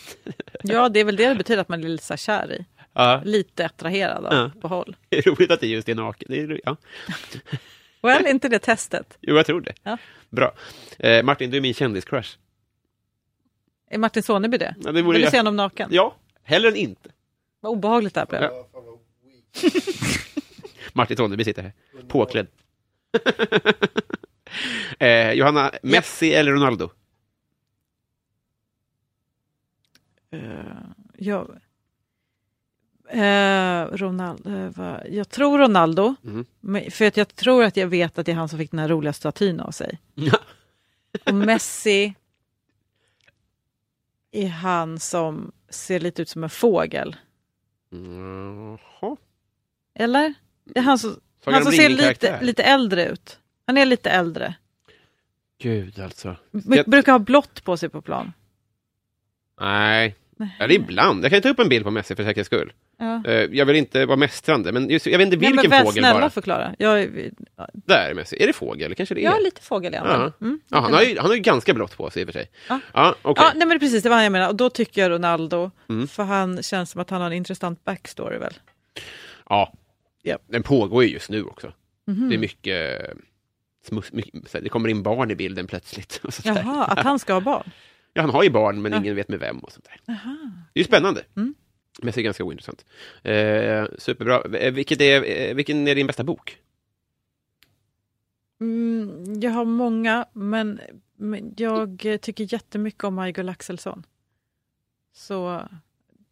Ja, 0.62 0.88
det 0.88 1.00
är 1.00 1.04
väl 1.04 1.16
det 1.16 1.28
det 1.28 1.34
betyder 1.34 1.60
att 1.60 1.68
man 1.68 1.84
är 1.84 1.88
lite 1.88 2.16
kär 2.16 2.52
i. 2.52 2.64
Ja, 2.92 3.22
Lite 3.24 3.66
attraherad 3.66 4.26
av 4.26 4.32
Ja. 4.34 4.50
på 4.60 4.68
håll. 4.68 4.96
det 5.08 5.18
är 5.18 5.22
roligt 5.22 5.50
att 5.50 5.60
det 5.60 5.66
just 5.66 5.88
är 5.88 5.94
naken. 5.94 6.26
Det 6.30 6.40
är, 6.40 6.60
ja. 6.64 6.76
Well, 8.02 8.26
inte 8.26 8.48
det 8.48 8.58
testet? 8.58 9.18
Jo, 9.20 9.36
jag 9.36 9.46
tror 9.46 9.60
det. 9.60 9.74
Ja. 9.82 9.98
Bra. 10.30 10.54
Eh, 10.98 11.22
Martin, 11.24 11.50
du 11.50 11.56
är 11.56 11.60
min 11.60 11.74
kändiscrush. 11.74 12.36
Är 13.90 13.98
Martin 13.98 14.22
Soneby 14.22 14.58
det? 14.58 14.74
Ja, 14.84 14.92
det 14.92 15.02
Vill 15.02 15.14
du 15.14 15.20
jag- 15.20 15.30
se 15.30 15.36
honom 15.36 15.56
naken? 15.56 15.88
Ja, 15.92 16.16
hellre 16.42 16.68
än 16.68 16.76
inte. 16.76 17.10
Vad 17.60 17.72
obehagligt 17.72 18.14
det 18.14 18.20
här 18.20 18.26
blev. 18.26 18.42
Ja. 18.42 18.66
Martin 20.92 21.16
Tonneby 21.16 21.44
sitter 21.44 21.62
här, 21.62 21.72
påklädd. 22.08 22.46
eh, 24.98 25.32
Johanna, 25.32 25.72
Messi 25.82 26.32
eller 26.34 26.52
Ronaldo? 26.52 26.90
Eh, 30.30 30.40
jag, 31.16 31.58
eh, 33.08 33.84
Ronaldo, 33.96 34.50
eh, 34.50 34.96
jag 35.08 35.28
tror 35.28 35.58
Ronaldo, 35.58 36.14
men, 36.60 36.90
för 36.90 37.04
att 37.06 37.16
jag 37.16 37.34
tror 37.34 37.64
att 37.64 37.76
jag 37.76 37.86
vet 37.86 38.18
att 38.18 38.26
det 38.26 38.32
är 38.32 38.36
han 38.36 38.48
som 38.48 38.58
fick 38.58 38.70
den 38.70 38.80
här 38.80 38.88
roliga 38.88 39.12
statyn 39.12 39.60
av 39.60 39.70
sig. 39.70 39.98
Ja. 40.14 40.38
Och 41.26 41.34
Messi 41.34 42.14
är 44.32 44.48
han 44.48 44.98
som 44.98 45.52
ser 45.68 46.00
lite 46.00 46.22
ut 46.22 46.28
som 46.28 46.44
en 46.44 46.50
fågel. 46.50 47.16
Jaha. 47.90 49.16
Eller? 49.94 50.34
Det 50.64 50.78
är 50.78 50.82
han 50.82 50.98
som, 50.98 51.20
han 51.44 51.54
om 51.54 51.62
som 51.62 51.72
ser 51.72 51.88
lite, 51.88 52.40
lite 52.42 52.62
äldre 52.62 53.08
ut. 53.08 53.38
Han 53.66 53.78
är 53.78 53.86
lite 53.86 54.10
äldre. 54.10 54.54
Gud 55.58 55.98
alltså. 56.00 56.36
Jag- 56.50 56.86
brukar 56.86 57.12
ha 57.12 57.18
blått 57.18 57.64
på 57.64 57.76
sig 57.76 57.88
på 57.88 58.02
plan. 58.02 58.32
Nej, 59.60 60.14
Nej. 60.36 60.56
ja, 60.58 60.66
det 60.66 60.74
är 60.74 60.78
ibland. 60.78 61.24
Jag 61.24 61.32
kan 61.32 61.42
ta 61.42 61.48
upp 61.48 61.58
en 61.58 61.68
bild 61.68 61.84
på 61.84 61.90
Messi 61.90 62.16
för 62.16 62.24
säkerhets 62.24 62.46
skull. 62.46 62.72
Ja. 63.00 63.22
Eh, 63.26 63.32
jag 63.32 63.66
vill 63.66 63.76
inte 63.76 64.06
vara 64.06 64.16
mästrande, 64.16 64.72
men 64.72 64.90
just, 64.90 65.06
jag 65.06 65.18
vet 65.18 65.24
inte 65.26 65.36
Nej, 65.36 65.50
vilken 65.52 65.70
men 65.70 65.78
väl 65.78 65.86
fågel 65.86 66.02
snälla 66.04 66.20
bara. 66.20 66.30
förklara. 66.30 66.74
Jag, 66.78 67.00
är- 67.02 67.30
Där 67.72 68.10
är 68.40 68.46
det 68.46 68.52
fågel? 68.52 68.94
Kanske 68.94 69.14
det 69.14 69.20
är? 69.20 69.24
ja, 69.24 69.38
lite 69.44 69.62
fågel 69.62 69.94
han 69.94 70.06
Ja. 70.10 70.18
väl? 70.18 70.32
mm. 70.40 70.60
Ja, 70.68 70.80
han, 70.80 70.92
har 70.94 71.02
ju, 71.02 71.16
han 71.18 71.26
har 71.26 71.34
ju 71.34 71.40
ganska 71.40 71.74
blått 71.74 71.96
på 71.96 72.10
sig 72.10 72.22
i 72.22 72.24
och 72.24 72.28
för 72.28 72.32
sig. 72.32 72.50
Ja. 72.68 72.80
Ja, 72.94 73.14
okej. 73.22 73.44
Ja, 73.46 73.52
nej 73.56 73.68
men 73.68 73.78
precis, 73.78 74.02
det 74.02 74.08
var 74.08 74.16
han 74.16 74.24
jag 74.24 74.32
menade. 74.32 74.50
Och 74.50 74.56
då 74.56 74.70
tycker 74.70 75.02
jag 75.02 75.10
Ronaldo, 75.10 75.70
Mm. 75.88 76.08
för 76.08 76.22
han 76.22 76.62
känns 76.62 76.90
som 76.90 77.00
att 77.00 77.10
han 77.10 77.20
har 77.20 77.26
en 77.26 77.32
intressant 77.36 77.84
backstory 77.84 78.38
väl? 78.38 78.54
Ja. 79.48 79.72
Ja. 80.22 80.38
Den 80.48 80.62
pågår 80.62 81.04
ju 81.04 81.10
just 81.10 81.30
nu 81.30 81.42
också. 81.44 81.72
Mhm. 82.06 82.28
Det 82.28 82.34
är 82.34 82.38
mycket, 82.38 83.00
eh, 83.08 83.14
smuts, 83.88 84.12
mycket... 84.12 84.52
Det 84.62 84.68
kommer 84.68 84.88
in 84.88 85.02
barn 85.02 85.30
i 85.30 85.34
bilden 85.34 85.66
plötsligt. 85.66 86.20
Och. 86.24 86.32
Jaha, 86.44 86.84
att 86.84 86.98
han 87.04 87.18
ska 87.18 87.32
ha 87.32 87.40
barn? 87.40 87.70
Ja, 88.12 88.22
han 88.22 88.30
har 88.30 88.42
ju 88.42 88.50
barn, 88.50 88.82
men 88.82 88.92
Ja. 88.92 88.98
ingen 88.98 89.16
vet 89.16 89.28
med 89.28 89.38
vem. 89.38 89.58
och 89.58 89.72
sånt 89.72 89.84
där. 89.84 90.00
Jaha. 90.14 90.36
Det 90.74 90.80
är 90.80 90.82
ju 90.82 90.84
spännande. 90.84 91.22
Mm. 91.36 91.54
Men 92.02 92.12
det 92.12 92.20
är 92.20 92.22
ganska 92.22 92.44
ointressant. 92.44 92.84
Eh, 93.22 93.86
superbra. 93.98 94.58
Eh, 94.58 94.72
Vilket 94.72 95.00
är, 95.00 95.24
eh, 95.24 95.54
vilken 95.54 95.88
är 95.88 95.94
din 95.94 96.06
bästa 96.06 96.24
bok? 96.24 96.58
Mm, 98.60 99.40
jag 99.40 99.50
har 99.50 99.64
många, 99.64 100.26
men, 100.32 100.80
men 101.16 101.54
jag 101.56 102.06
eh, 102.06 102.16
tycker 102.16 102.52
jättemycket 102.52 103.04
om 103.04 103.14
Maj-Gull 103.14 103.48
Axelsson. 103.48 104.06
Så 105.12 105.48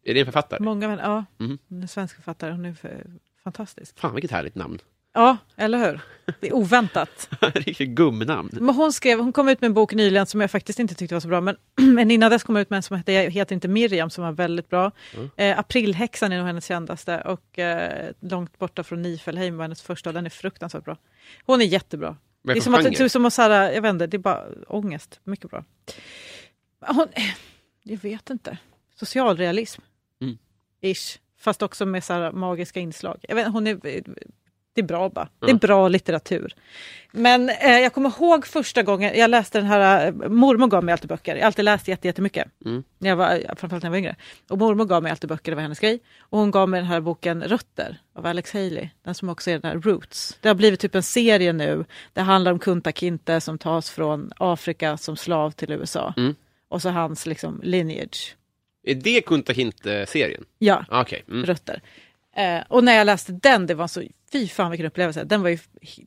Är 0.03 0.13
det 0.13 0.19
en 0.19 0.25
författare? 0.25 0.63
många 0.63 0.99
ja, 1.01 1.25
hon 1.67 1.83
är 1.83 1.87
svensk 1.87 2.15
författare, 2.15 2.51
hon 2.51 2.65
är 2.65 2.73
för, 2.73 3.05
fantastisk. 3.43 3.99
Fan, 3.99 4.13
vilket 4.15 4.31
härligt 4.31 4.55
namn. 4.55 4.79
Ja, 5.17 5.37
eller 5.55 5.77
hur? 5.77 5.99
Det 6.39 6.47
är 6.47 6.53
oväntat. 6.55 7.29
Riktigt 7.41 7.89
gumnamn. 7.89 8.49
Men 8.53 8.75
hon, 8.75 8.93
skrev, 8.93 9.19
hon 9.19 9.33
kom 9.33 9.49
ut 9.49 9.61
med 9.61 9.67
en 9.67 9.73
bok 9.73 9.93
nyligen 9.93 10.25
som 10.25 10.41
jag 10.41 10.51
faktiskt 10.51 10.79
inte 10.79 10.95
tyckte 10.95 11.15
var 11.15 11.19
så 11.19 11.27
bra, 11.27 11.41
men, 11.41 11.55
men 11.95 12.11
innan 12.11 12.31
dess 12.31 12.43
kom 12.43 12.55
hon 12.55 12.61
ut 12.61 12.69
med 12.69 12.77
en 12.77 12.83
som 12.83 12.97
hette 12.97 13.11
Jag 13.11 13.31
heter 13.31 13.55
inte 13.55 13.67
Miriam 13.67 14.09
som 14.09 14.23
var 14.23 14.31
väldigt 14.31 14.69
bra. 14.69 14.91
Mm. 15.15 15.29
Eh, 15.37 15.59
Aprilhäxan 15.59 16.31
är 16.31 16.37
nog 16.37 16.47
hennes 16.47 16.65
kändaste 16.65 17.21
och 17.21 17.59
eh, 17.59 18.11
Långt 18.19 18.57
borta 18.59 18.83
från 18.83 19.01
Nifelheim 19.01 19.57
var 19.57 19.63
hennes 19.63 19.81
första 19.81 20.09
och 20.09 20.13
den 20.13 20.25
är 20.25 20.29
fruktansvärt 20.29 20.85
bra. 20.85 20.97
Hon 21.45 21.61
är 21.61 21.65
jättebra. 21.65 22.17
Vad 22.41 22.55
Det 22.55 22.57
är 22.57 22.61
är 22.61 22.63
som 22.63 22.73
för 22.73 22.79
att, 22.79 22.85
genre? 22.85 22.95
typ 22.97 23.11
som 23.11 23.25
att 23.25 23.33
så 23.33 23.41
här, 23.41 23.71
jag 23.71 23.81
vet 23.81 23.89
inte, 23.89 24.07
det 24.07 24.17
är 24.17 24.19
bara 24.19 24.43
ångest. 24.67 25.19
Mycket 25.23 25.49
bra. 25.49 25.63
Hon, 26.87 27.07
jag 27.83 27.97
vet 27.97 28.29
inte. 28.29 28.57
Socialrealism. 28.99 29.81
Mm. 30.21 30.37
Ish. 30.81 31.19
Fast 31.39 31.61
också 31.61 31.85
med 31.85 32.03
så 32.03 32.13
här 32.13 32.31
magiska 32.31 32.79
inslag. 32.79 33.25
Jag 33.27 33.35
vet, 33.35 33.47
hon 33.47 33.67
är, 33.67 34.03
det 34.77 34.81
är 34.81 34.85
bra 34.87 35.09
bara. 35.09 35.29
Det 35.39 35.51
är 35.51 35.55
bra 35.55 35.87
litteratur. 35.87 36.53
Men 37.11 37.49
eh, 37.49 37.79
jag 37.79 37.93
kommer 37.93 38.09
ihåg 38.09 38.47
första 38.47 38.83
gången 38.83 39.11
jag 39.19 39.29
läste 39.29 39.57
den 39.57 39.67
här, 39.67 40.07
eh, 40.07 40.11
mormor 40.29 40.67
gav 40.67 40.83
mig 40.83 40.91
alltid 40.93 41.09
böcker. 41.09 41.35
Jag 41.35 41.41
har 41.41 41.45
alltid 41.47 41.65
läst 41.65 41.87
jätte- 41.87 42.07
jättemycket. 42.07 42.47
Mm. 42.65 42.83
När 42.97 43.09
jag 43.09 43.15
var, 43.15 43.55
framförallt 43.55 43.71
när 43.83 43.87
jag 43.87 43.91
var 43.91 43.97
yngre. 43.97 44.15
Och 44.49 44.57
mormor 44.57 44.85
gav 44.85 45.03
mig 45.03 45.11
alltid 45.11 45.29
böcker, 45.29 45.51
det 45.51 45.55
var 45.55 45.61
hennes 45.61 45.79
grej. 45.79 45.99
Och 46.19 46.39
hon 46.39 46.51
gav 46.51 46.69
mig 46.69 46.79
den 46.79 46.87
här 46.89 47.01
boken 47.01 47.43
Rötter 47.43 47.97
av 48.15 48.25
Alex 48.25 48.53
Haley. 48.53 48.89
Den 49.05 49.15
som 49.15 49.29
också 49.29 49.49
är 49.51 49.59
den 49.59 49.71
här 49.71 49.79
Roots. 49.79 50.37
Det 50.41 50.47
har 50.47 50.55
blivit 50.55 50.79
typ 50.79 50.95
en 50.95 51.03
serie 51.03 51.53
nu. 51.53 51.85
Det 52.13 52.21
handlar 52.21 52.51
om 52.51 52.59
Kunta 52.59 52.91
Kinte 52.91 53.41
som 53.41 53.57
tas 53.57 53.89
från 53.89 54.31
Afrika 54.37 54.97
som 54.97 55.17
slav 55.17 55.51
till 55.51 55.71
USA. 55.71 56.13
Mm. 56.17 56.35
Och 56.69 56.81
så 56.81 56.89
hans 56.89 57.25
liksom 57.25 57.59
lineage. 57.63 58.35
Är 58.83 58.95
det 58.95 59.21
Kunta 59.21 59.53
Kinte-serien? 59.53 60.43
Ja, 60.59 60.85
Ah, 60.89 61.01
Okej. 61.01 61.23
Mm. 61.29 61.45
Rötter. 61.45 61.81
Eh, 62.35 62.59
och 62.67 62.83
när 62.83 62.93
jag 62.95 63.05
läste 63.05 63.31
den, 63.31 63.65
det 63.67 63.73
var 63.73 63.87
så, 63.87 64.03
fy 64.31 64.47
fan 64.47 64.71
vilken 64.71 64.87
upplevelse. 64.87 65.23
Den 65.23 65.41
var 65.41 65.49
ju 65.49 65.57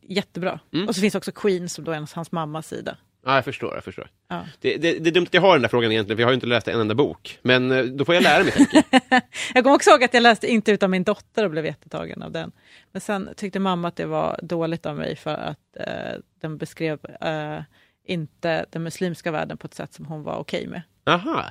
jättebra. 0.02 0.60
Mm. 0.72 0.88
Och 0.88 0.94
så 0.94 1.00
finns 1.00 1.14
också 1.14 1.32
Queen 1.32 1.68
som 1.68 1.84
då 1.84 1.92
är 1.92 2.06
hans, 2.14 2.32
mammas 2.32 2.68
sida. 2.68 2.96
Ja, 3.24 3.34
jag 3.34 3.44
förstår. 3.44 3.74
Jag 3.74 3.84
förstår. 3.84 4.08
Ja. 4.28 4.46
Det, 4.60 4.76
det, 4.76 4.98
det 4.98 5.10
är 5.10 5.14
dumt 5.14 5.26
att 5.26 5.34
jag 5.34 5.40
har 5.40 5.52
den 5.52 5.62
där 5.62 5.68
frågan 5.68 5.92
egentligen, 5.92 6.16
för 6.16 6.22
jag 6.22 6.26
har 6.26 6.32
ju 6.32 6.34
inte 6.34 6.46
läst 6.46 6.68
en 6.68 6.80
enda 6.80 6.94
bok. 6.94 7.38
Men 7.42 7.70
eh, 7.70 7.84
då 7.84 8.04
får 8.04 8.14
jag 8.14 8.22
lära 8.22 8.44
mig. 8.44 8.66
jag. 9.54 9.64
Kommer 9.64 9.74
också 9.74 9.90
ihåg 9.90 10.04
att 10.04 10.14
jag 10.14 10.22
läste 10.22 10.46
Inte 10.46 10.72
utan 10.72 10.90
min 10.90 11.04
dotter 11.04 11.44
och 11.44 11.50
blev 11.50 11.66
jättetagen 11.66 12.22
av 12.22 12.32
den. 12.32 12.52
Men 12.92 13.00
sen 13.00 13.28
tyckte 13.36 13.58
mamma 13.58 13.88
att 13.88 13.96
det 13.96 14.06
var 14.06 14.40
dåligt 14.42 14.86
av 14.86 14.96
mig 14.96 15.16
för 15.16 15.34
att 15.34 15.76
eh, 15.76 16.20
den 16.40 16.58
beskrev 16.58 16.98
eh, 17.20 17.62
inte 18.04 18.66
den 18.70 18.82
muslimska 18.82 19.30
världen 19.30 19.56
på 19.56 19.66
ett 19.66 19.74
sätt 19.74 19.94
som 19.94 20.06
hon 20.06 20.22
var 20.22 20.36
okej 20.36 20.66
med. 20.66 20.82
Aha, 21.06 21.44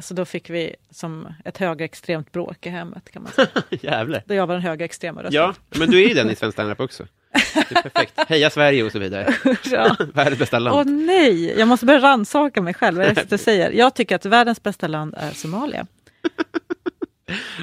så 0.00 0.14
då 0.14 0.24
fick 0.24 0.50
vi 0.50 0.76
som 0.90 1.34
ett 1.44 1.58
högerextremt 1.58 2.32
bråk 2.32 2.66
i 2.66 2.68
hemmet 2.68 3.10
kan 3.10 3.22
man 3.22 3.32
säga. 3.32 3.48
jävlar. 3.70 4.22
Då 4.26 4.34
jag 4.34 4.46
var 4.46 4.54
den 4.54 4.62
högerextrema 4.62 5.22
rösten. 5.22 5.34
Ja, 5.34 5.54
men 5.78 5.90
du 5.90 6.04
är 6.04 6.08
ju 6.08 6.14
den 6.14 6.30
i 6.30 6.36
svensk 6.36 6.54
standup 6.56 6.80
också. 6.80 7.06
Det 7.54 7.76
är 7.78 7.82
perfekt. 7.82 8.12
Heja 8.28 8.50
Sverige 8.50 8.82
och 8.82 8.92
så 8.92 8.98
vidare. 8.98 9.34
Ja. 9.70 9.96
Världens 10.14 10.38
bästa 10.38 10.58
land. 10.58 10.76
Åh 10.76 10.94
nej, 10.94 11.58
jag 11.58 11.68
måste 11.68 11.86
börja 11.86 12.00
rannsaka 12.00 12.62
mig 12.62 12.74
själv. 12.74 12.96
Vad 12.98 13.06
är 13.06 13.14
det 13.14 13.30
du 13.30 13.38
säger? 13.38 13.70
Jag 13.70 13.94
tycker 13.94 14.16
att 14.16 14.24
världens 14.26 14.62
bästa 14.62 14.88
land 14.88 15.14
är 15.18 15.30
Somalia. 15.30 15.86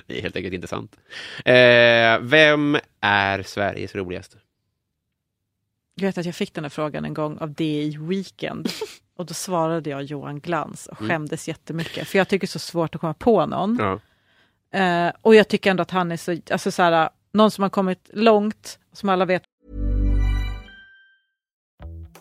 Det 0.07 0.17
är 0.17 0.21
helt 0.21 0.35
enkelt 0.35 0.53
inte 0.53 0.67
sant. 0.67 0.95
Eh, 1.45 2.19
vem 2.21 2.77
är 3.01 3.43
Sveriges 3.43 3.95
roligaste? 3.95 4.37
Jag 6.01 6.07
vet 6.07 6.17
att 6.17 6.25
jag 6.25 6.35
fick 6.35 6.53
den 6.53 6.63
här 6.63 6.69
frågan 6.69 7.05
en 7.05 7.13
gång 7.13 7.38
av 7.38 7.53
DI 7.53 7.97
Weekend. 7.99 8.69
Och 9.17 9.25
då 9.25 9.33
svarade 9.33 9.89
jag 9.89 10.03
Johan 10.03 10.39
Glans 10.39 10.88
och 10.88 11.01
Mm. 11.01 11.09
skämdes 11.09 11.47
jättemycket. 11.47 12.07
För 12.07 12.17
jag 12.17 12.27
tycker 12.27 12.47
det 12.47 12.49
är 12.49 12.51
så 12.51 12.59
svårt 12.59 12.95
att 12.95 13.01
komma 13.01 13.13
på 13.13 13.45
någon. 13.45 13.77
Ja. 13.79 13.99
Eh, 14.79 15.13
och 15.21 15.35
jag 15.35 15.47
tycker 15.47 15.71
ändå 15.71 15.81
att 15.81 15.91
han 15.91 16.12
är 16.12 16.17
så, 16.17 16.38
alltså 16.51 16.71
så 16.71 16.81
här, 16.83 17.09
någon 17.33 17.51
som 17.51 17.62
har 17.62 17.69
kommit 17.69 18.09
långt, 18.13 18.79
som 18.93 19.09
alla 19.09 19.25
vet 19.25 19.43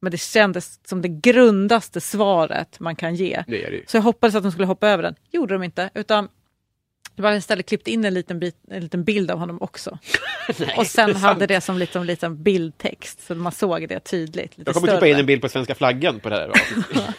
Men 0.00 0.10
det 0.10 0.18
kändes 0.20 0.80
som 0.88 1.02
det 1.02 1.08
grundaste 1.08 2.00
svaret 2.00 2.80
man 2.80 2.96
kan 2.96 3.14
ge. 3.14 3.44
Det 3.46 3.64
är 3.64 3.70
det. 3.70 3.90
Så 3.90 3.96
jag 3.96 4.02
hoppades 4.02 4.34
att 4.34 4.42
de 4.42 4.52
skulle 4.52 4.66
hoppa 4.66 4.88
över 4.88 5.02
den. 5.02 5.14
gjorde 5.30 5.54
de 5.54 5.62
inte, 5.62 5.90
utan 5.94 6.28
det 7.16 7.22
var 7.22 7.32
istället 7.32 7.66
klippt 7.66 7.88
in 7.88 8.04
en 8.04 8.14
liten, 8.14 8.38
bit, 8.40 8.56
en 8.68 8.82
liten 8.82 9.04
bild 9.04 9.30
av 9.30 9.38
honom 9.38 9.62
också. 9.62 9.98
och 10.76 10.86
sen 10.86 11.08
det 11.12 11.18
hade 11.18 11.46
det 11.46 11.60
som 11.60 11.78
liten, 11.78 12.06
liten 12.06 12.42
bildtext, 12.42 13.26
så 13.26 13.34
man 13.34 13.52
såg 13.52 13.88
det 13.88 14.00
tydligt. 14.00 14.58
Lite 14.58 14.68
Jag 14.68 14.74
kommer 14.74 14.88
klippa 14.88 15.06
in 15.06 15.16
en 15.16 15.26
bild 15.26 15.42
på 15.42 15.48
svenska 15.48 15.74
flaggan 15.74 16.20
på 16.20 16.28
det 16.28 16.36
här. 16.36 16.52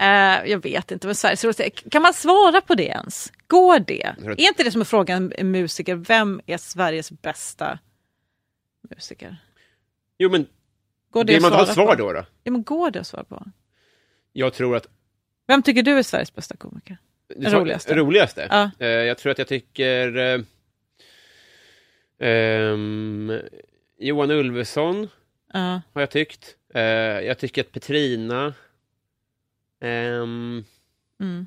Eh, 0.00 0.50
jag 0.50 0.62
vet 0.62 0.90
inte, 0.90 1.06
men 1.06 1.14
Sveriges 1.16 1.44
roligaste, 1.44 1.70
kan 1.70 2.02
man 2.02 2.14
svara 2.14 2.60
på 2.60 2.74
det 2.74 2.84
ens? 2.86 3.32
Går 3.46 3.78
det? 3.78 4.04
att- 4.04 4.18
Är 4.18 4.40
inte 4.48 4.62
det 4.64 4.70
som 4.70 4.80
är 4.80 4.84
frågan 4.84 5.32
en 5.36 5.50
musiker, 5.50 5.94
vem 5.94 6.40
är 6.46 6.58
Sveriges 6.58 7.10
bästa 7.10 7.78
musiker? 8.90 9.36
Jo, 10.18 10.30
men 10.30 10.46
Går 11.10 11.24
det 11.24 11.32
vill 11.32 11.42
man 11.42 11.52
ha 11.52 11.62
ett 11.62 11.74
svar 11.74 11.86
på? 11.86 11.94
då, 11.94 12.12
då? 12.12 12.24
Ja, 12.44 12.50
men 12.52 12.62
går 12.62 12.90
det 12.90 13.00
att 13.00 13.06
svara 13.06 13.24
på? 13.24 13.44
Jag 14.32 14.54
tror 14.54 14.76
att... 14.76 14.86
Vem 15.46 15.62
tycker 15.62 15.82
du 15.82 15.98
är 15.98 16.02
Sveriges 16.02 16.34
bästa 16.34 16.56
komiker? 16.56 16.98
det 17.36 17.50
svar- 17.50 17.60
Roligaste. 17.60 17.94
Roligaste? 17.94 18.46
Ja. 18.50 18.70
Eh, 18.78 18.88
jag 18.88 19.18
tror 19.18 19.32
att 19.32 19.38
jag 19.38 19.48
tycker... 19.48 20.16
ehm, 22.18 23.32
Johan 23.98 24.30
Ulveson 24.30 25.08
Ja. 25.52 25.80
har 25.92 26.02
jag 26.02 26.10
tyckt. 26.10 26.56
Eh, 26.74 26.82
jag 26.82 27.38
tycker 27.38 27.60
att 27.62 27.72
Petrina... 27.72 28.54
ehm, 29.80 30.64
Mm. 31.20 31.46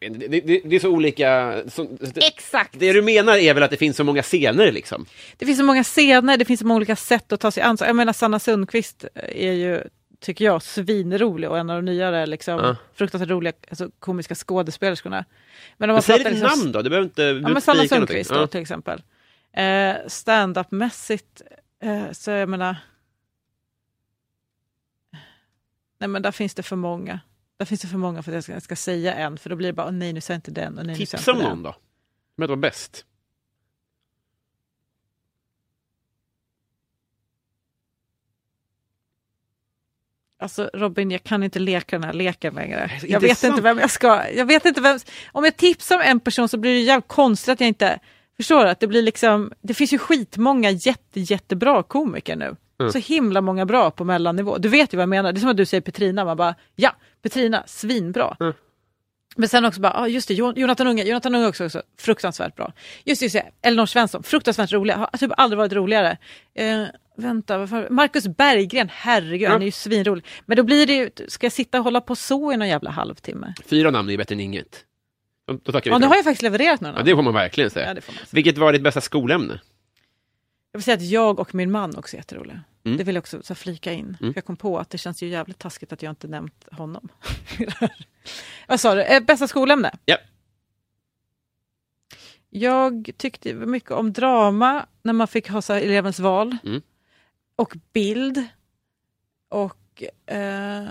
Det, 0.00 0.08
det, 0.08 0.60
det 0.64 0.76
är 0.76 0.80
så 0.80 0.88
olika... 0.88 1.62
Så, 1.68 1.82
det, 2.00 2.26
Exakt! 2.26 2.78
det 2.78 2.92
du 2.92 3.02
menar 3.02 3.36
är 3.36 3.54
väl 3.54 3.62
att 3.62 3.70
det 3.70 3.76
finns 3.76 3.96
så 3.96 4.04
många 4.04 4.22
scener, 4.22 4.72
liksom? 4.72 5.06
Det 5.36 5.46
finns 5.46 5.58
så 5.58 5.64
många 5.64 5.84
scener, 5.84 6.36
det 6.36 6.44
finns 6.44 6.60
så 6.60 6.66
många 6.66 6.76
olika 6.76 6.96
sätt 6.96 7.32
att 7.32 7.40
ta 7.40 7.50
sig 7.50 7.62
an. 7.62 7.76
Jag 7.80 7.96
menar 7.96 8.12
Sanna 8.12 8.38
Sundqvist 8.38 9.04
är 9.14 9.52
ju, 9.52 9.82
tycker 10.20 10.44
jag, 10.44 10.62
svinrolig 10.62 11.50
och 11.50 11.58
en 11.58 11.70
av 11.70 11.76
de 11.76 11.84
nyare 11.84 12.26
liksom, 12.26 12.58
Ja. 12.58 12.76
fruktansvärt 12.94 13.30
roliga 13.30 13.52
alltså, 13.68 13.90
komiska 13.98 14.34
skådespelerskorna. 14.34 15.24
Men 15.76 15.90
om 15.90 15.94
man 15.94 16.02
säg 16.02 16.18
ditt 16.18 16.26
liksom- 16.26 16.48
namn 16.48 16.72
då, 16.72 16.82
du 16.82 16.90
behöver 16.90 17.06
inte... 17.08 17.22
Ja, 17.22 17.48
men 17.48 17.62
Sanna 17.62 17.84
Sundqvist 17.88 18.30
då, 18.30 18.46
till 18.46 18.60
exempel. 18.60 19.02
Eh, 19.52 19.94
Stand-up-mässigt, 20.06 21.42
eh, 21.82 22.12
så 22.12 22.30
jag 22.30 22.48
menar... 22.48 22.76
Nej 25.98 26.08
men 26.08 26.22
där 26.22 26.32
finns 26.32 26.54
det 26.54 26.62
för 26.62 26.76
många. 26.76 27.20
Där 27.60 27.64
finns 27.64 27.80
det 27.80 27.88
för 27.88 27.98
många 27.98 28.22
för 28.22 28.30
att 28.30 28.34
jag 28.34 28.44
ska, 28.44 28.52
jag 28.52 28.62
ska 28.62 28.76
säga 28.76 29.14
en, 29.14 29.38
för 29.38 29.50
då 29.50 29.56
blir 29.56 29.66
det 29.68 29.72
bara, 29.72 29.86
"Åh, 29.86 29.92
nej 29.92 30.12
nu 30.12 30.20
säger 30.20 30.36
jag 30.36 30.38
inte 30.38 30.50
den 30.50 30.78
och 30.78 30.86
nej 30.86 30.96
Tipsa 30.96 31.32
om 31.32 31.38
någon 31.38 31.48
den. 31.48 31.62
då. 31.62 31.72
Som 32.36 32.46
vara 32.46 32.56
bäst. 32.56 33.04
Alltså 40.38 40.70
Robin, 40.74 41.10
jag 41.10 41.22
kan 41.24 41.42
inte 41.42 41.58
leka 41.58 41.96
den 41.98 42.04
här 42.04 42.12
leken 42.12 42.54
längre. 42.54 42.90
Jag 43.02 43.20
vet 43.20 43.44
inte 43.44 43.62
vem 43.62 43.78
jag 43.78 43.90
ska... 43.90 44.30
Jag 44.30 44.46
vet 44.46 44.64
inte 44.64 44.80
vem... 44.80 44.98
Om 45.32 45.44
jag 45.44 45.56
tipsar 45.56 45.96
om 45.96 46.02
en 46.02 46.20
person 46.20 46.48
så 46.48 46.58
blir 46.58 46.72
det 46.72 46.80
jävligt 46.80 47.08
konstigt 47.08 47.52
att 47.52 47.60
jag 47.60 47.68
inte... 47.68 47.98
Förstår 48.36 48.64
du? 48.64 48.70
Att 48.70 48.80
det 48.80 48.86
blir 48.86 49.02
liksom... 49.02 49.52
Det 49.60 49.74
finns 49.74 49.92
ju 49.92 49.98
skitmånga 49.98 50.70
jätte, 50.70 51.20
jättebra 51.20 51.82
komiker 51.82 52.36
nu. 52.36 52.56
Mm. 52.80 52.92
Så 52.92 52.98
himla 52.98 53.40
många 53.40 53.66
bra 53.66 53.90
på 53.90 54.04
mellannivå. 54.04 54.58
Du 54.58 54.68
vet 54.68 54.92
ju 54.92 54.96
vad 54.96 55.02
jag 55.02 55.08
menar. 55.08 55.32
Det 55.32 55.38
är 55.38 55.40
som 55.40 55.50
att 55.50 55.56
du 55.56 55.66
säger 55.66 55.80
Petrina, 55.80 56.24
man 56.24 56.36
bara 56.36 56.54
ja, 56.76 56.96
Petrina, 57.22 57.62
svinbra. 57.66 58.36
Mm. 58.40 58.52
Men 59.36 59.48
sen 59.48 59.64
också 59.64 59.80
bara, 59.80 59.92
ah, 59.92 60.08
just 60.08 60.28
det, 60.28 60.34
Jon- 60.34 60.54
Jonathan 60.56 60.86
Unge, 60.86 61.04
Jonathan 61.04 61.34
Unge 61.34 61.46
också, 61.48 61.64
också 61.66 61.82
fruktansvärt 61.98 62.56
bra. 62.56 62.72
Just 63.04 63.22
just 63.22 63.32
det, 63.34 63.46
Elinor 63.62 63.86
Svensson, 63.86 64.22
fruktansvärt 64.22 64.72
rolig, 64.72 64.94
har 64.94 65.06
typ 65.18 65.32
aldrig 65.36 65.58
varit 65.58 65.72
roligare. 65.72 66.16
Eh, 66.54 66.84
vänta, 67.16 67.58
vad 67.58 67.70
fan- 67.70 67.86
Marcus 67.90 68.28
Berggren, 68.28 68.88
herregud, 68.92 69.48
han 69.48 69.62
är 69.62 69.66
ju 69.66 69.72
svinrolig. 69.72 70.24
Men 70.46 70.56
då 70.56 70.62
blir 70.62 70.86
det 70.86 70.92
ju, 70.94 71.10
ska 71.28 71.44
jag 71.46 71.52
sitta 71.52 71.78
och 71.78 71.84
hålla 71.84 72.00
på 72.00 72.16
så 72.16 72.52
i 72.52 72.56
någon 72.56 72.68
jävla 72.68 72.90
halvtimme? 72.90 73.54
Fyra 73.66 73.90
namn 73.90 74.08
är 74.08 74.12
ju 74.12 74.18
bättre 74.18 74.34
än 74.34 74.40
inget. 74.40 74.84
Då, 75.46 75.72
då 75.72 75.80
Ja, 75.84 75.98
nu 75.98 76.06
har 76.06 76.16
jag 76.16 76.24
faktiskt 76.24 76.42
levererat 76.42 76.80
några. 76.80 76.96
Ja, 76.98 77.02
det 77.02 77.14
får 77.14 77.22
man 77.22 77.34
verkligen 77.34 77.70
säga. 77.70 77.86
Ja, 77.86 77.94
man 77.94 78.02
säga. 78.02 78.14
Vilket 78.30 78.58
var 78.58 78.72
ditt 78.72 78.82
bästa 78.82 79.00
skolämne? 79.00 79.60
Jag 80.72 80.78
vill 80.78 80.84
säga 80.84 80.96
att 80.96 81.02
jag 81.02 81.40
och 81.40 81.54
min 81.54 81.70
man 81.70 81.96
också 81.96 82.16
är 82.16 82.18
jätteroliga. 82.18 82.60
Mm. 82.84 82.98
Det 82.98 83.04
vill 83.04 83.14
jag 83.14 83.22
också 83.22 83.42
så 83.42 83.54
flika 83.54 83.92
in. 83.92 84.16
Mm. 84.20 84.32
För 84.32 84.38
Jag 84.38 84.44
kom 84.44 84.56
på 84.56 84.78
att 84.78 84.90
det 84.90 84.98
känns 84.98 85.22
ju 85.22 85.28
jävligt 85.28 85.58
taskigt 85.58 85.92
att 85.92 86.02
jag 86.02 86.10
inte 86.12 86.28
nämnt 86.28 86.68
honom. 86.72 87.08
Vad 88.68 88.80
sa 88.80 88.94
du? 88.94 89.02
Eh, 89.02 89.22
bästa 89.22 89.48
skolämne? 89.48 89.90
Ja. 90.04 90.16
Jag 92.50 93.10
tyckte 93.16 93.54
mycket 93.54 93.90
om 93.90 94.12
drama 94.12 94.86
när 95.02 95.12
man 95.12 95.28
fick 95.28 95.48
ha 95.48 95.62
så 95.62 95.72
elevens 95.72 96.18
val. 96.18 96.56
Mm. 96.64 96.82
Och 97.56 97.76
bild. 97.92 98.46
Och... 99.48 100.02
Eh, 100.26 100.88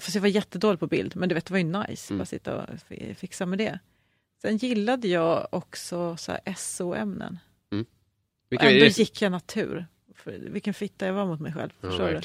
fast 0.00 0.14
jag 0.14 0.22
var 0.22 0.28
jättedålig 0.28 0.80
på 0.80 0.86
bild, 0.86 1.16
men 1.16 1.28
du 1.28 1.34
vet, 1.34 1.46
det 1.46 1.52
var 1.52 1.58
ju 1.58 1.64
nice. 1.64 2.12
Mm. 2.12 2.18
Bara 2.18 2.26
sitta 2.26 2.56
och 2.62 2.68
fi- 2.88 3.14
fixa 3.14 3.46
med 3.46 3.58
det. 3.58 3.78
Sen 4.42 4.56
gillade 4.56 5.08
jag 5.08 5.46
också 5.50 6.16
så 6.16 6.36
SO-ämnen. 6.56 7.38
Är 8.60 8.66
ändå 8.66 8.84
det? 8.84 8.98
gick 8.98 9.22
jag 9.22 9.32
natur. 9.32 9.86
För 10.14 10.32
vilken 10.32 10.74
fitta 10.74 11.06
jag 11.06 11.12
var 11.12 11.26
mot 11.26 11.40
mig 11.40 11.52
själv. 11.52 11.70
Ja. 11.80 12.20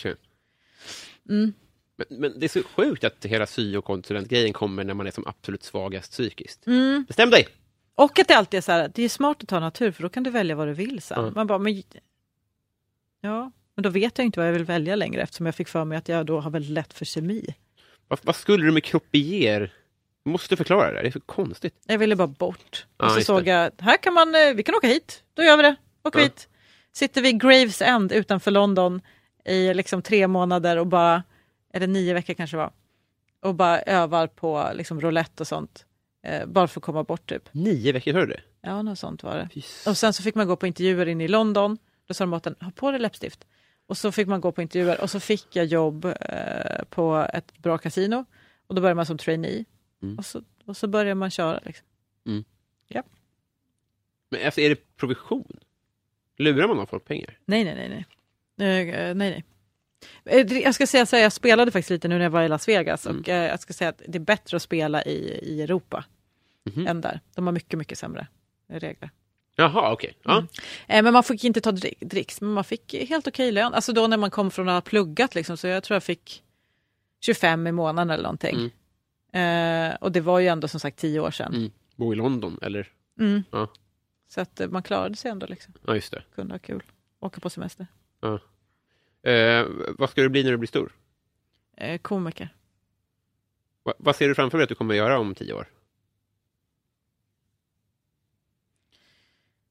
Mm. 1.30 1.54
Men, 1.98 2.20
men 2.20 2.40
det 2.40 2.46
är 2.46 2.50
så 2.50 2.64
sjukt 2.64 3.04
att 3.04 3.26
hela 3.26 3.46
syokonsulentgrejen 3.46 4.54
kommer 4.54 4.84
när 4.84 4.94
man 4.94 5.08
är 5.08 5.12
som 5.12 5.28
absolut 5.28 5.64
svagast 5.64 6.12
psykiskt. 6.12 6.68
Mm. 6.68 7.06
Bestäm 7.08 7.30
dig! 7.30 7.48
Och 7.96 8.20
att 8.20 8.28
det 8.28 8.34
alltid 8.34 8.58
är 8.58 8.62
så 8.62 8.72
här, 8.72 8.92
det 8.96 9.04
är 9.04 9.10
smart 9.10 9.44
att 9.44 9.50
ta 9.50 9.60
natur 9.60 9.92
för 9.92 10.04
då 10.04 10.10
kan 10.10 10.24
du 10.24 10.30
välja 10.30 10.56
vad 10.56 10.68
du 10.68 10.74
vill 10.74 11.02
sen. 11.02 11.26
Ja. 11.26 11.32
Man 11.36 11.48
bara, 11.48 11.58
men, 11.58 11.84
ja, 13.22 13.52
men 13.76 13.84
då 13.84 13.90
vet 13.90 14.18
jag 14.18 14.26
inte 14.26 14.40
vad 14.40 14.48
jag 14.48 14.54
vill 14.54 14.64
välja 14.64 14.96
längre 14.96 15.22
eftersom 15.22 15.46
jag 15.46 15.56
fick 15.56 15.68
för 15.68 15.86
mig 15.86 15.98
att 15.98 16.10
jag 16.10 16.26
då 16.26 16.40
har 16.40 16.52
väldigt 16.52 16.72
lätt 16.72 16.94
för 16.94 17.06
kemi. 17.06 17.56
Vad, 18.08 18.20
vad 18.24 18.36
skulle 18.36 18.66
du 18.66 18.72
med 18.72 18.84
kropier? 18.84 19.74
Du 20.24 20.32
måste 20.32 20.56
förklara 20.56 20.94
det, 20.94 21.02
det 21.02 21.08
är 21.08 21.12
så 21.12 21.20
konstigt. 21.20 21.76
Jag 21.86 21.98
ville 21.98 22.16
bara 22.16 22.28
bort. 22.28 22.86
Ja, 22.98 23.06
och 23.06 23.12
så 23.12 23.22
såg 23.22 23.46
det. 23.46 23.52
jag, 23.52 23.72
här 23.78 23.98
kan 23.98 24.14
man, 24.14 24.36
eh, 24.36 24.54
vi 24.56 24.64
kan 24.64 24.76
åka 24.76 24.88
hit, 24.88 25.24
då 25.34 25.44
gör 25.44 25.58
vi 25.58 25.64
det. 25.64 25.76
Åker 26.08 26.20
Ja. 26.20 26.24
hit. 26.26 26.50
Sitter 26.92 27.22
vi 27.22 27.30
i 27.30 27.34
Graves 27.34 27.82
End 27.82 28.12
utanför 28.12 28.52
London 28.52 29.02
i 29.46 29.74
liksom 29.74 30.02
tre 30.02 30.28
månader 30.28 30.78
och 30.78 30.88
bara, 30.88 31.24
eller 31.74 31.88
nio 31.88 32.14
veckor 32.14 32.34
kanske 32.34 32.58
var, 32.58 32.72
och 33.42 33.56
bara 33.56 33.82
övar 33.82 34.28
på 34.28 34.72
liksom 34.74 35.02
roulette 35.02 35.44
och 35.44 35.48
sånt. 35.48 35.86
Eh, 36.24 36.46
bara 36.46 36.68
för 36.68 36.80
att 36.80 36.84
komma 36.84 37.04
bort 37.04 37.30
typ. 37.30 37.54
Nio 37.54 37.92
veckor, 37.92 38.14
hörde 38.14 38.26
du 38.26 38.34
det? 38.34 38.42
Ja, 38.62 38.82
något 38.82 39.00
sånt 39.00 39.24
var 39.24 39.36
det. 39.38 39.50
Fy 39.54 39.62
Och 39.90 39.98
sen 39.98 40.14
så 40.14 40.24
fick 40.24 40.36
man 40.36 40.48
gå 40.48 40.56
på 40.56 40.68
intervjuer 40.68 41.06
inne 41.06 41.24
i 41.24 41.28
London. 41.28 41.78
Då 42.08 42.14
sa 42.14 42.24
de 42.24 42.34
åt 42.34 42.48
en, 42.48 42.56
ha 42.62 42.72
på 42.72 42.92
dig 42.92 43.00
läppstift. 43.00 43.48
Och 43.88 43.98
så 43.98 44.12
fick 44.12 44.28
man 44.28 44.42
gå 44.42 44.52
på 44.52 44.62
intervjuer 44.62 45.02
och 45.02 45.10
så 45.10 45.20
fick 45.20 45.56
jag 45.56 45.66
jobb 45.66 46.06
eh, 46.06 46.84
på 46.90 47.28
ett 47.34 47.58
bra 47.58 47.78
kasino. 47.78 48.26
Och 48.68 48.76
då 48.76 48.82
började 48.82 48.96
man 48.96 49.06
som 49.06 49.18
trainee. 49.18 49.66
Mm. 50.04 50.18
Och, 50.18 50.26
så, 50.26 50.42
och 50.66 50.78
så 50.78 50.88
började 50.88 51.16
man 51.16 51.32
köra. 51.32 51.60
Liksom. 51.66 51.86
Men 54.30 54.46
alltså, 54.46 54.62
är 54.62 54.70
det 54.70 54.98
provision? 54.98 55.58
Lurar 56.38 56.68
man 56.68 56.80
av 56.80 56.86
folk 56.86 57.06
pengar? 57.06 57.38
Nej, 57.46 57.64
nej, 57.64 57.76
nej. 57.90 58.06
Nej, 58.56 58.90
Eh, 58.90 59.16
nej, 59.16 59.30
nej. 59.32 59.44
Eh, 60.26 60.58
Jag 60.58 60.76
ska 60.76 60.88
säga 60.88 61.06
så 61.06 61.16
här, 61.16 61.24
jag 61.24 61.34
spelade 61.34 61.72
faktiskt 61.72 61.90
lite 61.90 62.08
nu 62.08 62.18
när 62.18 62.24
jag 62.26 62.30
var 62.30 62.44
i 62.44 62.48
Las 62.50 62.68
Vegas 62.68 63.06
Mm. 63.06 63.20
och 63.20 63.30
eh, 63.30 63.48
jag 63.48 63.60
ska 63.60 63.74
säga 63.74 63.90
att 63.90 64.02
det 64.08 64.18
är 64.18 64.20
bättre 64.20 64.56
att 64.58 64.62
spela 64.64 65.04
i, 65.04 65.40
i 65.44 65.62
Europa 65.62 66.06
Mhm. 66.76 66.88
än 66.88 67.02
där. 67.02 67.20
De 67.36 67.46
har 67.48 67.54
mycket, 67.54 67.80
mycket 67.80 67.98
sämre 67.98 68.28
regler. 68.70 69.10
Jaha, 69.56 69.92
okej. 69.94 70.14
Ja. 70.24 70.32
Mm. 70.38 70.48
Eh, 70.88 71.04
Men 71.04 71.14
man 71.14 71.24
fick 71.24 71.44
inte 71.44 71.62
ta 71.62 71.72
drick- 71.72 71.98
dricks, 72.06 72.42
men 72.42 72.52
man 72.52 72.64
fick 72.64 72.94
helt 73.10 73.28
okej 73.28 73.52
lön. 73.52 73.74
Alltså 73.74 73.94
då 73.94 74.08
när 74.08 74.18
man 74.18 74.32
kom 74.32 74.52
från 74.52 74.70
att 74.70 74.74
ha 74.74 74.82
pluggat, 74.82 75.36
liksom, 75.36 75.58
så 75.58 75.68
jag 75.68 75.84
tror 75.84 75.96
jag 75.96 76.04
fick 76.04 76.44
25 77.26 77.68
i 77.68 77.72
månaden 77.72 78.10
eller 78.10 78.24
någonting. 78.24 78.72
Eh, 79.34 79.96
och 79.96 80.12
det 80.12 80.22
var 80.22 80.40
ju 80.40 80.48
ändå 80.48 80.68
som 80.68 80.80
sagt 80.80 80.98
tio 81.00 81.20
år 81.20 81.32
sedan. 81.32 81.54
Mm. 81.56 81.72
Bo 81.96 82.14
i 82.14 82.16
London, 82.16 82.60
eller? 82.62 82.88
Mm. 83.20 83.44
Ja. 83.52 83.68
Så 84.28 84.42
att 84.42 84.60
eh, 84.60 84.68
man 84.70 84.84
klarade 84.84 85.16
sig 85.16 85.32
ändå, 85.32 85.48
liksom. 85.48 85.74
Ja, 85.86 85.96
just 85.96 86.12
det. 86.12 86.24
kunde 86.36 86.54
ha 86.54 86.60
kul. 86.60 86.84
Åka 87.20 87.42
på 87.42 87.50
semester. 87.50 87.88
Eh, 89.24 89.66
vad 89.98 90.10
ska 90.10 90.22
du 90.22 90.30
bli 90.30 90.44
när 90.44 90.52
du 90.52 90.58
blir 90.58 90.68
stor? 90.68 90.92
Eh, 91.78 91.98
komiker. 91.98 92.50
Va, 93.84 93.94
vad 93.98 94.16
ser 94.16 94.28
du 94.28 94.36
framför 94.36 94.58
dig 94.58 94.64
att 94.64 94.70
du 94.70 94.76
kommer 94.76 94.96
göra 94.96 95.20
om 95.20 95.36
tio 95.36 95.54
år? 95.54 95.68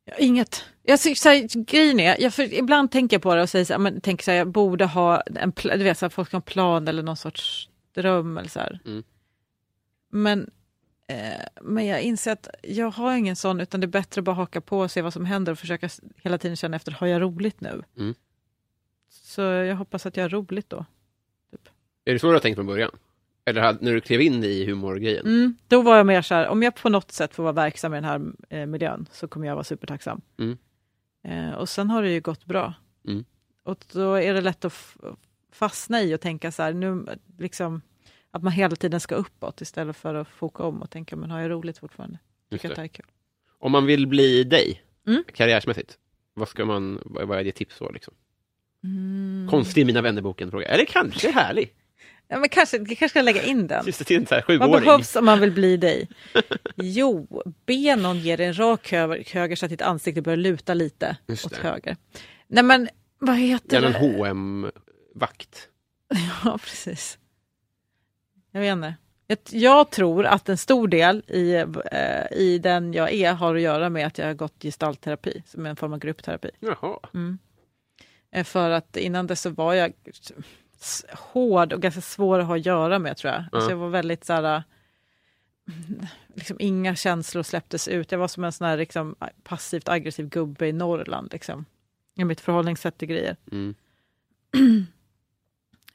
Ja, 0.05 0.15
Inget. 0.19 0.65
Jag, 0.83 1.01
så 1.01 1.29
här, 1.29 1.65
grejen 1.65 2.01
är, 2.01 2.21
jag, 2.21 2.35
för, 2.35 2.55
ibland 2.55 2.91
tänker 2.91 3.17
jag 3.17 3.23
på 3.23 3.35
det 3.35 3.43
och 3.43 3.51
säger 3.51 3.65
så 3.65 3.73
här, 3.73 3.79
men, 3.79 4.01
tänker 4.01 4.25
så 4.25 4.31
här, 4.31 4.39
jag 4.39 4.49
borde 4.49 4.85
ha 4.85 5.21
en 5.21 5.53
du 5.55 5.85
vet, 5.85 5.99
så 5.99 6.05
här, 6.05 6.11
folk 6.11 6.33
har 6.33 6.39
en 6.39 6.43
plan 6.43 6.89
eller 6.89 7.03
någon 7.03 7.17
sorts 7.17 7.69
dröm 7.95 8.39
eller 8.39 8.49
så. 8.49 8.61
Mm. 8.61 9.05
Men, 10.09 10.51
men 11.61 11.87
jag 11.87 12.03
inser 12.03 12.33
att 12.33 12.49
jag 12.63 12.91
har 12.91 13.17
ingen 13.17 13.37
sån, 13.37 13.61
utan 13.61 13.81
det 13.81 13.85
är 13.85 13.89
bättre 13.89 14.19
att 14.19 14.25
bara 14.25 14.37
haka 14.37 14.61
på 14.61 14.79
och 14.79 14.91
se 14.91 15.03
vad 15.03 15.13
som 15.13 15.25
händer 15.25 15.53
och 15.53 15.59
försöka 15.59 15.89
hela 16.17 16.39
tiden 16.39 16.57
känna 16.57 16.77
efter, 16.77 16.93
har 16.93 17.07
jag 17.07 17.23
roligt 17.23 17.61
nu? 17.61 17.83
Mm. 17.99 18.15
Så 19.09 19.43
jag 19.43 19.77
hoppas 19.77 20.07
att 20.07 20.17
jag 20.17 20.25
har 20.25 20.29
roligt 20.29 20.71
då. 20.71 20.85
Är 22.05 22.13
det 22.13 22.19
så 22.19 22.27
du 22.27 22.33
har 22.33 22.41
tänkt 22.41 22.57
från 22.57 22.67
början? 22.67 22.91
Eller 23.45 23.79
när 23.81 23.93
du 23.93 24.01
klev 24.01 24.21
in 24.21 24.45
i 24.45 24.67
humorgrejen? 24.67 25.27
Mm, 25.27 25.57
då 25.69 25.83
var 25.83 25.97
jag 25.97 26.07
mer 26.07 26.23
så 26.23 26.35
här, 26.35 26.49
om 26.49 26.63
jag 26.63 26.75
på 26.75 26.89
något 26.89 27.13
sätt 27.13 27.35
får 27.35 27.43
vara 27.43 27.53
verksam 27.53 27.95
i 27.95 27.97
den 27.97 28.05
här 28.05 28.33
eh, 28.49 28.67
miljön 28.67 29.09
så 29.13 29.29
kommer 29.29 29.47
jag 29.47 29.55
vara 29.55 29.65
supertacksam. 29.65 30.21
Mm. 30.39 30.59
Eh, 31.25 31.55
och 31.55 31.69
sen 31.69 31.91
har 31.91 32.03
det 32.03 32.11
ju 32.11 32.21
gått 32.21 32.45
bra. 32.45 32.75
Mm. 33.09 33.25
Och 33.63 33.85
då 33.93 34.15
är 34.15 34.35
det 34.35 34.41
lätt 34.41 34.65
att 34.65 34.97
fastna 35.53 36.03
i 36.03 36.15
och 36.15 36.21
tänka 36.21 36.53
så 36.53 36.63
här, 36.63 36.73
nu 36.73 37.07
liksom 37.39 37.83
att 38.37 38.43
man 38.43 38.53
hela 38.53 38.77
tiden 38.77 39.01
ska 39.01 39.15
uppåt 39.15 39.61
istället 39.61 39.97
för 39.97 40.15
att 40.15 40.29
foka 40.29 40.63
om 40.63 40.83
och 40.83 40.91
tänka, 40.91 41.17
men 41.17 41.31
har 41.31 41.41
jag 41.41 41.51
roligt 41.51 41.79
fortfarande? 41.79 42.19
Tycker 42.51 42.69
det. 42.69 42.75
det 42.75 42.83
är 42.83 42.89
kul. 42.89 43.07
Om 43.59 43.73
man 43.73 43.87
vill 43.87 44.07
bli 44.07 44.45
dig, 44.45 44.83
Mm. 45.07 45.25
karriärsmässigt, 45.35 45.99
vad, 46.35 46.49
ska 46.49 46.65
man, 46.65 47.01
vad 47.05 47.39
är 47.39 47.45
ditt 47.45 47.55
tips 47.55 47.79
då? 47.79 47.91
Liksom? 47.91 48.15
Mm. 48.85 49.47
Konstig 49.51 49.87
Mina 49.87 50.03
vänner-boken-fråga. 50.03 50.67
Eller 50.67 50.85
kanske 50.85 51.31
härlig. 51.31 51.75
Ja, 52.29 52.39
men 52.39 52.49
kanske, 52.49 52.77
jag 52.77 52.87
kanske 52.87 53.09
ska 53.09 53.23
lägga 53.23 53.43
in 53.43 53.67
den. 53.67 53.87
Just 53.87 53.99
det, 53.99 54.05
till 54.05 54.17
en 54.17 54.27
så 54.27 54.35
här 54.35 54.59
Vad 54.59 54.71
behövs 54.71 55.17
om 55.17 55.25
man 55.25 55.41
vill 55.41 55.53
bli 55.53 55.77
dig? 55.77 56.09
Jo, 56.77 57.43
be 57.67 57.97
någon 57.97 58.19
ge 58.19 58.37
dig 58.37 58.47
en 58.47 58.59
rak 58.59 58.91
höger, 58.93 59.25
höger 59.35 59.57
så 59.57 59.67
att 59.67 59.71
ditt 59.71 59.83
ansikte 59.83 60.23
börjar 60.23 60.37
luta 60.37 60.75
lite 60.75 61.17
Just 61.27 61.47
åt 61.47 61.55
det. 61.55 61.61
höger. 61.69 61.97
Nej 62.49 62.65
men, 62.65 62.89
vad 63.19 63.37
heter 63.37 63.75
Gärna 63.83 63.99
en 63.99 64.13
det? 64.19 64.29
hm 64.29 64.71
vakt 65.15 65.69
Ja, 66.45 66.59
precis. 66.59 67.19
Jag 68.57 68.61
vet 68.61 68.73
inte. 68.73 68.95
Jag, 69.27 69.39
jag 69.51 69.91
tror 69.91 70.27
att 70.27 70.49
en 70.49 70.57
stor 70.59 70.89
del 70.89 71.23
i, 71.27 71.55
eh, 71.93 72.33
i 72.39 72.59
den 72.63 72.93
jag 72.93 73.13
är 73.13 73.33
har 73.33 73.55
att 73.55 73.61
göra 73.61 73.89
med 73.91 74.07
att 74.07 74.19
jag 74.19 74.27
har 74.27 74.35
gått 74.35 74.63
gestaltterapi, 74.63 75.43
som 75.47 75.67
är 75.67 75.71
en 75.71 75.77
form 75.77 75.93
av 75.93 75.99
gruppterapi. 75.99 76.51
Jaha. 76.61 76.99
Eh, 78.31 78.45
För 78.45 78.71
att 78.71 78.97
innan 78.97 79.27
det 79.27 79.37
så 79.37 79.51
var 79.51 79.75
jag 79.75 79.93
hård 81.13 81.73
och 81.73 81.83
ganska 81.83 82.01
svår 82.01 82.39
att 82.39 82.47
ha 82.47 82.57
att 82.57 82.67
göra 82.67 82.99
med 82.99 83.17
tror 83.17 83.33
jag. 83.33 83.45
Alltså 83.53 83.71
Ja. 83.71 83.73
jag 83.73 83.77
var 83.79 83.89
väldigt 83.89 84.25
så 84.25 84.33
här, 84.33 84.63
mm, 85.69 86.07
liksom 86.35 86.57
inga 86.61 86.95
känslor 86.95 87.43
släpptes 87.43 87.89
ut. 87.89 88.13
Jag 88.13 88.19
var 88.19 88.29
som 88.29 88.45
en 88.45 88.53
sån 88.53 88.67
här 88.67 88.77
liksom, 88.77 89.15
passivt 89.43 89.89
aggressiv 89.89 90.29
gubbe 90.29 90.67
i 90.69 90.73
Norrland. 90.73 91.29
Liksom. 91.33 91.65
I 92.19 92.25
mitt 92.25 92.41
förhållningssätt 92.41 92.99
till 92.99 93.09
grejer. 93.09 93.37
Mm. 93.53 93.75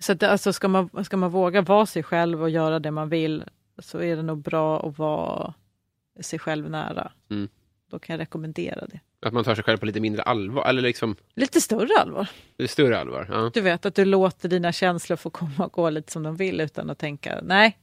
Så 0.02 0.12
att, 0.12 0.24
alltså, 0.24 0.54
ska, 0.54 0.68
man, 0.68 1.06
ska 1.06 1.18
man 1.18 1.30
våga 1.32 1.62
vara 1.62 1.86
sig 1.86 2.04
själv 2.04 2.42
och 2.42 2.50
göra 2.50 2.80
det 2.80 2.92
man 2.92 3.10
vill 3.10 3.44
så 3.78 4.00
är 4.02 4.16
det 4.16 4.22
nog 4.24 4.42
bra 4.42 4.88
att 4.90 4.98
vara 4.98 5.54
sig 6.20 6.40
själv 6.40 6.70
nära. 6.70 7.12
Mm. 7.30 7.50
Då 7.92 8.00
kan 8.00 8.14
jag 8.14 8.20
rekommendera 8.22 8.86
det. 8.88 9.00
Att 9.28 9.34
man 9.34 9.44
tar 9.44 9.56
sig 9.56 9.64
själv 9.64 9.78
på 9.78 9.86
lite 9.86 10.00
mindre 10.00 10.24
allvar, 10.24 10.66
eller 10.70 10.82
liksom 10.82 11.16
Lite 11.36 11.62
större 11.62 12.00
allvar. 12.02 12.30
lite 12.58 12.74
större 12.74 13.00
allvar. 13.00 13.28
Ja. 13.32 13.52
Du 13.54 13.62
vet 13.62 13.86
att 13.86 13.96
du 13.96 14.06
låter 14.06 14.50
dina 14.50 14.72
känslor 14.72 15.18
få 15.18 15.30
komma 15.30 15.66
och 15.66 15.72
gå 15.72 15.90
lite 15.90 16.12
som 16.12 16.24
de 16.24 16.36
vill 16.36 16.62
utan 16.62 16.90
att 16.90 16.98
tänka 17.00 17.40
nej, 17.44 17.78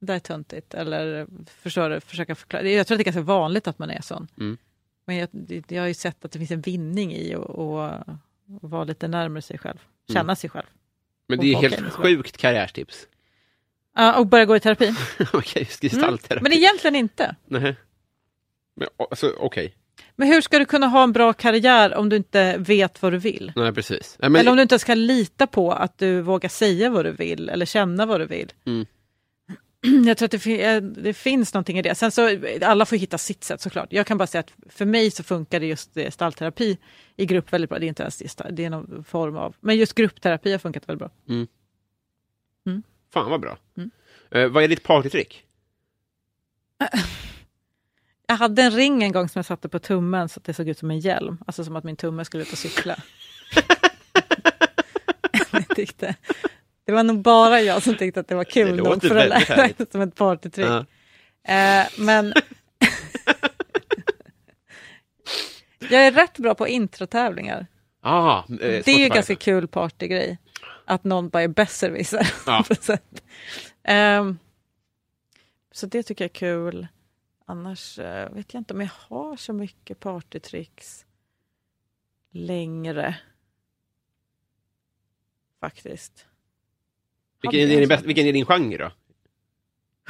det 0.00 0.12
är 0.14 0.18
töntigt. 0.18 0.74
Eller 0.74 1.26
förstår 1.60 1.90
du, 1.90 2.00
försöka 2.00 2.34
förklara. 2.34 2.68
Jag 2.68 2.86
tror 2.86 2.94
att 2.94 2.98
det 2.98 3.02
är 3.02 3.12
ganska 3.12 3.20
vanligt 3.22 3.68
att 3.68 3.78
man 3.78 3.90
är 3.90 4.00
sån. 4.00 4.28
Mm. 4.38 4.58
Men 5.04 5.16
jag, 5.16 5.28
jag 5.68 5.82
har 5.82 5.88
ju 5.88 5.94
sett 5.94 6.24
att 6.24 6.32
det 6.32 6.38
finns 6.38 6.50
en 6.50 6.60
vinning 6.60 7.12
i 7.12 7.34
att 7.34 8.18
vara 8.46 8.84
lite 8.84 9.08
närmare 9.08 9.42
sig 9.42 9.58
själv. 9.58 9.78
Känna 10.08 10.20
Mm. 10.20 10.36
sig 10.36 10.50
själv. 10.50 10.66
Men 11.28 11.38
det 11.38 11.52
är 11.52 11.56
helt 11.56 11.76
så- 11.78 11.84
sjukt 11.90 12.36
karriärstips. 12.36 13.06
Ja, 13.96 14.18
och 14.18 14.26
börja 14.26 14.44
gå 14.44 14.56
i 14.56 14.60
terapi. 14.60 14.94
Okej, 15.32 15.62
just 15.62 15.80
gestaltterapi. 15.82 16.42
Men 16.42 16.52
egentligen 16.52 16.96
inte. 16.96 17.36
Nej. 17.46 17.76
Men, 18.76 18.88
alltså, 19.10 19.32
okej. 19.38 19.74
Men 20.16 20.28
hur 20.28 20.40
ska 20.40 20.58
du 20.58 20.64
kunna 20.64 20.86
ha 20.86 21.02
en 21.02 21.12
bra 21.12 21.32
karriär 21.32 21.94
om 21.94 22.08
du 22.08 22.16
inte 22.16 22.56
vet 22.58 23.02
vad 23.02 23.12
du 23.12 23.18
vill? 23.18 23.52
Nej, 23.56 23.72
precis. 23.72 24.16
Nej, 24.20 24.30
men, 24.30 24.40
Eller 24.40 24.50
om 24.50 24.56
du 24.56 24.62
inte 24.62 24.78
ska 24.78 24.94
lita 24.94 25.46
på 25.46 25.72
att 25.72 25.98
du 25.98 26.20
vågar 26.20 26.48
säga 26.48 26.90
vad 26.90 27.04
du 27.04 27.12
vill 27.12 27.48
eller 27.48 27.66
känna 27.66 28.06
vad 28.06 28.20
du 28.20 28.26
vill. 28.26 28.52
Mm. 28.66 28.86
Jag 30.06 30.18
tror 30.18 30.26
att 30.26 30.30
det, 30.30 30.38
fin- 30.38 30.60
eh, 30.60 30.82
det 30.82 31.14
finns 31.14 31.54
någonting 31.54 31.78
i 31.78 31.82
det. 31.82 31.94
Sen 31.94 32.10
så, 32.12 32.38
alla 32.62 32.86
får 32.86 32.96
hitta 32.96 33.18
sitt 33.18 33.44
sätt 33.44 33.60
såklart. 33.60 33.92
Jag 33.92 34.06
kan 34.06 34.18
bara 34.18 34.26
säga 34.26 34.40
att 34.40 34.52
för 34.68 34.84
mig 34.84 35.10
så 35.10 35.22
funkar 35.22 35.60
det 35.60 35.66
just 35.66 35.94
gestaltterapi 35.94 36.78
i 37.16 37.26
grupp 37.26 37.52
väldigt 37.52 37.70
bra. 37.70 37.78
Det 37.78 37.86
är 37.86 37.88
inte 37.88 38.02
ens 38.02 38.18
gestalt, 38.18 38.56
det 38.56 38.64
är 38.64 38.70
någon 38.70 39.04
form 39.04 39.36
av, 39.36 39.56
men 39.60 39.76
just 39.76 39.94
gruppterapi 39.94 40.52
har 40.52 40.58
funkat 40.58 40.88
väldigt 40.88 40.98
bra. 40.98 41.10
Fan 43.12 43.30
vad 43.30 43.40
bra. 43.40 43.58
Mm. 43.76 43.90
Eh, 44.30 44.48
vad 44.48 44.64
är 44.64 44.68
ditt 44.68 44.82
partytrick? 44.82 45.42
Jag 48.28 48.36
hade 48.36 48.62
en 48.62 48.70
ring 48.70 49.02
en 49.02 49.12
gång 49.12 49.28
som 49.28 49.38
jag 49.38 49.46
satte 49.46 49.68
på 49.68 49.78
tummen 49.78 50.28
så 50.28 50.40
att 50.40 50.44
det 50.44 50.54
såg 50.54 50.68
ut 50.68 50.78
som 50.78 50.90
en 50.90 50.98
hjälm. 50.98 51.38
Alltså 51.46 51.64
som 51.64 51.76
att 51.76 51.84
min 51.84 51.96
tumme 51.96 52.24
skulle 52.24 52.42
ut 52.42 52.52
och 52.52 52.58
cykla. 52.58 52.96
jag 55.52 55.76
tyckte, 55.76 56.14
det 56.86 56.92
var 56.92 57.02
nog 57.04 57.22
bara 57.22 57.60
jag 57.60 57.82
som 57.82 57.96
tyckte 57.96 58.20
att 58.20 58.28
det 58.28 58.34
var 58.34 58.44
Det 58.44 58.50
kul 58.50 58.76
nog 58.76 58.86
låter 58.86 59.14
väldigt 59.14 59.48
härligt. 59.48 59.78
det 59.78 59.92
som 59.92 60.00
ett 60.00 60.14
partytrick. 60.14 60.66
Ja. 60.66 60.78
Eh, 61.54 61.86
men 61.98 62.32
jag 65.78 66.06
är 66.06 66.12
rätt 66.12 66.38
bra 66.38 66.54
på 66.54 66.68
introtävlingar. 66.68 67.66
Ah, 68.00 68.38
eh, 68.38 68.44
Det 68.58 68.88
är 68.88 68.98
ju 68.98 69.08
ganska 69.08 69.36
kul 69.36 69.68
partygrej. 69.68 70.38
Att 70.84 71.04
någon 71.04 71.28
bara 71.28 71.42
är 71.42 71.48
besserwisser. 71.48 72.74
Sätt. 72.82 73.22
Ehm, 73.82 74.38
så 75.72 75.86
det 75.86 76.02
tycker 76.02 76.24
jag 76.24 76.30
är 76.30 76.34
kul. 76.34 76.86
Annars 77.46 77.98
eh, 77.98 78.30
vet 78.32 78.54
jag 78.54 78.60
inte 78.60 78.74
om 78.74 78.80
jag 78.80 78.90
har 79.08 79.36
så 79.36 79.52
mycket 79.52 80.00
partytricks 80.00 81.06
längre. 82.30 83.16
Faktiskt. 85.60 86.26
Vilken, 87.42 87.60
är 87.60 87.80
din 87.80 87.88
bäst, 87.88 88.04
vilken 88.04 88.26
är 88.26 88.32
din 88.32 88.46
genre 88.46 88.76
då? 88.76 88.90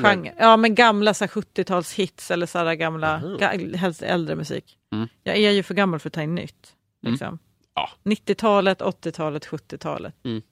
Genre. 0.02 0.34
Ja, 0.38 0.56
men 0.56 0.74
gamla 0.74 1.14
så 1.14 1.24
här 1.24 1.30
70-talshits 1.30 2.32
eller 2.32 2.46
så 2.46 2.74
gamla, 2.74 3.14
Aha. 3.14 3.36
ga, 3.36 3.76
helst 3.76 4.02
äldre 4.02 4.36
musik. 4.36 4.78
Mm. 4.92 5.08
Jag 5.22 5.36
är 5.36 5.50
ju 5.50 5.62
för 5.62 5.74
gammal 5.74 6.00
för 6.00 6.08
att 6.08 6.14
ta 6.14 6.22
in 6.22 6.34
nytt. 6.34 6.74
Mm. 7.02 7.12
Liksom. 7.12 7.38
Ja. 7.74 7.90
90-talet, 8.04 8.80
80-talet, 8.80 9.46
70-talet. 9.46 10.14
Mm. 10.24 10.42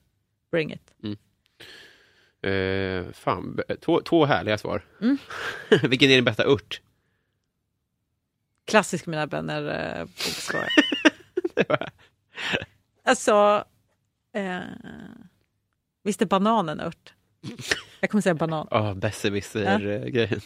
Bring 0.51 0.73
it. 0.73 0.91
Eh, 2.45 3.11
fan, 3.13 3.59
två, 3.81 4.01
två 4.01 4.25
härliga 4.25 4.57
svar. 4.57 4.85
Mm. 5.01 5.17
vilken 5.89 6.09
är 6.09 6.15
din 6.15 6.25
bästa 6.25 6.43
urt? 6.43 6.81
Klassisk 8.65 9.05
Mina 9.05 9.25
vänner 9.25 9.99
eh. 9.99 10.07
Alltså, 13.03 13.63
eh, 14.33 14.59
visst 16.05 16.21
är 16.21 16.25
banan 16.25 16.69
en 16.69 16.79
ört? 16.79 17.13
Jag 17.99 18.09
kommer 18.09 18.21
säga 18.21 18.35
banan. 18.35 18.67
Ja, 18.71 18.91
oh, 18.91 18.93
besserwisser-grejen. 18.93 20.41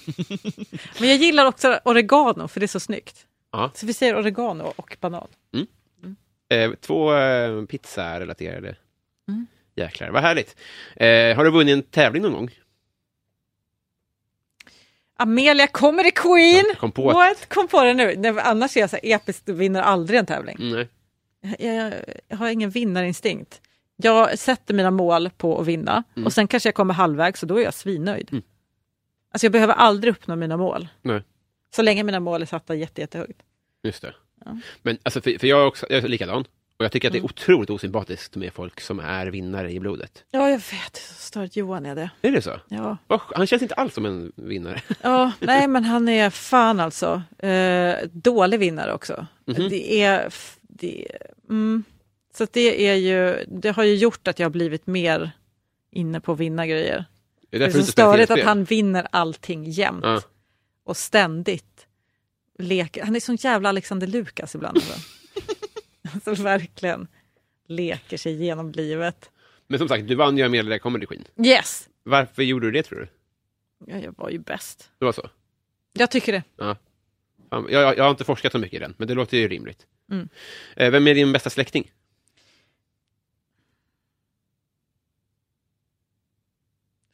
Men 1.00 1.10
jag 1.10 1.18
gillar 1.18 1.46
också 1.46 1.80
oregano 1.86 2.48
för 2.48 2.60
det 2.60 2.66
är 2.66 2.68
så 2.68 2.80
snyggt. 2.80 3.26
Ja. 3.52 3.72
Så 3.76 3.86
vi 3.86 3.94
säger 3.94 4.20
oregano 4.20 4.74
och 4.76 4.98
banan. 5.00 5.28
Eh, 6.50 6.72
två 6.82 7.14
eh, 7.14 7.66
pizza-relaterade. 7.66 8.76
Mm. 9.28 9.48
Jäklar, 9.76 10.10
vad 10.10 10.22
härligt. 10.22 10.56
Eh, 10.96 11.36
har 11.36 11.44
du 11.44 11.52
vunnit 11.52 11.74
en 11.74 11.84
tävling 11.84 12.24
någon 12.24 12.34
gång? 12.34 12.50
Amelia 15.18 15.68
Comedy 15.68 16.12
Queen! 16.12 16.66
Jag 16.68 16.78
kom 16.78 16.92
på 16.92 17.12
What? 17.12 17.50
Kom 17.50 17.68
på 17.68 17.84
det 17.84 17.94
nu. 17.94 18.16
Nej, 18.18 18.40
annars 18.40 18.78
är 18.78 18.82
jag 18.82 18.90
så 18.90 18.96
här 18.96 19.16
episkt, 19.16 19.50
vinner 19.50 19.82
aldrig 19.82 20.20
en 20.20 20.26
tävling. 20.26 20.58
Mm. 20.60 20.88
Jag, 21.42 21.76
jag, 21.76 21.94
jag 22.28 22.38
har 22.38 22.50
ingen 22.50 22.70
vinnarinstinkt. 22.70 23.62
Jag 24.02 24.40
sätter 24.40 24.74
mina 24.74 24.92
mål 24.92 25.30
på 25.38 25.62
att 25.62 25.68
vinna 25.68 26.04
Mm. 26.16 26.26
och 26.26 26.34
sen 26.34 26.48
kanske 26.48 26.68
jag 26.70 26.76
kommer 26.76 26.94
halvvägs 26.94 27.42
och 27.42 27.48
då 27.48 27.58
är 27.60 27.64
jag 27.64 27.74
svinnöjd. 27.74 28.28
Mm. 28.32 28.44
Alltså 29.34 29.46
jag 29.46 29.52
behöver 29.52 29.74
aldrig 29.74 30.12
uppnå 30.14 30.36
mina 30.36 30.58
mål. 30.58 30.88
Nej. 31.02 31.24
Så 31.76 31.82
länge 31.82 32.04
mina 32.04 32.20
mål 32.20 32.42
är 32.42 32.46
satta 32.46 32.76
jätte, 32.76 33.02
jättehögt. 33.02 33.42
Just 33.84 34.02
det. 34.02 34.14
Ja. 34.46 34.58
Men 34.82 34.98
alltså, 35.04 35.22
för, 35.22 35.38
för 35.40 35.48
jag 35.48 35.62
är 35.62 35.66
också 35.66 35.86
jag 35.90 36.04
är 36.04 36.08
likadan. 36.08 36.46
Och 36.78 36.86
jag 36.86 36.92
tycker 36.92 37.08
att 37.08 37.12
det 37.12 37.18
är 37.18 37.20
Mm. 37.20 37.26
otroligt 37.32 37.70
osympatiskt 37.70 38.36
med 38.36 38.54
folk 38.54 38.82
som 38.82 39.00
är 39.00 39.28
vinnare 39.28 39.72
i 39.72 39.80
blodet. 39.80 40.24
Ja, 40.32 40.50
jag 40.50 40.58
vet. 40.58 40.96
Så 40.98 41.14
stört. 41.14 41.56
Johan 41.56 41.86
är 41.86 41.96
det. 41.96 42.10
Är 42.22 42.32
det 42.32 42.42
så? 42.42 42.60
Ja. 42.70 42.98
Sk- 43.08 43.32
Han 43.36 43.48
känns 43.48 43.62
inte 43.62 43.76
alls 43.76 43.94
som 43.94 44.06
en 44.06 44.32
vinnare. 44.36 44.82
ja, 45.02 45.32
nej 45.40 45.68
men 45.68 45.84
han 45.84 46.10
är 46.10 46.30
fan 46.30 46.80
alltså. 46.80 47.22
Eh, 47.38 47.96
dålig 48.12 48.60
vinnare 48.60 48.94
också. 48.94 49.26
Mhm. 49.46 49.70
Det 49.70 50.02
är... 50.04 50.34
Det, 50.62 51.08
mm. 51.50 51.84
Så 52.40 52.48
det 52.52 52.88
är 52.88 52.96
ju, 52.96 53.46
det 53.48 53.70
har 53.70 53.84
ju 53.84 53.96
gjort 53.96 54.28
att 54.28 54.40
jag 54.40 54.46
har 54.46 54.52
blivit 54.52 54.88
mer 54.88 55.32
inne 55.92 56.20
på 56.22 56.32
att 56.32 56.40
vinna 56.40 56.68
grejer. 56.68 57.06
Det 57.50 57.58
är 57.58 57.60
Det 57.60 57.66
är 57.66 57.72
så 57.72 57.84
störigt 57.84 58.32
att 58.32 58.44
han 58.44 58.64
vinner 58.64 59.08
allting 59.12 59.66
jämt 59.66 60.04
Ja. 60.04 60.22
och 60.84 60.98
ständigt. 60.98 61.88
leker. 62.60 63.04
Han 63.04 63.16
är 63.16 63.20
sån 63.20 63.36
jävla 63.36 63.70
Alexander 63.70 64.08
Lukas 64.08 64.56
ibland. 64.56 64.78
Alltså. 64.78 65.00
alltså 66.14 66.44
verkligen 66.44 67.08
leker 67.68 68.18
sig 68.18 68.34
igenom 68.34 68.72
livet. 68.72 69.30
Men 69.68 69.80
som 69.80 69.88
sagt, 69.88 70.08
du 70.08 70.16
vann 70.16 70.38
ju 70.38 70.44
Amelia 70.44 70.80
Comedy 70.80 71.06
Queen. 71.06 71.26
Yes! 71.46 71.90
Varför 72.04 72.44
gjorde 72.44 72.68
du 72.68 72.72
det 72.72 72.84
tror 72.84 73.00
du? 73.00 73.08
Ja, 73.92 74.00
jag 74.00 74.18
var 74.18 74.30
ju 74.30 74.40
bäst. 74.40 74.90
Det 75.00 75.06
var 75.06 75.12
så? 75.12 75.30
Jag 75.94 76.12
tycker 76.12 76.32
det. 76.32 76.44
Ja. 76.58 76.76
Jag, 77.50 77.72
jag, 77.72 77.98
jag 77.98 78.04
har 78.04 78.12
inte 78.12 78.24
forskat 78.24 78.52
så 78.52 78.58
mycket 78.60 78.76
i 78.78 78.80
den, 78.80 78.94
men 78.98 79.08
det 79.08 79.14
låter 79.14 79.38
ju 79.38 79.48
rimligt. 79.48 79.86
Mm. 80.12 80.30
Eh, 80.76 80.92
vem 80.92 81.08
är 81.08 81.16
din 81.16 81.32
bästa 81.32 81.50
släkting? 81.50 81.92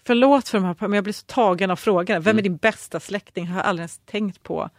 Förlåt 0.05 0.49
för 0.49 0.57
de 0.59 0.63
här, 0.65 0.75
men 0.79 0.93
jag 0.93 1.03
blir 1.03 1.13
så 1.13 1.25
tagen 1.25 1.71
av 1.71 1.75
frågan. 1.75 2.21
Vem 2.21 2.31
Mm. 2.31 2.37
är 2.37 2.43
din 2.43 2.57
bästa 2.57 2.99
släkting? 2.99 3.47
har 3.47 3.57
jag 3.57 3.65
aldrig 3.65 3.81
ens 3.81 4.01
tänkt 4.05 4.43
på. 4.43 4.69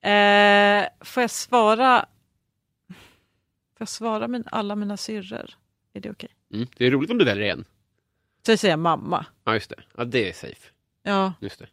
Eh, 0.00 0.88
får 1.00 1.20
jag 1.22 1.30
svara? 1.30 2.06
Får 2.88 2.96
jag 3.78 3.88
svara 3.88 4.28
min, 4.28 4.44
alla 4.46 4.74
mina 4.76 4.96
syrror? 4.96 5.50
Är 5.92 6.00
det 6.00 6.10
okej? 6.10 6.28
Mm. 6.54 6.66
Det 6.76 6.86
är 6.86 6.90
roligt 6.90 7.10
om 7.10 7.18
du 7.18 7.24
väljer 7.24 7.52
en. 7.52 7.64
Så 8.46 8.52
jag 8.52 8.58
säger 8.58 8.76
mamma. 8.76 9.26
Ja, 9.44 9.54
just 9.54 9.70
det. 9.70 9.76
Ja, 9.96 10.04
det 10.04 10.28
är 10.28 10.32
safe. 10.32 10.68
Ja, 11.02 11.32
Just 11.40 11.58
det. 11.58 11.66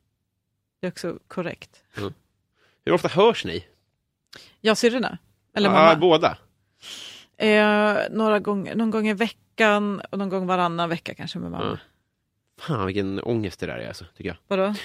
det 0.80 0.88
är 0.88 0.92
också 0.92 1.20
korrekt. 1.28 1.84
Hur 2.86 2.94
ofta 2.94 3.08
hörs 3.08 3.46
ni? 3.46 3.66
Jag 4.62 4.78
syrrorna? 4.78 5.18
Eller 5.54 5.70
ja, 5.70 5.74
mamma? 5.76 5.96
båda? 5.96 6.38
Eh, 7.38 7.98
några 8.12 8.40
gånger, 8.40 8.76
någon 8.76 8.92
gång 8.92 9.08
i 9.08 9.14
veckan 9.14 10.02
och 10.12 10.18
någon 10.20 10.30
gång 10.30 10.48
varannan 10.48 10.90
vecka 10.90 11.14
kanske 11.16 11.40
med 11.40 11.52
mamma. 11.52 11.66
Ja. 11.66 11.78
Fan 12.60 12.86
vilken 12.86 13.20
ångest 13.20 13.60
det 13.60 13.66
där 13.66 13.78
är 13.78 13.88
alltså, 13.88 14.06
tycker 14.18 14.30
jag. 14.30 14.38
Vadå? 14.48 14.76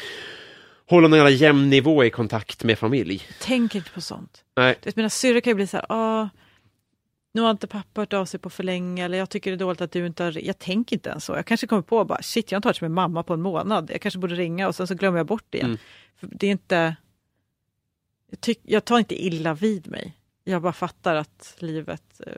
Hålla 0.87 1.09
någon 1.09 1.19
jävla 1.19 1.31
jämn 1.31 1.71
nivå 1.71 2.05
i 2.05 2.11
kontakt 2.11 2.65
med 2.65 2.79
familj. 2.79 3.23
Tänk 3.41 3.75
inte 3.75 3.91
på 3.91 4.01
sånt. 4.01 4.45
Nej. 4.57 4.79
Du 4.83 4.89
vet, 4.89 4.97
mina 4.97 5.11
syrror 5.11 5.41
kan 5.41 5.51
ju 5.51 5.55
bli 5.55 5.67
så 5.67 5.77
här, 5.77 5.87
ah, 5.89 6.29
nu 7.33 7.41
har 7.41 7.51
inte 7.51 7.67
pappa 7.67 8.01
hört 8.01 8.13
av 8.13 8.25
sig 8.25 8.41
på 8.41 8.51
för 8.51 8.63
länge 8.63 9.05
eller 9.05 9.19
jag 9.19 9.31
tycker 9.31 9.51
det 9.51 9.55
är 9.55 9.59
dåligt 9.59 9.81
att 9.81 9.93
du 9.93 10.07
inte 10.07 10.25
har 10.25 10.45
Jag 10.45 10.59
tänker 10.59 10.97
inte 10.97 11.11
ens 11.11 11.25
så. 11.25 11.33
Jag 11.33 11.47
kanske 11.47 11.67
kommer 11.67 11.83
på 11.83 12.05
bara, 12.05 12.23
shit 12.23 12.51
jag 12.51 12.57
har 12.57 12.59
inte 12.59 12.69
hört 12.69 12.81
med 12.81 12.91
mamma 12.91 13.23
på 13.23 13.35
en 13.35 13.43
månad. 13.43 13.91
Jag 13.91 14.01
kanske 14.01 14.19
borde 14.21 14.35
ringa 14.35 14.69
och 14.69 14.75
sen 14.75 14.87
så 14.87 14.95
glömmer 14.95 15.19
jag 15.19 15.27
bort 15.27 15.45
det 15.51 15.59
igen. 15.59 15.79
Mm. 16.21 16.33
Det 16.39 16.47
är 16.47 16.51
inte... 16.51 16.97
Jag, 18.31 18.41
tyck, 18.41 18.61
jag 18.63 18.85
tar 18.85 18.99
inte 18.99 19.25
illa 19.25 19.55
vid 19.55 19.89
mig. 19.89 20.17
Jag 20.45 20.63
bara 20.63 20.73
fattar 20.73 21.15
att 21.15 21.55
livet 21.59 22.21
eh, 22.27 22.33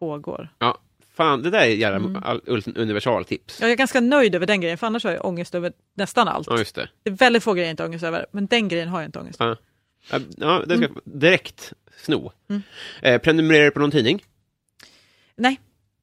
pågår. 0.00 0.48
Ja, 0.58 0.78
fan 1.18 1.42
det 1.42 1.50
där 1.50 1.60
är 1.60 1.66
jävla 1.66 1.96
Mm. 1.96 2.62
universaltips. 2.76 3.60
Jag 3.60 3.70
är 3.70 3.74
ganska 3.76 4.00
nöjd 4.00 4.34
över 4.34 4.46
den 4.46 4.60
grejen 4.60 4.78
för 4.78 4.86
annars 4.86 5.04
har 5.04 5.10
jag 5.12 5.24
ångest 5.24 5.54
över 5.54 5.72
nästan 5.94 6.28
allt. 6.28 6.46
Ja, 6.50 6.58
just 6.58 6.74
det. 6.74 6.88
Det 7.02 7.10
är 7.10 7.14
väldigt 7.14 7.42
få 7.42 7.52
grejer 7.54 7.66
jag 7.66 7.72
inte 7.72 7.82
har 7.82 7.88
ångest 7.88 8.04
över 8.04 8.26
men 8.32 8.46
den 8.46 8.68
grejen 8.68 8.88
har 8.88 9.00
jag 9.00 9.08
inte 9.08 9.18
ångest 9.18 9.36
Ja. 9.40 9.56
Ja, 10.10 10.18
Ja, 10.36 10.62
det 10.66 10.76
ska 10.76 10.86
jag 10.86 11.00
direkt 11.04 11.72
sno. 11.96 12.32
Mm. 12.50 12.62
Eh, 13.02 13.18
prenumererar 13.20 13.64
du 13.64 13.70
på 13.70 13.80
någon 13.80 13.90
tidning? 13.90 14.24
Nej. 15.36 15.60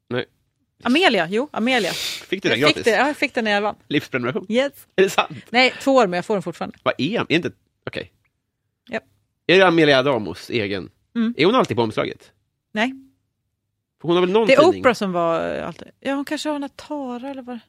Nej. 0.10 0.26
Amelia, 0.84 1.28
jo 1.30 1.50
Amelia. 1.52 1.92
Fick 1.94 2.44
du 2.44 2.50
den 2.50 2.60
Jag 2.60 2.68
fick, 2.68 2.76
gratis? 2.76 2.92
det, 2.94 2.98
ja, 3.00 3.08
jag 3.08 3.18
fick 3.18 3.34
den 3.34 3.44
när 3.44 3.52
jag 3.52 3.62
vann. 3.62 3.76
Livsprenumeration? 3.88 4.46
Yes. 4.50 4.72
Är 4.96 5.04
det 5.04 5.10
sant? 5.10 5.38
Nej, 5.50 5.74
två 5.82 5.96
år 5.96 6.08
men 6.08 6.18
jag 6.18 6.26
får 6.26 6.36
den 6.36 6.44
fortfarande. 6.44 6.78
Vad 6.84 6.94
är? 6.98 7.20
Är 7.20 7.26
inte... 7.36 7.52
Okej. 7.88 8.12
Japp. 8.90 9.04
Är 9.48 9.58
det 9.60 9.68
Amelia 9.68 10.00
Adamos 10.00 10.50
egen? 10.50 10.90
Mm. 11.16 11.34
Är 11.38 11.46
hon 11.46 11.56
alltid 11.56 11.78
på 11.78 11.84
omslaget? 11.84 12.32
Nej, 12.72 12.94
hon 14.06 14.16
har 14.16 14.22
väl 14.22 14.32
någon 14.32 14.48
det 14.48 14.54
är 14.54 14.62
tidning? 14.62 14.82
Oprah 14.82 14.94
som 14.94 15.12
var 15.12 15.56
eh, 15.58 15.68
alltid. 15.68 15.88
Ja, 16.00 16.14
hon 16.14 16.26
kanske 16.26 16.50
har 16.50 16.56
en 16.56 16.70
Tara 16.70 17.30
eller 17.30 17.42
vad 17.42 17.60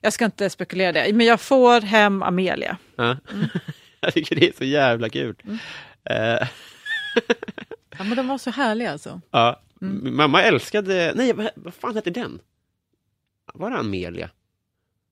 Jag 0.00 0.12
ska 0.12 0.24
inte 0.24 0.50
spekulera 0.50 0.92
det, 0.92 1.12
men 1.14 1.26
jag 1.26 1.40
får 1.40 1.80
hem 1.80 2.22
Amelia. 2.22 2.76
Ja. 2.96 3.16
jag 4.00 4.14
tycker 4.14 4.36
det 4.36 4.48
är 4.48 4.52
så 4.58 4.64
jävla 4.64 5.08
kul. 5.08 5.36
Mm. 5.44 5.58
Eh, 6.04 6.48
Ja, 7.98 8.04
men 8.04 8.16
de 8.16 8.28
var 8.28 8.38
så 8.38 8.50
härliga 8.50 8.92
alltså. 8.92 9.20
ja. 9.30 9.60
Mm. 9.82 10.16
Mamma 10.16 10.42
älskade... 10.42 11.12
Nej, 11.14 11.32
vad, 11.32 11.50
vad 11.54 11.74
fan 11.74 11.94
hette 11.94 12.10
den? 12.10 12.40
Var 13.54 13.70
det 13.70 13.76
Amelia? 13.76 14.30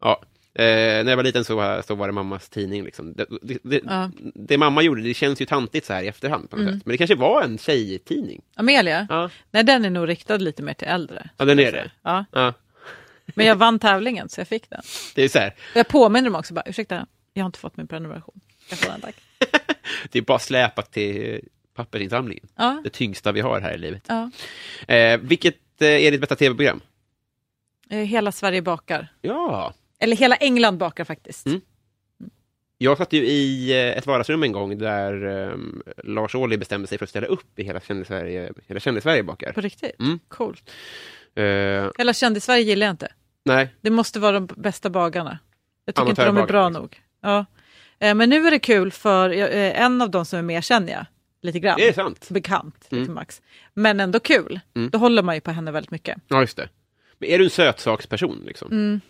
Ja. 0.00 0.22
Eh, 0.58 0.64
när 1.04 1.08
jag 1.08 1.16
var 1.16 1.24
liten 1.24 1.44
så 1.44 1.56
var, 1.56 1.82
så 1.82 1.94
var 1.94 2.06
det 2.06 2.12
mammas 2.12 2.48
tidning. 2.48 2.84
Liksom. 2.84 3.12
Det, 3.14 3.26
det, 3.42 3.58
det, 3.62 3.80
Ja. 3.84 4.10
det 4.34 4.58
mamma 4.58 4.82
gjorde, 4.82 5.02
det 5.02 5.14
känns 5.14 5.40
ju 5.40 5.46
tantigt 5.46 5.84
så 5.86 5.92
här 5.92 6.02
i 6.02 6.08
efterhand 6.08 6.50
på 6.50 6.56
något 6.56 6.62
Mm. 6.62 6.74
sätt. 6.78 6.86
Men 6.86 6.92
det 6.92 6.98
kanske 6.98 7.14
var 7.14 7.42
en 7.42 7.58
tjejtidning. 7.58 8.42
Amelia? 8.54 9.06
Ja, 9.10 9.30
Nej, 9.50 9.64
den 9.64 9.84
är 9.84 9.90
nog 9.90 10.08
riktad 10.08 10.36
lite 10.36 10.62
mer 10.62 10.74
till 10.74 10.88
äldre. 10.88 11.30
ja 11.36 11.44
den 11.44 11.58
är 11.58 11.72
det. 11.72 11.90
Ja, 12.02 12.24
Ja. 12.32 12.52
men 13.26 13.46
jag 13.46 13.56
vann 13.56 13.78
tävlingen 13.78 14.28
så 14.28 14.40
jag 14.40 14.48
fick 14.48 14.70
den. 14.70 14.82
Det 15.14 15.22
är 15.22 15.28
så 15.28 15.38
här, 15.38 15.48
Och 15.70 15.76
jag 15.76 15.88
påminner 15.88 16.30
dem 16.30 16.38
också 16.38 16.54
bara, 16.54 16.64
ursäkta, 16.66 17.06
jag 17.32 17.42
har 17.42 17.46
inte 17.46 17.58
fått 17.58 17.76
min 17.76 17.86
prenumeration. 17.86 18.40
Jag 18.70 18.78
får 18.78 18.90
den 18.90 19.00
tack. 19.00 19.14
det 20.10 20.18
är 20.18 20.22
bara 20.22 20.38
släpat 20.38 20.92
till 20.92 21.40
pappersinsamlingen. 21.74 22.46
Ja, 22.56 22.80
Det 22.84 22.90
tyngsta 22.90 23.32
vi 23.32 23.40
har 23.40 23.60
här 23.60 23.74
i 23.74 23.78
livet. 23.78 24.04
ja. 24.08 24.30
Eh, 24.94 25.18
vilket 25.20 25.56
eh, 25.82 25.88
är 25.88 26.10
ditt 26.10 26.20
bästa 26.20 26.36
tv-program? 26.36 26.80
Eh, 27.90 27.98
Hela 27.98 28.32
Sverige 28.32 28.62
bakar. 28.62 29.08
Ja, 29.22 29.74
Eller 30.04 30.16
hela 30.16 30.36
England 30.36 30.78
bakar 30.78 31.04
faktiskt. 31.04 31.46
Mm. 31.46 31.60
jag 32.78 32.98
satt 32.98 33.12
ju 33.12 33.26
i 33.26 33.70
eh, 33.72 33.98
ett 33.98 34.06
vardagsrum 34.06 34.42
en 34.42 34.52
gång 34.52 34.78
där 34.78 35.26
ehm, 35.26 35.82
Lars 36.04 36.34
Ohly 36.34 36.56
bestämde 36.56 36.86
sig 36.88 36.98
för 36.98 37.04
att 37.06 37.10
ställa 37.10 37.26
upp 37.26 37.58
i 37.58 37.64
hela 37.64 37.80
Kändis-Sverige 37.80 38.52
hela 38.66 38.80
Kändis-Sverige 38.80 39.22
bakar. 39.22 39.52
På 39.52 39.60
riktigt? 39.60 40.00
Mm. 40.00 40.18
Coolt. 40.28 40.70
Eh, 41.36 41.44
Hela 41.98 42.12
Kändis-Sverige 42.12 42.62
gillar 42.62 42.86
jag 42.86 42.92
inte. 42.92 43.12
nej, 43.44 43.68
Det 43.80 43.90
måste 43.90 44.20
vara 44.20 44.32
de 44.40 44.46
bästa 44.56 44.90
bagarna. 44.90 45.38
Jag 45.84 45.94
tycker 45.94 46.08
inte 46.10 46.24
de 46.26 46.36
är 46.36 46.46
bra 46.46 46.68
liksom. 46.68 46.82
nog. 46.82 47.00
Ja. 47.22 47.44
Eh, 47.98 48.14
Men 48.14 48.30
nu 48.30 48.46
är 48.46 48.50
det 48.50 48.58
kul 48.58 48.90
för 48.92 49.30
en 49.30 50.02
av 50.02 50.10
de 50.10 50.24
som 50.24 50.38
är 50.38 50.42
med 50.42 50.64
känner 50.64 50.92
jag 50.92 51.06
lite 51.42 51.58
grann. 51.58 51.76
det 51.78 51.88
är 51.88 51.92
sant. 51.92 52.26
Bekant, 52.30 52.86
Mm. 52.90 53.02
lite 53.02 53.12
max. 53.12 53.42
Men 53.74 54.00
ändå 54.00 54.20
kul. 54.20 54.60
Mm. 54.76 54.90
Då 54.90 54.98
håller 54.98 55.22
man 55.22 55.34
ju 55.34 55.40
på 55.40 55.50
henne 55.50 55.70
väldigt 55.70 55.90
mycket. 55.90 56.18
Ja, 56.28 56.40
just 56.40 56.56
det. 56.56 56.68
Men 57.18 57.28
är 57.30 57.38
du 57.38 57.44
en 57.44 57.50
sötsaksperson? 57.50 58.42
Liksom? 58.46 58.72
Mm. 58.72 59.00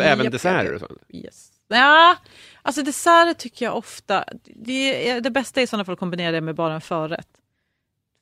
Alltså 0.00 0.12
även 0.12 0.24
Japp, 0.24 0.32
desserter 0.32 0.74
och 0.74 0.80
sånt? 0.80 1.02
Yes. 1.08 1.48
Ja, 1.68 2.16
alltså 2.62 2.82
desserter 2.82 3.34
tycker 3.34 3.64
jag 3.64 3.76
ofta, 3.76 4.24
det, 4.44 5.08
är, 5.08 5.20
det 5.20 5.30
bästa 5.30 5.60
är 5.60 5.64
i 5.64 5.66
sådana 5.66 5.84
fall 5.84 5.92
att 5.92 5.98
kombinera 5.98 6.32
det 6.32 6.40
med 6.40 6.54
bara 6.54 6.74
en 6.74 6.80
förrätt. 6.80 7.28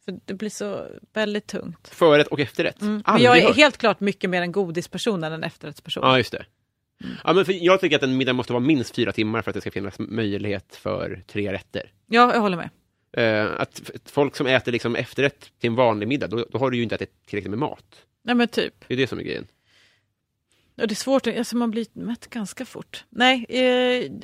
För 0.04 0.18
det 0.24 0.34
blir 0.34 0.50
så 0.50 0.86
väldigt 1.12 1.46
tungt. 1.46 1.88
Förrätt 1.88 2.26
och 2.26 2.40
efterrätt? 2.40 2.80
Mm. 2.80 3.02
Men 3.06 3.22
jag 3.22 3.38
är 3.38 3.46
hört. 3.46 3.56
helt 3.56 3.78
klart 3.78 4.00
mycket 4.00 4.30
mer 4.30 4.42
en 4.42 4.52
godisperson 4.52 5.24
än 5.24 5.32
en 5.32 5.44
efterrättsperson. 5.44 6.02
Ja, 6.06 6.16
just 6.16 6.32
det. 6.32 6.44
Mm. 7.04 7.16
Ja, 7.24 7.32
men 7.32 7.44
för 7.44 7.52
jag 7.52 7.80
tycker 7.80 7.96
att 7.96 8.02
en 8.02 8.16
middag 8.16 8.32
måste 8.32 8.52
vara 8.52 8.60
minst 8.60 8.94
fyra 8.94 9.12
timmar 9.12 9.42
för 9.42 9.50
att 9.50 9.54
det 9.54 9.60
ska 9.60 9.70
finnas 9.70 9.98
möjlighet 9.98 10.76
för 10.76 11.22
tre 11.26 11.52
rätter. 11.52 11.92
Ja, 12.06 12.34
jag 12.34 12.40
håller 12.40 12.56
med. 12.56 12.70
Eh, 13.12 13.60
att 13.60 13.90
folk 14.04 14.36
som 14.36 14.46
äter 14.46 14.72
liksom 14.72 14.96
efterrätt 14.96 15.40
till 15.60 15.68
en 15.70 15.74
vanlig 15.74 16.08
middag, 16.08 16.26
då, 16.26 16.46
då 16.50 16.58
har 16.58 16.70
du 16.70 16.76
ju 16.76 16.82
inte 16.82 16.94
ätit 16.94 17.26
tillräckligt 17.26 17.50
med 17.50 17.58
mat. 17.58 18.06
Nej 18.22 18.34
men 18.34 18.48
typ. 18.48 18.74
Det 18.86 18.94
är 18.94 18.98
det 18.98 19.06
som 19.06 19.18
är 19.18 19.22
grejen. 19.22 19.46
Och 20.80 20.88
det 20.88 20.92
är 20.92 20.96
svårt, 20.96 21.26
alltså 21.26 21.56
man 21.56 21.70
blir 21.70 21.86
mätt 21.92 22.26
ganska 22.30 22.64
fort. 22.64 23.04
Nej, 23.10 23.46
eh, 23.48 23.62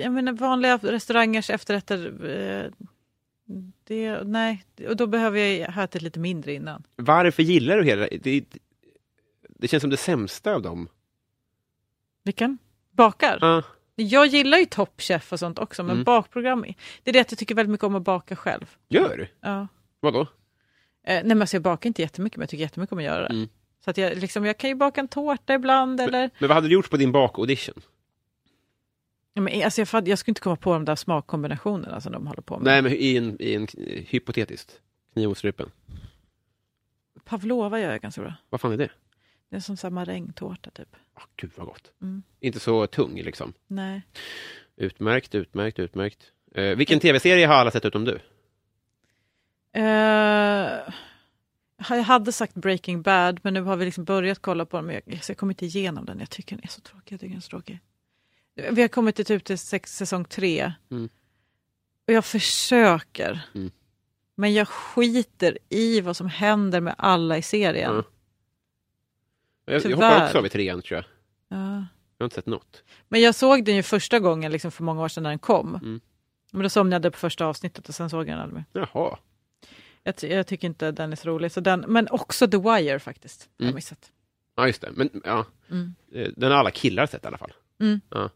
jag 0.03 0.13
menar 0.13 0.33
vanliga 0.33 0.77
restaurangers 0.77 1.51
efterrätter, 1.51 2.29
eh, 2.31 2.71
det, 3.85 4.23
nej, 4.25 4.65
och 4.89 4.97
då 4.97 5.07
behöver 5.07 5.41
jag 5.41 5.73
ha 5.73 5.83
ätit 5.85 6.03
lite 6.03 6.19
mindre 6.19 6.53
innan. 6.55 6.83
Varför 6.97 7.43
gillar 7.43 7.77
du 7.77 7.85
hela 7.85 8.09
det? 8.23 8.45
Det 9.59 9.69
känns 9.69 9.81
som 9.81 9.91
det 9.91 9.97
sämsta 9.97 10.55
av 10.55 10.63
dem. 10.63 10.89
Vilken? 12.25 12.59
Bakar? 12.91 13.39
Ja. 13.41 13.63
Jag 13.95 14.27
gillar 14.27 14.59
ju 14.59 14.65
Top 14.67 15.01
Chef 15.01 15.33
och 15.33 15.39
sånt 15.39 15.59
också, 15.59 15.83
men 15.83 15.93
Mm. 15.93 16.05
bakprogram, 16.05 16.63
det 17.03 17.11
är 17.11 17.13
det 17.13 17.21
att 17.21 17.33
jag 17.33 17.39
tycker 17.39 17.55
väldigt 17.55 17.71
mycket 17.71 17.85
om 17.85 17.95
att 17.95 18.03
baka 18.03 18.37
själv. 18.37 18.77
Gör 18.89 19.17
du? 19.17 19.29
Ja. 19.41 19.69
Vadå? 20.01 20.21
Eh, 20.21 20.27
nej 21.15 21.25
men 21.25 21.41
alltså 21.41 21.57
jag 21.57 21.63
bakar 21.63 21.87
inte 21.89 22.03
jättemycket, 22.03 22.37
men 22.37 22.43
jag 22.43 22.51
tycker 22.51 22.63
jättemycket 22.63 22.93
om 22.93 22.99
att 22.99 23.05
göra 23.05 23.29
det. 23.29 23.35
Mm. 23.35 23.49
Så 23.87 23.91
att 23.91 23.99
jag, 23.99 24.17
liksom, 24.17 24.45
jag 24.45 24.59
kan 24.59 24.71
ju 24.71 24.77
baka 24.77 25.01
en 25.01 25.09
tårta 25.09 25.55
ibland, 25.55 26.01
eller... 26.01 26.31
Men 26.39 26.49
vad 26.49 26.55
hade 26.55 26.69
du 26.69 26.75
gjort 26.75 26.91
på 26.91 26.97
din 26.97 27.13
bakaudition? 27.13 27.81
Ja, 29.35 29.43
men, 29.43 29.63
alltså, 29.63 29.81
jag, 29.81 30.09
jag 30.09 30.19
skulle 30.19 30.31
inte 30.31 30.41
komma 30.41 30.57
på 30.57 30.73
de 30.73 30.85
där 30.85 30.97
smakkombinationerna 30.97 32.01
som 32.01 32.13
de 32.13 32.27
håller 32.27 32.43
på 32.43 32.59
med. 32.59 32.65
Nej, 32.65 32.83
men 32.83 32.93
i 32.93 33.17
en, 33.17 33.37
i 33.43 33.55
en 33.55 33.67
hypotetiskt. 34.09 34.81
Kniv 35.13 35.29
mot 35.29 35.39
strupen. 35.39 35.71
Pavlova 37.25 37.81
gör 37.81 37.91
jag 37.91 38.01
ganska 38.01 38.23
bra. 38.23 38.35
Vad 38.51 38.61
fan 38.61 38.73
är 38.73 38.77
det? 38.77 38.91
Det 39.51 39.57
är 39.57 39.61
som 39.61 39.77
så 39.77 39.87
här 39.87 39.93
marängtårta 39.93 40.71
typ. 40.71 40.97
Oh, 41.17 41.23
gud 41.37 41.51
vad 41.57 41.67
gott. 41.67 41.93
Mm. 42.03 42.23
Inte 42.41 42.61
så 42.61 42.87
tung 42.87 43.15
liksom. 43.15 43.53
Nej. 43.67 44.03
Utmärkt, 44.77 45.35
utmärkt, 45.35 45.79
utmärkt. 45.79 46.33
Eh, 46.55 46.77
vilken 46.77 47.01
tv-serie 47.01 47.47
har 47.47 47.55
alla 47.55 47.71
sett 47.71 47.85
utom 47.85 48.05
du? 48.05 48.19
Eh, 49.81 50.95
jag 51.79 52.03
hade 52.03 52.33
sagt 52.33 52.55
Breaking 52.55 53.03
Bad, 53.03 53.41
men 53.43 53.55
nu 53.55 53.63
har 53.63 53.77
vi 53.77 53.85
liksom 53.85 54.05
börjat 54.05 54.39
kolla 54.39 54.67
på 54.67 54.77
den. 54.77 54.87
Men 54.87 55.01
jag, 55.05 55.25
så 55.25 55.31
jag 55.31 55.39
kommer 55.39 55.53
inte 55.53 55.67
igenom 55.67 56.05
den. 56.05 56.19
Jag 56.19 56.31
tycker 56.31 56.57
den 56.57 56.65
är 56.65 56.69
så 56.69 56.81
tråkig. 56.81 57.13
Jag 57.13 57.21
tycker 57.21 57.31
den 57.31 57.37
är 57.37 57.41
så 57.41 57.51
tråkig. 57.51 57.81
Vi 58.71 58.81
har 58.83 58.89
kommit 58.89 59.17
till 59.17 59.25
typ 59.25 59.45
till 59.45 59.59
sex, 59.59 59.97
säsong 59.97 60.25
tre. 60.25 60.73
Mm. 60.91 61.09
Och 62.07 62.13
jag 62.13 62.25
försöker. 62.25 63.41
Mm. 63.55 63.71
Men 64.35 64.55
jag 64.55 64.69
skiter 64.69 65.59
i 65.69 66.01
vad 66.01 66.17
som 66.17 66.29
händer 66.29 66.81
med 66.81 66.95
alla 66.99 67.39
i 67.39 67.43
serien. 67.43 67.95
Ja. 67.95 68.03
Jag, 69.73 69.85
jag 69.85 69.91
hoppar 69.91 70.25
också 70.25 70.39
av 70.39 70.47
i 70.47 70.49
trean 70.49 70.83
tror 70.83 70.97
jag. 70.97 71.05
Ja. 71.59 71.85
Jag 72.19 72.25
har 72.25 72.27
inte 72.27 72.35
sett 72.35 72.47
något. 72.47 72.83
Men 73.09 73.21
jag 73.21 73.35
såg 73.35 73.65
den 73.65 73.77
ju 73.77 73.83
första 73.83 74.19
gången 74.19 74.53
liksom 74.53 74.71
för 74.71 74.85
många 74.85 75.03
år 75.03 75.09
sedan 75.09 75.23
när 75.23 75.31
den 75.31 75.39
kom. 75.39 75.75
Mm. 75.75 76.01
Men 76.53 76.63
då 76.63 76.69
somnade 76.69 77.07
jag 77.07 77.13
på 77.13 77.19
första 77.19 77.47
avsnittet 77.47 77.89
och 77.89 77.95
sen 77.95 78.11
såg 78.11 78.21
jag 78.21 78.27
den 78.27 78.39
aldrig 78.39 78.65
mer. 78.73 78.89
Jaha. 78.93 79.19
Jag, 80.07 80.31
jag 80.31 80.47
tycker 80.47 80.67
inte 80.69 80.91
den 80.91 81.13
är 81.13 81.17
så 81.17 81.29
rolig. 81.29 81.53
Så 81.53 81.61
den, 81.61 81.81
men 81.89 82.09
också 82.11 82.49
The 82.49 82.57
Wire 82.57 82.99
faktiskt. 82.99 83.43
Har 83.43 83.49
jag 83.57 83.65
Mm. 83.67 83.75
missat. 83.75 84.13
Ja, 84.57 84.67
just 84.67 84.81
det. 84.81 84.91
Men 84.95 85.11
ja, 85.25 85.47
Mm. 85.71 85.95
Eh, 86.13 86.29
den 86.37 86.51
har 86.53 86.59
alla 86.59 86.71
killar 86.71 87.07
sett 87.07 87.25
i 87.25 87.27
alla 87.27 87.39
fall. 87.39 87.53
Mm. 87.81 88.01
Ja. 88.11 88.31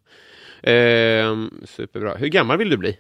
Ehm, 0.62 1.62
superbra. 1.64 2.14
Hur 2.16 2.28
gammal 2.28 2.58
vill 2.58 2.70
du 2.70 2.76
bli? 2.76 2.98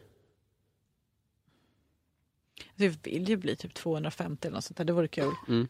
Så 2.76 2.84
jag 2.84 2.94
vill 3.02 3.28
ju 3.28 3.36
bli 3.36 3.56
typ 3.56 3.74
250 3.74 4.46
eller 4.48 4.54
något 4.54 4.64
sånt 4.64 4.76
där, 4.76 4.84
det 4.84 4.92
vore 4.92 5.08
kul. 5.08 5.32
Mm. 5.48 5.68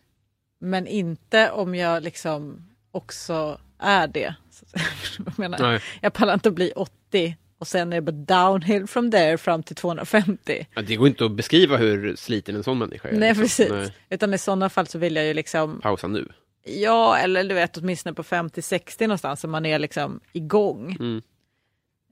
Men 0.59 0.86
inte 0.86 1.51
om 1.51 1.74
jag 1.74 2.03
liksom 2.03 2.66
också 2.90 3.61
är 3.78 4.09
det. 4.09 4.34
Jag, 5.26 5.38
menar, 5.38 5.82
jag 6.03 6.12
pallar 6.12 6.34
inte 6.34 6.48
att 6.48 6.55
bli 6.55 6.72
80 6.76 7.36
och 7.61 7.67
sen 7.69 7.93
är 7.93 8.01
det 8.01 8.13
bara 8.13 8.47
downhill 8.49 8.87
from 8.87 9.11
there 9.11 9.39
fram 9.39 9.63
till 9.63 9.77
250. 9.77 10.67
Ja, 10.75 10.83
det 10.83 10.97
går 10.97 11.09
inte 11.09 11.25
att 11.25 11.33
beskriva 11.33 11.77
hur 11.77 12.17
sliten 12.17 12.57
en 12.57 12.63
sån 12.65 12.79
människa 12.79 13.09
är. 13.09 13.13
Nej 13.13 13.29
liksom. 13.29 13.43
precis. 13.43 13.71
Nej. 13.71 13.95
Utan 14.11 14.35
i 14.35 14.39
sådana 14.39 14.69
fall 14.69 14.87
så 14.87 14.99
vill 14.99 15.17
jag 15.17 15.25
ju 15.27 15.35
liksom, 15.35 15.81
Pausa 15.81 16.07
nu. 16.07 16.29
ja 16.65 17.17
eller 17.19 17.45
du 17.45 17.55
vet 17.55 17.77
åtminstone 17.77 18.15
på 18.15 18.23
50-60 18.23 19.03
någonstans 19.03 19.41
så 19.41 19.49
man 19.49 19.67
är 19.67 19.79
liksom 19.79 20.21
igång. 20.33 20.97
Mm. 21.01 21.23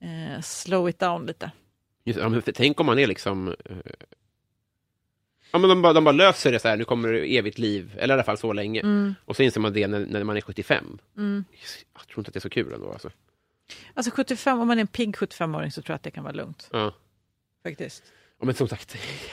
Eh, 0.02 0.40
slow 0.42 0.88
it 0.88 0.98
down 0.98 1.26
lite. 1.26 1.50
Just, 2.04 2.18
ja, 2.18 2.28
men 2.28 2.42
tänk 2.54 2.80
om 2.80 2.86
man 2.86 2.98
är 2.98 3.06
liksom... 3.06 3.48
eh, 3.48 3.76
Ja, 5.52 5.58
men 5.58 5.70
de, 5.70 5.82
bara, 5.82 5.92
de 5.92 6.04
bara 6.04 6.12
löser 6.12 6.52
det 6.52 6.58
så 6.58 6.68
här, 6.68 6.76
nu 6.76 6.84
kommer 6.84 7.12
det 7.12 7.36
evigt 7.36 7.58
liv, 7.58 7.92
eller 7.98 8.14
i 8.14 8.16
alla 8.16 8.24
fall 8.24 8.38
så 8.38 8.52
länge. 8.52 8.80
Mm. 8.80 9.14
Och 9.24 9.36
så 9.36 9.42
inser 9.42 9.60
man 9.60 9.72
det 9.72 9.86
när, 9.86 10.06
när 10.06 10.24
man 10.24 10.36
är 10.36 10.40
75. 10.40 10.98
Mm. 11.16 11.44
Jag 11.94 12.06
tror 12.08 12.18
inte 12.20 12.28
att 12.28 12.34
det 12.34 12.38
är 12.38 12.40
så 12.40 12.50
kul 12.50 12.72
ändå. 12.72 12.92
Alltså. 12.92 13.10
Alltså 13.94 14.10
75, 14.14 14.60
om 14.60 14.68
man 14.68 14.78
är 14.78 14.80
en 14.80 14.86
pigg 14.86 15.16
75-åring 15.16 15.70
så 15.72 15.82
tror 15.82 15.92
jag 15.92 15.96
att 15.96 16.02
det 16.02 16.10
kan 16.10 16.24
vara 16.24 16.34
lugnt. 16.34 16.68
Ja. 16.72 16.94
Faktiskt. 17.62 18.02
Ja, 18.40 18.46
men 18.46 18.54
som 18.54 18.68
sagt, 18.68 18.96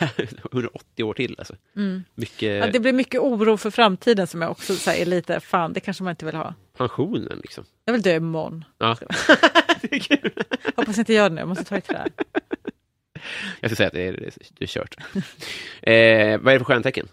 180 0.52 1.04
år 1.04 1.14
till. 1.14 1.36
Alltså. 1.38 1.56
Mm. 1.76 2.04
Mycket 2.16 2.50
Ja, 2.66 2.72
det 2.72 2.80
blir 2.80 2.94
mycket 2.94 3.22
oro 3.22 3.58
för 3.58 3.72
framtiden 3.72 4.28
som 4.28 4.42
jag 4.42 4.52
också 4.52 4.76
så 4.76 4.90
här, 4.90 4.98
är 4.98 5.06
lite, 5.06 5.40
fan 5.40 5.74
det 5.74 5.80
kanske 5.80 6.04
man 6.04 6.12
inte 6.12 6.26
vill 6.26 6.36
ha. 6.36 6.54
pensionen 6.78 7.40
liksom. 7.44 7.66
Jag 7.86 7.94
vill 7.94 8.02
dö 8.02 8.16
imorgon. 8.16 8.66
Ja. 8.78 8.98
det 9.82 9.96
är 9.96 10.00
kul. 10.00 10.32
Hoppas 10.76 10.98
inte 10.98 11.14
gör 11.14 11.30
det 11.30 11.36
nu, 11.36 11.42
jag 11.42 11.48
måste 11.48 11.64
ta 11.64 11.78
ett 11.78 11.86
trä. 11.86 12.08
Jag 13.60 13.72
ska 13.72 13.76
säga 13.76 13.88
att 13.88 13.94
det 13.94 14.08
är, 14.08 14.32
det 14.58 14.64
är 14.66 14.68
kört. 14.68 14.96
eh, 15.82 16.38
vad 16.42 16.54
är 16.54 16.54
det 16.54 16.60
för 16.60 16.64
stjärntecken? 16.66 17.08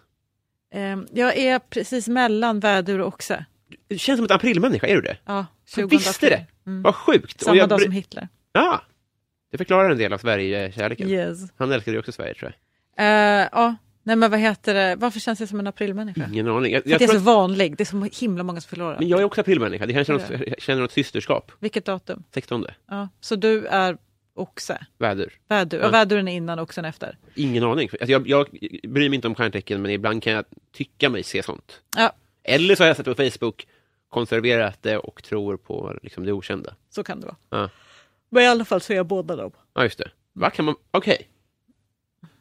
Ehm, 0.75 1.07
jag 1.13 1.37
är 1.37 1.59
precis 1.59 2.09
mellan 2.09 2.61
vädur 2.61 3.01
och 3.01 3.09
oxe. 3.09 3.45
Du 3.93 3.99
känns 3.99 4.19
som 4.19 4.25
en 4.31 4.33
aprilmänniska, 4.37 4.87
är 4.87 4.95
du 4.95 5.01
det? 5.01 5.17
Ja, 5.25 5.47
Jag 5.77 5.91
20 5.91 5.97
visste 5.97 6.11
april. 6.27 6.31
det! 6.65 6.71
Mm. 6.71 6.83
Vad 6.83 6.95
sjukt! 6.95 7.41
Samma 7.41 7.57
jag 7.57 7.69
dag 7.69 7.83
som 7.83 7.93
Hitler. 7.93 8.29
Ja, 8.53 8.83
det 9.51 9.59
förklarar 9.59 9.91
en 9.91 9.99
del 9.99 10.13
av 10.13 10.19
Sverige-kärleken. 10.19 11.09
Yes. 11.09 11.39
Han 11.57 11.73
älskade 11.73 11.95
ju 11.95 11.99
också 11.99 12.13
Sverige, 12.13 12.35
tror 12.35 12.53
Eh, 12.99 13.49
ja, 13.53 13.77
nej 14.03 14.17
men 14.17 14.31
vad 14.31 14.41
heter 14.41 14.75
det, 14.75 14.97
varför 14.97 15.21
känns 15.21 15.41
jag 15.41 15.49
som 15.49 15.61
en 15.61 15.67
aprilmänniska? 15.67 16.21
jag. 16.21 16.31
Ingen 16.33 16.49
aning. 16.49 16.73
Jag, 16.73 16.83
jag, 16.87 16.93
jag 16.93 17.03
är 17.03 17.07
så 17.07 17.17
att, 17.17 17.23
vanlig, 17.23 17.77
det 17.77 17.83
är 17.83 17.85
så 17.85 18.09
himla 18.25 18.43
många 18.43 18.61
som 18.61 18.69
förlorar. 18.69 18.99
men 18.99 19.09
jag 19.09 19.21
är 19.21 19.25
också 19.25 19.41
aprilmänniska. 19.41 19.87
Det 19.87 19.93
kanske 19.93 20.13
något, 20.13 20.31
jag 20.31 20.63
känner 20.63 20.83
något 20.83 20.93
systerskap. 20.93 21.53
Vilket 21.59 21.85
datum? 21.85 22.23
16. 22.35 22.67
Ja. 22.91 23.09
Så 23.21 23.37
du 23.37 23.67
är 23.67 23.97
oxe, 24.35 24.87
Väder. 24.99 25.33
vädur, 25.49 25.81
Ja. 25.81 25.87
och 25.87 25.95
väduren 25.95 26.29
är 26.29 26.37
innan 26.37 26.59
oxen 26.59 26.85
efter. 26.85 27.17
Ingen 27.35 27.65
aning. 27.65 27.89
Alltså 27.93 28.13
jag, 28.13 28.29
jag 28.29 28.47
bryr 28.89 29.09
mig 29.09 29.15
inte 29.15 29.29
om 29.29 29.35
stjärntecken, 29.35 29.83
men 29.83 29.91
ibland 29.91 30.23
kan 30.23 30.33
jag 30.33 30.45
tycka 30.73 31.09
mig 31.11 31.23
se 31.23 31.43
sånt. 31.43 31.81
Ja, 31.97 32.13
Eller 32.45 32.75
så 32.75 32.83
har 32.83 32.89
jag 32.89 32.97
sett 32.97 33.07
på 33.07 33.15
Facebook, 33.15 33.67
konserverat 34.13 34.83
det 34.83 34.99
och 34.99 35.23
tror 35.23 35.57
på 35.57 35.99
liksom, 36.03 36.25
det 36.25 36.33
okända. 36.33 36.75
så 36.91 37.05
kan 37.05 37.21
det 37.21 37.27
vara. 37.27 37.37
Ja, 37.51 37.71
Men 38.29 38.43
i 38.43 38.47
alla 38.47 38.65
fall 38.65 38.81
så 38.81 38.93
är 38.93 38.97
jag 38.97 39.07
båda 39.07 39.37
dem. 39.37 39.53
ja 39.75 39.83
just 39.85 39.99
det. 39.99 40.11
Vad 40.33 40.53
kan 40.53 40.65
man... 40.65 40.75
Okej. 40.91 41.29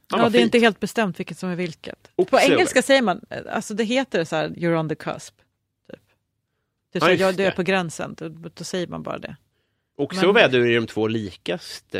Ja, 0.09 0.17
vad 0.17 0.31
det 0.31 0.39
är 0.39 0.43
inte 0.43 0.59
helt 0.59 0.79
bestämt 0.79 1.19
vilket 1.19 1.37
som 1.37 1.49
är 1.49 1.55
vilket. 1.55 2.11
Oxe 2.15 2.31
På 2.31 2.39
engelska 2.39 2.81
säger 2.81 3.01
man, 3.01 3.21
alltså 3.49 3.73
det 3.73 3.83
heter 3.83 4.23
så 4.23 4.35
här, 4.35 4.49
you're 4.49 4.79
on 4.79 4.89
the 4.89 4.95
cusp. 4.95 5.35
Typ. 5.91 5.99
Typ 5.99 6.03
Ja, 6.91 6.99
så, 6.99 7.11
jag, 7.11 7.37
du 7.37 7.43
är 7.43 7.51
på 7.51 7.63
gränsen, 7.63 8.15
då, 8.17 8.29
då 8.29 8.63
säger 8.63 8.87
man 8.87 9.03
bara 9.03 9.17
det. 9.17 9.35
Och 9.97 10.35
vädur 10.35 10.65
är 10.65 10.75
de 10.75 10.87
två 10.87 11.07
likaste. 11.07 11.99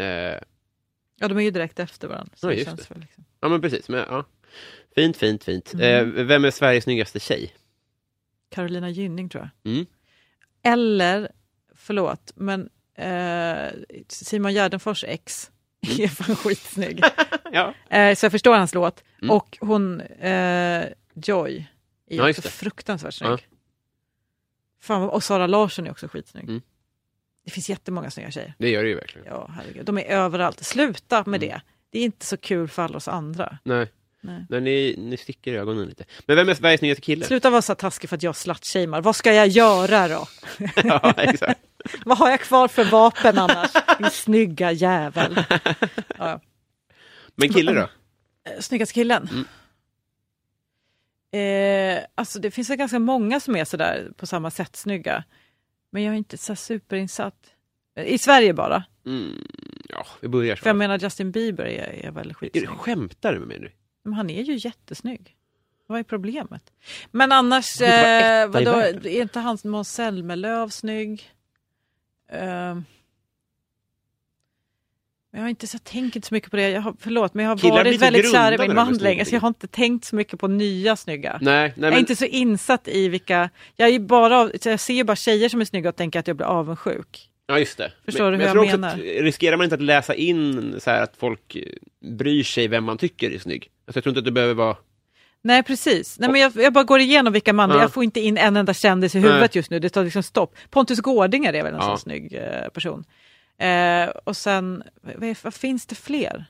Ja, 1.20 1.28
de 1.28 1.38
är 1.38 1.42
ju 1.42 1.52
direkt 1.52 1.80
efter 1.80 2.08
varandra. 2.08 2.34
Så 2.36 2.48
Ja, 2.48 2.54
just 2.54 2.78
det. 2.78 2.90
väl 2.90 3.00
liksom. 3.00 3.26
Ja, 3.40 3.50
men 3.50 3.62
precis. 3.62 3.90
Men, 3.90 4.06
ja. 4.10 4.26
Fint, 4.96 5.18
fint, 5.18 5.44
fint. 5.44 5.74
Mm. 5.74 6.18
Eh, 6.18 6.24
vem 6.26 6.46
är 6.46 6.52
Sveriges 6.52 6.84
snyggaste 6.84 7.20
tjej? 7.20 7.54
Carolina 8.52 8.90
Gynning 8.90 9.30
tror 9.30 9.50
jag. 9.64 9.72
Mm. 9.74 9.86
Eller, 10.64 11.32
förlåt, 11.76 12.32
men 12.36 12.70
eh, 12.96 13.72
Simon 14.08 14.54
Gärdenfors 14.54 15.04
ex 15.08 15.52
Mm. 15.88 16.02
är 16.04 16.08
fan 16.08 16.36
skitsnygg. 16.36 17.04
Ja. 17.54 17.74
eh, 17.90 18.16
så 18.16 18.26
jag 18.26 18.32
förstår 18.32 18.56
hans 18.56 18.74
låt. 18.74 19.04
Mm. 19.22 19.36
Och 19.36 19.58
hon, 19.62 20.02
eh, 20.02 20.86
Joy, 21.14 21.68
är 22.10 22.16
Ja, 22.18 22.30
också 22.30 22.42
fruktansvärt 22.42 23.14
snygg. 23.14 23.32
Ja. 23.32 23.38
Fan, 24.82 25.10
och 25.10 25.24
Sara 25.24 25.48
Larsson 25.48 25.88
är 25.88 25.92
också 25.92 26.08
skitsnygg. 26.08 26.44
Mm. 26.44 26.62
Det 27.46 27.52
finns 27.52 27.70
jättemånga 27.70 28.12
snygga 28.12 28.32
tjejer. 28.32 28.54
Det 28.58 28.70
gör 28.70 28.84
det 28.84 28.90
ju 28.90 28.96
verkligen. 28.96 29.28
Ja, 29.28 29.50
herregud. 29.56 29.86
De 29.86 29.98
är 29.98 30.04
överallt. 30.04 30.66
Sluta 30.66 31.18
med 31.26 31.28
Mm. 31.44 31.50
det. 31.50 31.62
Det 31.90 32.00
är 32.00 32.04
inte 32.06 32.26
så 32.26 32.38
kul 32.38 32.68
för 32.68 32.82
alla 32.84 32.98
oss 32.98 33.08
andra. 33.08 33.58
Nej, 33.64 33.92
Nej. 34.22 34.46
Nej 34.50 34.62
ni, 34.62 34.96
ni 34.98 35.18
sticker 35.18 35.54
ögonen 35.54 35.86
lite. 35.86 36.04
Men 36.26 36.36
vem 36.36 36.50
är 36.50 36.54
Sveriges 36.54 36.80
snyggaste 36.80 37.02
kille? 37.02 37.26
Sluta 37.26 37.50
vara 37.50 37.62
så 37.62 37.76
taskig 37.76 38.10
för 38.10 38.16
att 38.16 38.24
jag 38.24 38.36
slutshamear. 38.36 39.02
Vad 39.02 39.16
ska 39.16 39.34
jag 39.34 39.48
göra 39.48 40.08
då? 40.08 40.28
ja, 40.84 41.14
exakt. 41.18 41.60
Vad 42.06 42.18
har 42.18 42.30
jag 42.30 42.40
kvar 42.40 42.68
för 42.68 42.86
vapen 42.86 43.38
annars? 43.38 43.72
Din 44.00 44.10
snygga 44.10 44.72
jävel. 44.72 45.44
Ja. 46.18 46.42
Men 47.36 47.50
kille 47.54 47.74
då? 47.74 47.80
Eh, 47.82 48.60
Snyggaste 48.60 48.94
killen? 48.94 49.30
Mm. 49.32 49.46
Eh, 51.34 52.04
alltså 52.16 52.40
det 52.40 52.52
finns 52.52 52.70
väl 52.70 52.78
ganska 52.78 53.00
många 53.00 53.40
som 53.40 53.56
är 53.56 53.66
sådär 53.66 54.12
på 54.18 54.26
samma 54.26 54.52
sätt 54.52 54.76
snygga. 54.76 55.24
Men 55.92 56.04
jag 56.04 56.14
är 56.14 56.18
inte 56.18 56.38
så 56.38 56.56
superinsatt. 56.56 57.36
Eh, 57.96 58.06
I 58.06 58.18
Sverige 58.18 58.54
bara. 58.54 58.84
Mm, 59.06 59.48
ja, 59.90 60.06
vi 60.22 60.28
börjar 60.28 60.56
så. 60.56 60.62
För 60.62 60.70
jag 60.70 60.78
menar 60.78 61.00
Justin 61.00 61.32
Bieber 61.32 61.66
är, 61.66 62.06
är 62.06 62.12
väl 62.12 62.34
skitsnygg. 62.34 62.70
skämtar 62.70 63.34
du 63.34 63.40
med 63.40 63.48
mig 63.48 63.60
nu? 63.60 63.72
Men 64.04 64.14
han 64.14 64.30
är 64.30 64.44
ju 64.44 64.58
jättesnygg. 64.58 65.36
Vad 65.88 66.00
är 66.00 66.04
problemet? 66.04 66.74
Men 67.12 67.32
annars, 67.32 67.82
eh, 67.82 68.50
vadå, 68.50 68.72
är 68.72 69.22
inte 69.22 69.40
han 69.40 69.58
Måns 69.64 69.94
Zelmerlöw 69.94 70.70
snygg? 70.70 71.32
Eh, 72.32 72.78
jag 75.34 75.42
har 75.42 75.50
inte 75.50 75.68
så 75.68 75.78
jag 75.92 76.04
inte 76.04 76.28
så 76.28 76.34
mycket 76.34 76.52
på 76.52 76.58
det. 76.58 76.70
Jag 76.70 76.82
har, 76.82 76.96
förlåt, 77.00 77.34
men 77.34 77.46
jag 77.46 77.52
har 77.52 77.58
Killar 77.58 77.76
varit 77.76 78.02
väldigt 78.02 78.32
kär 78.32 78.52
i 78.52 78.58
min 78.58 78.76
man 78.76 78.94
länge, 78.94 79.26
så 79.26 79.36
jag 79.36 79.42
har 79.42 79.48
inte 79.48 79.68
tänkt 79.68 80.06
så 80.06 80.16
mycket 80.16 80.40
på 80.40 80.48
nya 80.48 80.96
snygga. 80.96 81.40
Nej, 81.42 81.74
nej 81.78 81.90
Jag 81.90 81.94
är 81.94 82.00
inte 82.00 82.16
så 82.16 82.26
insatt 82.26 82.88
i 82.88 83.08
vilka, 83.08 83.50
jag, 83.76 83.90
är 83.90 84.00
bara, 84.00 84.52
jag 84.64 84.80
ser 84.80 84.94
ju 84.94 85.04
bara 85.04 85.16
tjejer 85.16 85.50
som 85.50 85.62
är 85.62 85.66
snygga 85.66 85.90
och 85.90 85.96
tänker 85.96 86.20
att 86.20 86.28
jag 86.28 86.38
blir 86.38 86.48
avundsjuk. 86.48 87.30
Ja, 87.48 87.60
just 87.60 87.78
det. 87.78 87.92
Förstår 88.06 88.32
men, 88.32 88.40
du 88.40 88.46
hur 88.46 88.56
jag 88.56 88.64
också 88.64 88.78
menar? 88.78 88.94
Att, 88.94 89.00
riskerar 89.00 89.58
man 89.58 89.64
inte 89.64 89.76
att 89.76 89.82
läsa 89.82 90.14
in 90.14 90.76
så 90.80 90.90
här 90.90 91.04
att 91.04 91.18
folk 91.18 91.58
bryr 92.06 92.44
sig 92.44 92.68
vem 92.68 92.84
man 92.84 92.98
tycker 92.98 93.32
är 93.32 93.40
snygg? 93.40 93.70
Alltså, 93.92 93.98
jag 93.98 94.04
tror 94.04 94.12
inte 94.12 94.20
att 94.20 94.26
du 94.26 94.32
behöver 94.32 94.54
vara... 94.54 94.76
Nej 95.44 95.64
precis, 95.64 96.20
Nej, 96.20 96.30
men 96.30 96.42
jag, 96.42 96.52
jag 96.56 96.74
bara 96.74 96.84
går 96.84 97.00
igenom 97.00 97.34
vilka 97.34 97.54
manliga, 97.54 97.78
Ja. 97.78 97.84
jag 97.84 97.94
får 97.94 98.04
inte 98.04 98.20
in 98.20 98.38
en 98.38 98.58
enda 98.58 98.74
kändis 98.74 99.16
i 99.16 99.20
huvudet 99.20 99.40
Nej. 99.42 99.50
just 99.54 99.70
nu, 99.72 99.80
det 99.80 99.90
tar 99.90 100.04
liksom 100.04 100.24
stopp. 100.24 100.56
Pontus 100.70 101.00
Gårdinger 101.00 101.54
är 101.54 101.64
väl 101.64 101.74
en 101.74 101.80
Ja. 101.80 101.86
sån 101.88 101.98
snygg 102.00 102.34
eh, 102.34 102.68
person. 102.74 103.04
Eh, 103.58 104.10
och 104.24 104.38
sen, 104.38 104.84
vad, 105.02 105.36
vad 105.44 105.54
finns 105.54 105.86
det 105.86 105.96
fler? 105.96 106.46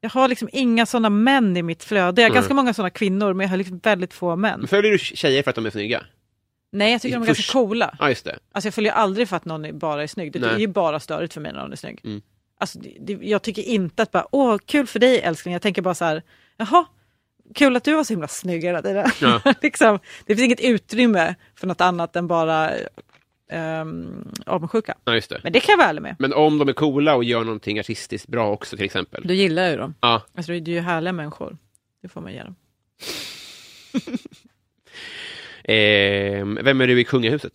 Jag 0.00 0.10
har 0.10 0.28
liksom 0.28 0.48
inga 0.52 0.86
sådana 0.86 1.10
män 1.10 1.56
i 1.56 1.62
mitt 1.62 1.84
flöde, 1.84 2.22
jag 2.22 2.28
har 2.28 2.30
Nej. 2.30 2.34
ganska 2.34 2.54
många 2.54 2.74
sådana 2.74 2.90
kvinnor 2.90 3.32
men 3.32 3.44
jag 3.44 3.50
har 3.50 3.56
liksom 3.56 3.78
väldigt 3.78 4.14
få 4.14 4.36
män. 4.36 4.58
Men 4.60 4.68
följer 4.68 4.92
du 4.92 4.98
tjejer 4.98 5.42
för 5.42 5.50
att 5.50 5.54
de 5.56 5.66
är 5.66 5.70
snygga? 5.70 6.02
Nej 6.72 6.92
jag 6.92 7.00
tycker 7.02 7.16
de 7.16 7.22
är 7.22 7.26
Först- 7.26 7.38
ganska 7.38 7.52
coola. 7.52 7.96
Ja, 7.98 8.08
just 8.08 8.24
det. 8.24 8.38
Alltså 8.52 8.66
jag 8.66 8.74
följer 8.74 8.92
aldrig 8.92 9.28
för 9.28 9.36
att 9.36 9.44
någon 9.44 9.78
bara 9.78 10.02
är 10.02 10.06
snygg, 10.06 10.32
det 10.32 10.38
Nej. 10.38 10.50
är 10.50 10.58
ju 10.58 10.66
bara 10.66 11.00
störigt 11.00 11.34
för 11.34 11.40
mig 11.40 11.52
när 11.52 11.60
någon 11.60 11.72
är 11.72 11.76
snygg. 11.76 12.00
Mm. 12.04 12.22
Alltså, 12.60 12.78
det, 13.00 13.12
jag 13.22 13.42
tycker 13.42 13.62
inte 13.62 14.02
att 14.02 14.10
bara, 14.10 14.26
åh 14.32 14.56
kul 14.66 14.86
för 14.86 14.98
dig 14.98 15.20
älskling, 15.20 15.52
jag 15.52 15.62
tänker 15.62 15.82
bara 15.82 15.94
så 15.94 16.04
här, 16.04 16.22
jaha, 16.58 16.86
kul 17.54 17.76
att 17.76 17.84
du 17.84 17.94
var 17.94 18.04
så 18.04 18.12
himla 18.12 18.28
snygg 18.28 18.64
hela 18.64 18.82
tiden. 18.82 19.10
Ja. 19.20 19.40
liksom, 19.62 19.98
det 20.26 20.36
finns 20.36 20.44
inget 20.44 20.60
utrymme 20.60 21.34
för 21.54 21.66
något 21.66 21.80
annat 21.80 22.16
än 22.16 22.26
bara 22.26 22.70
um, 23.52 24.32
avundsjuka. 24.46 24.94
Ja, 25.04 25.14
just 25.14 25.30
det. 25.30 25.40
Men 25.42 25.52
det 25.52 25.60
kan 25.60 25.72
jag 25.72 25.76
vara 25.76 25.88
ärlig 25.88 26.02
med. 26.02 26.16
Men 26.18 26.32
om 26.32 26.58
de 26.58 26.68
är 26.68 26.72
coola 26.72 27.14
och 27.14 27.24
gör 27.24 27.44
någonting 27.44 27.78
artistiskt 27.78 28.28
bra 28.28 28.50
också 28.50 28.76
till 28.76 28.84
exempel. 28.84 29.22
Du 29.26 29.34
gillar 29.34 29.70
ju 29.70 29.76
dem. 29.76 29.94
Ja. 30.00 30.22
Alltså, 30.36 30.52
det 30.52 30.70
är 30.70 30.74
ju 30.74 30.80
härliga 30.80 31.12
människor. 31.12 31.58
Det 32.02 32.08
får 32.08 32.20
man 32.20 32.32
ge 32.32 32.42
dem. 32.42 32.56
Eh, 35.64 36.46
vem 36.46 36.80
är 36.80 36.86
du 36.86 37.00
i 37.00 37.04
kungahuset? 37.04 37.52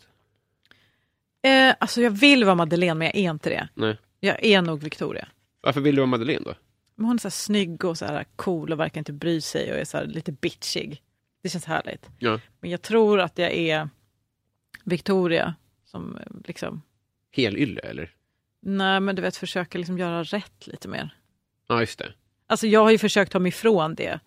Eh, 1.43 1.75
alltså 1.79 2.01
jag 2.01 2.11
vill 2.11 2.43
vara 2.45 2.55
Madeleine 2.55 2.93
men 2.93 3.05
jag 3.07 3.15
är 3.15 3.29
inte 3.29 3.49
det. 3.49 3.67
Nej. 3.73 3.97
Jag 4.19 4.45
är 4.45 4.61
nog 4.61 4.83
Victoria. 4.83 5.27
Varför 5.61 5.81
vill 5.81 5.95
du 5.95 6.01
vara 6.01 6.07
Madeleine 6.07 6.43
då? 6.45 6.53
Men 6.95 7.05
hon 7.05 7.15
är 7.15 7.19
så 7.19 7.27
här 7.27 7.31
snygg 7.31 7.85
och 7.85 7.97
så 7.97 8.05
här 8.05 8.25
cool 8.35 8.71
och 8.71 8.79
verkar 8.79 9.01
inte 9.01 9.13
bry 9.13 9.41
sig 9.41 9.71
och 9.71 9.77
är 9.77 9.85
så 9.85 10.03
lite 10.03 10.31
bitchig. 10.31 11.01
Det 11.41 11.49
känns 11.49 11.65
härligt. 11.65 12.09
Ja. 12.19 12.39
Men 12.59 12.69
jag 12.69 12.81
tror 12.81 13.19
att 13.19 13.37
jag 13.37 13.51
är 13.51 13.89
Victoria 14.83 15.55
som 15.85 16.17
eh, 16.17 16.23
liksom, 16.45 16.81
Helylle 17.31 17.81
eller? 17.81 18.11
nej 18.61 18.99
men 18.99 19.15
du 19.15 19.21
vet 19.21 19.37
försöker 19.37 19.79
liksom 19.79 19.97
göra 19.97 20.23
rätt 20.23 20.67
lite 20.67 20.87
mer. 20.87 21.15
Ja, 21.67 21.79
just 21.79 21.99
det. 21.99 22.13
Alltså 22.47 22.67
jag 22.67 22.83
har 22.83 22.91
ju 22.91 22.97
försökt 22.97 23.31
ta 23.31 23.39
mig 23.39 23.49
ifrån 23.49 23.95
det. 23.95 24.19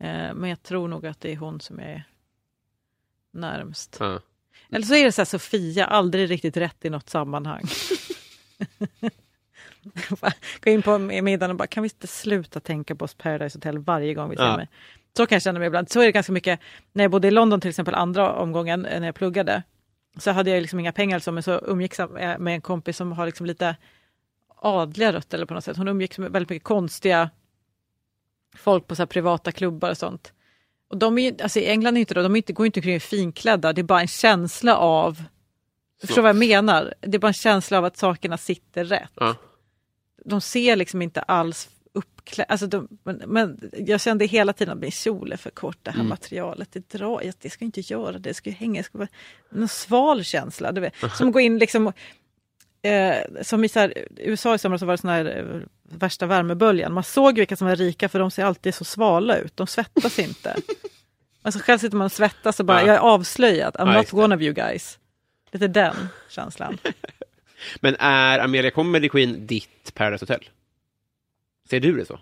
Eh, 0.00 0.34
men 0.34 0.50
jag 0.50 0.62
tror 0.62 0.88
nog 0.88 1.06
att 1.06 1.20
det 1.20 1.32
är 1.32 1.36
hon 1.36 1.60
som 1.60 1.80
är 1.80 2.04
närmst. 3.32 3.96
Ja. 4.00 4.20
Eller 4.70 4.86
så 4.86 4.94
är 4.94 5.04
det 5.04 5.12
så 5.12 5.20
här 5.20 5.26
Sofia, 5.26 5.86
aldrig 5.86 6.30
riktigt 6.30 6.56
rätt 6.56 6.84
i 6.84 6.90
något 6.90 7.10
sammanhang. 7.10 7.64
Gå 10.64 10.70
in 10.70 10.82
på 10.82 10.98
middagen 10.98 11.50
och 11.50 11.56
bara, 11.56 11.66
kan 11.66 11.82
vi 11.82 11.86
inte 11.86 12.06
sluta 12.06 12.60
tänka 12.60 12.94
på 12.94 13.04
oss 13.04 13.14
Paradise 13.14 13.56
Hotel 13.58 13.78
varje 13.78 14.14
gång 14.14 14.30
vi 14.30 14.36
ser 14.36 14.44
Ja. 14.44 14.56
mig? 14.56 14.68
Så 15.16 15.26
kan 15.26 15.36
jag 15.36 15.42
känna 15.42 15.58
mig 15.58 15.66
ibland. 15.66 15.90
Så 15.90 16.00
är 16.00 16.04
det 16.04 16.12
ganska 16.12 16.32
mycket, 16.32 16.60
när 16.92 17.04
jag 17.04 17.10
bodde 17.10 17.28
i 17.28 17.30
London 17.30 17.60
till 17.60 17.70
exempel 17.70 17.94
andra 17.94 18.32
omgången 18.32 18.86
eh, 18.86 19.00
när 19.00 19.06
jag 19.08 19.14
pluggade, 19.14 19.62
så 20.18 20.30
hade 20.30 20.50
jag 20.50 20.60
liksom 20.60 20.80
inga 20.80 20.92
pengar 20.92 21.18
så, 21.18 21.32
men 21.32 21.42
så 21.42 21.58
umgicks 21.66 21.98
jag 21.98 22.40
med 22.40 22.54
en 22.54 22.60
kompis 22.60 22.96
som 22.96 23.12
har 23.12 23.26
liksom 23.26 23.46
lite 23.46 23.76
adliga 24.56 25.12
rötter 25.12 25.38
eller 25.38 25.46
på 25.46 25.54
något 25.54 25.64
sätt. 25.64 25.76
Hon 25.76 25.88
umgicks 25.88 26.18
med 26.18 26.32
väldigt 26.32 26.50
mycket 26.50 26.64
konstiga 26.68 27.30
folk 28.56 28.86
på 28.86 28.94
så 28.96 29.06
privata 29.06 29.52
klubbar 29.52 29.90
och 29.90 29.98
sånt. 29.98 30.32
Och 30.90 30.96
de 30.98 31.18
är, 31.18 31.22
ju- 31.30 31.42
alltså 31.42 31.58
i 31.58 31.66
England 31.66 31.96
är 31.96 32.00
inte 32.00 32.14
då, 32.14 32.22
de 32.22 32.32
är 32.32 32.36
inte, 32.36 32.52
går 32.52 32.66
inte 32.66 32.80
omkring 32.80 33.00
finklädda, 33.00 33.72
det 33.72 33.80
är 33.80 33.82
bara 33.82 34.00
en 34.00 34.08
känsla 34.08 34.76
av, 34.76 35.22
du 36.00 36.06
förstår 36.06 36.22
vad 36.22 36.28
jag 36.28 36.36
menar? 36.36 36.94
Det 37.00 37.16
är 37.16 37.18
bara 37.18 37.28
en 37.28 37.34
känsla 37.34 37.78
av 37.78 37.84
att 37.84 37.96
sakerna 37.96 38.36
sitter 38.38 38.84
rätt. 38.84 39.10
Ja. 39.14 39.34
De 40.24 40.40
ser 40.40 40.76
liksom 40.76 41.02
inte 41.02 41.20
alls 41.20 41.68
uppklädda, 41.92 42.52
alltså 42.52 42.66
de, 42.66 42.88
men, 43.02 43.22
men 43.26 43.70
jag 43.72 44.00
kände 44.00 44.24
hela 44.26 44.52
tiden 44.52 44.74
att 44.74 44.80
min 44.80 44.90
kjol 44.90 45.32
är 45.32 45.36
för 45.36 45.50
kort, 45.50 45.78
det 45.82 45.90
här 45.90 45.98
Mm. 45.98 46.08
materialet, 46.08 46.68
det 46.72 46.88
drar, 46.88 47.22
jag, 47.24 47.34
det 47.40 47.50
ska 47.50 47.64
inte 47.64 47.80
göra 47.80 48.18
det, 48.18 48.34
ska 48.34 48.50
ju 48.50 48.56
hänga, 48.56 48.80
det 48.80 48.84
ska 48.84 48.98
vara 48.98 49.08
en 49.54 49.68
sval 49.68 50.24
känsla. 50.24 50.72
Du 50.72 50.80
vet. 50.80 50.94
Som 51.16 51.32
går 51.32 51.42
in 51.42 51.58
liksom, 51.58 51.92
eh, 52.82 53.42
som 53.42 53.64
i 53.64 53.68
så 53.68 53.78
här, 53.80 53.94
USA 54.16 54.54
i 54.54 54.58
somras 54.58 54.80
så 54.80 54.86
var 54.86 54.92
det 54.94 54.98
sån 54.98 55.10
här 55.10 55.24
eh, 55.54 55.60
värsta 55.98 56.26
värmeböljan, 56.26 56.92
man 56.92 57.04
såg 57.04 57.38
vilka 57.38 57.56
som 57.56 57.66
var 57.66 57.76
rika 57.76 58.08
för 58.08 58.18
de 58.18 58.30
ser 58.30 58.44
alltid 58.44 58.74
så 58.74 58.84
svala 58.84 59.36
ut, 59.36 59.56
de 59.56 59.66
svettas 59.66 60.18
inte. 60.18 60.56
Alltså 61.46 61.60
själv 61.60 61.78
sitter 61.78 61.96
man 61.96 62.04
och 62.04 62.12
svettas 62.12 62.60
och 62.60 62.66
bara, 62.66 62.80
Ja. 62.80 62.86
jag 62.86 62.96
är 62.96 63.00
avslöjad, 63.00 63.74
I'm 63.76 63.92
Ja, 63.94 63.98
not 63.98 64.12
one 64.12 64.34
of 64.36 64.40
you 64.42 64.52
guys. 64.54 64.98
Lite 65.52 65.68
den 65.68 65.94
känslan. 66.28 66.78
Men 67.80 67.96
är 67.98 68.38
Amelia 68.38 68.70
Comedy 68.70 69.08
Queen 69.08 69.46
ditt 69.46 69.94
Paradise 69.94 70.22
Hotel? 70.22 70.48
Ser 71.70 71.80
du 71.80 71.96
det 71.96 72.04
så? 72.04 72.20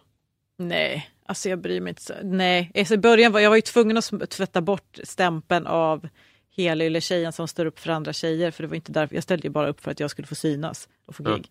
Nej, 0.58 1.10
alltså 1.26 1.48
jag 1.48 1.58
bryr 1.58 1.80
mig 1.80 1.90
inte 1.90 2.02
så. 2.02 2.14
Nej, 2.22 2.72
alltså 2.74 2.94
i 2.94 2.98
början 2.98 3.32
var 3.32 3.40
jag 3.40 3.50
var 3.50 3.56
ju 3.56 3.62
tvungen 3.62 3.96
att 3.96 4.30
tvätta 4.30 4.60
bort 4.60 4.98
stämpeln 5.04 5.66
av 5.66 6.08
helylle 6.56 7.00
tjejen 7.00 7.32
som 7.32 7.48
står 7.48 7.66
upp 7.66 7.78
för 7.78 7.90
andra 7.90 8.12
tjejer, 8.12 8.50
för 8.50 8.62
det 8.62 8.68
var 8.68 8.76
inte 8.76 8.92
därför, 8.92 9.14
jag 9.14 9.24
ställde 9.24 9.46
ju 9.46 9.50
bara 9.50 9.68
upp 9.68 9.80
för 9.80 9.90
att 9.90 10.00
jag 10.00 10.10
skulle 10.10 10.28
få 10.28 10.34
synas 10.34 10.88
och 11.06 11.16
få 11.16 11.22
gig. 11.22 11.50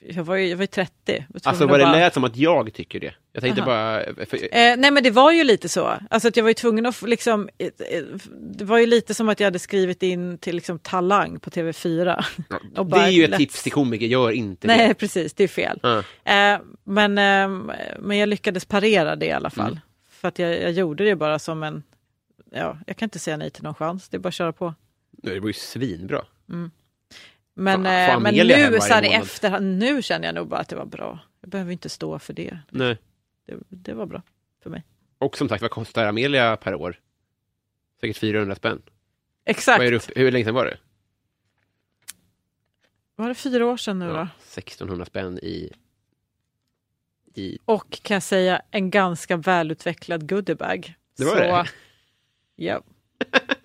Jag 0.00 0.24
var 0.24 0.36
ju, 0.36 0.46
jag 0.48 0.56
var 0.56 0.62
ju 0.62 0.66
30. 0.66 0.92
Jag 1.06 1.24
var 1.28 1.40
Alltså 1.44 1.66
vad 1.66 1.80
det 1.80 1.84
bara- 1.84 1.92
lät 1.96 2.14
som 2.14 2.24
att 2.24 2.36
jag 2.36 2.72
tycker 2.72 3.00
det. 3.00 3.14
Jag 3.32 3.42
tänkte 3.42 3.62
Aha. 3.62 3.70
bara... 3.70 4.26
För, 4.26 4.36
Eh, 4.36 4.76
nej 4.76 4.90
men 4.90 5.02
det 5.02 5.10
var 5.10 5.32
ju 5.32 5.44
lite 5.44 5.68
så. 5.68 5.92
Alltså 6.10 6.28
att 6.28 6.36
jag 6.36 6.44
var 6.44 6.50
ju 6.50 6.54
tvungen 6.54 6.86
att 6.86 7.02
liksom, 7.02 7.48
eh, 7.58 7.66
eh, 7.66 8.02
det 8.50 8.64
var 8.64 8.78
ju 8.78 8.86
lite 8.86 9.14
som 9.14 9.28
att 9.28 9.40
jag 9.40 9.46
hade 9.46 9.58
skrivit 9.58 10.02
in 10.02 10.38
till 10.38 10.54
liksom 10.54 10.78
Talang 10.78 11.40
på 11.40 11.50
TV4. 11.50 12.24
och 12.76 12.86
det 12.86 12.90
bara 12.90 13.06
är 13.06 13.10
ju 13.10 13.24
ett 13.24 13.30
lätt- 13.30 13.38
tips 13.38 13.62
till 13.62 13.72
komiker, 13.72 14.06
gör 14.06 14.30
inte 14.30 14.66
Nej 14.66 14.88
det. 14.88 14.94
precis, 14.94 15.34
det 15.34 15.44
är 15.44 15.48
fel. 15.48 15.80
Ja. 15.82 15.98
Eh, 16.24 16.60
men, 16.84 17.18
eh, 17.18 17.48
men 17.98 18.18
jag 18.18 18.28
lyckades 18.28 18.64
parera 18.64 19.16
det 19.16 19.26
i 19.26 19.32
alla 19.32 19.50
fall. 19.50 19.66
Mm. 19.72 19.80
För 20.10 20.28
att 20.28 20.38
jag, 20.38 20.62
jag 20.62 20.72
gjorde 20.72 21.04
det 21.04 21.16
bara 21.16 21.38
som 21.38 21.62
en, 21.62 21.82
ja, 22.52 22.78
jag 22.86 22.96
kan 22.96 23.06
inte 23.06 23.18
säga 23.18 23.36
nej 23.36 23.50
till 23.50 23.62
någon 23.64 23.74
chans, 23.74 24.08
det 24.08 24.16
är 24.16 24.18
bara 24.18 24.28
att 24.28 24.34
köra 24.34 24.52
på. 24.52 24.74
Det 25.10 25.40
var 25.40 25.46
ju 25.48 25.52
svinbra. 25.52 26.24
Men, 27.60 27.84
Fan, 27.84 28.10
eh, 28.10 28.20
men 28.20 28.34
nu 28.34 28.80
så 28.80 28.94
här 28.94 29.04
i 29.04 29.12
efterhand, 29.12 29.78
nu 29.78 30.02
känner 30.02 30.28
jag 30.28 30.34
nog 30.34 30.48
bara 30.48 30.60
att 30.60 30.68
det 30.68 30.76
var 30.76 30.86
bra. 30.86 31.18
Jag 31.40 31.50
behöver 31.50 31.72
inte 31.72 31.88
stå 31.88 32.18
för 32.18 32.32
det. 32.32 32.58
Nej. 32.70 32.98
Det, 33.46 33.56
det 33.68 33.94
var 33.94 34.06
bra 34.06 34.22
för 34.62 34.70
mig. 34.70 34.84
Och 35.18 35.36
som 35.36 35.48
sagt, 35.48 35.62
vad 35.62 35.70
kostar 35.70 36.06
Amelia 36.06 36.56
per 36.56 36.74
år? 36.74 37.00
Säkert 38.00 38.16
400 38.16 38.54
spänn. 38.54 38.82
Exakt. 39.44 39.92
Upp, 39.92 40.02
hur 40.16 40.32
länge 40.32 40.44
sedan 40.44 40.54
var 40.54 40.64
det? 40.64 40.78
Var 43.16 43.28
det 43.28 43.34
fyra 43.34 43.66
år 43.66 43.76
sedan 43.76 43.98
nu 43.98 44.08
då? 44.08 44.14
Ja, 44.14 44.28
1600 44.42 45.04
spänn 45.04 45.38
i... 45.38 45.72
i 47.34 47.58
Och 47.64 48.02
kan 48.02 48.14
jag 48.14 48.22
säga 48.22 48.62
en 48.70 48.90
ganska 48.90 49.36
välutvecklad 49.36 50.28
goodiebag. 50.28 50.94
Det 51.16 51.24
var 51.24 51.32
så, 51.32 51.38
det? 51.38 51.66
Ja. 52.56 52.82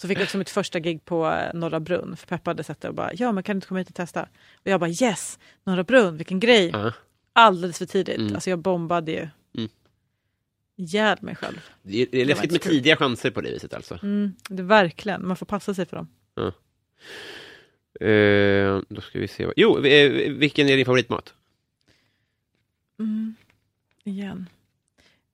Så 0.00 0.08
fick 0.08 0.18
jag 0.18 0.22
också 0.24 0.38
mitt 0.38 0.50
första 0.50 0.80
gig 0.80 1.04
på 1.04 1.26
eh, 1.30 1.54
Norra 1.54 1.80
Brunn. 1.80 2.16
För 2.16 2.26
Peppa 2.26 2.50
hade 2.50 2.64
sett 2.64 2.80
det 2.80 2.88
och 2.88 2.94
bara, 2.94 3.10
ja 3.14 3.32
men 3.32 3.42
kan 3.42 3.54
du 3.54 3.56
inte 3.56 3.66
komma 3.66 3.78
hit 3.78 3.88
och 3.88 3.94
testa? 3.94 4.22
Och 4.54 4.66
jag 4.66 4.80
bara, 4.80 4.90
yes! 4.90 5.38
Norra 5.64 5.84
Brunn, 5.84 6.16
vilken 6.16 6.40
grej! 6.40 6.70
ja. 6.72 6.92
Alldeles 7.32 7.78
för 7.78 7.86
tidigt. 7.86 8.18
Mm. 8.18 8.34
Alltså 8.34 8.50
jag 8.50 8.58
bombade 8.58 9.12
ju 9.12 9.28
Mm. 9.56 9.70
ihjäl 10.76 11.18
mig 11.20 11.36
själv. 11.36 11.60
Det 11.82 12.02
är, 12.02 12.06
det 12.12 12.18
är 12.18 12.24
var 12.24 12.28
läskigt 12.28 12.52
med 12.52 12.60
tidiga 12.60 12.96
chanser 12.96 13.30
på 13.30 13.40
det 13.40 13.50
viset 13.52 13.74
alltså. 13.74 13.98
Mm, 14.02 14.32
det 14.48 14.62
verkligen, 14.62 15.26
man 15.26 15.36
får 15.36 15.46
passa 15.46 15.74
sig 15.74 15.86
för 15.86 15.96
dem. 15.96 16.08
Eh, 18.00 18.80
då 18.88 19.00
ska 19.00 19.18
vi 19.18 19.28
se. 19.28 19.44
vad- 19.46 19.54
Jo, 19.56 19.84
eh, 19.84 20.32
vilken 20.32 20.68
är 20.68 20.76
din 20.76 20.86
favoritmat? 20.86 21.34
Mm. 22.98 23.34
Igen. 24.04 24.48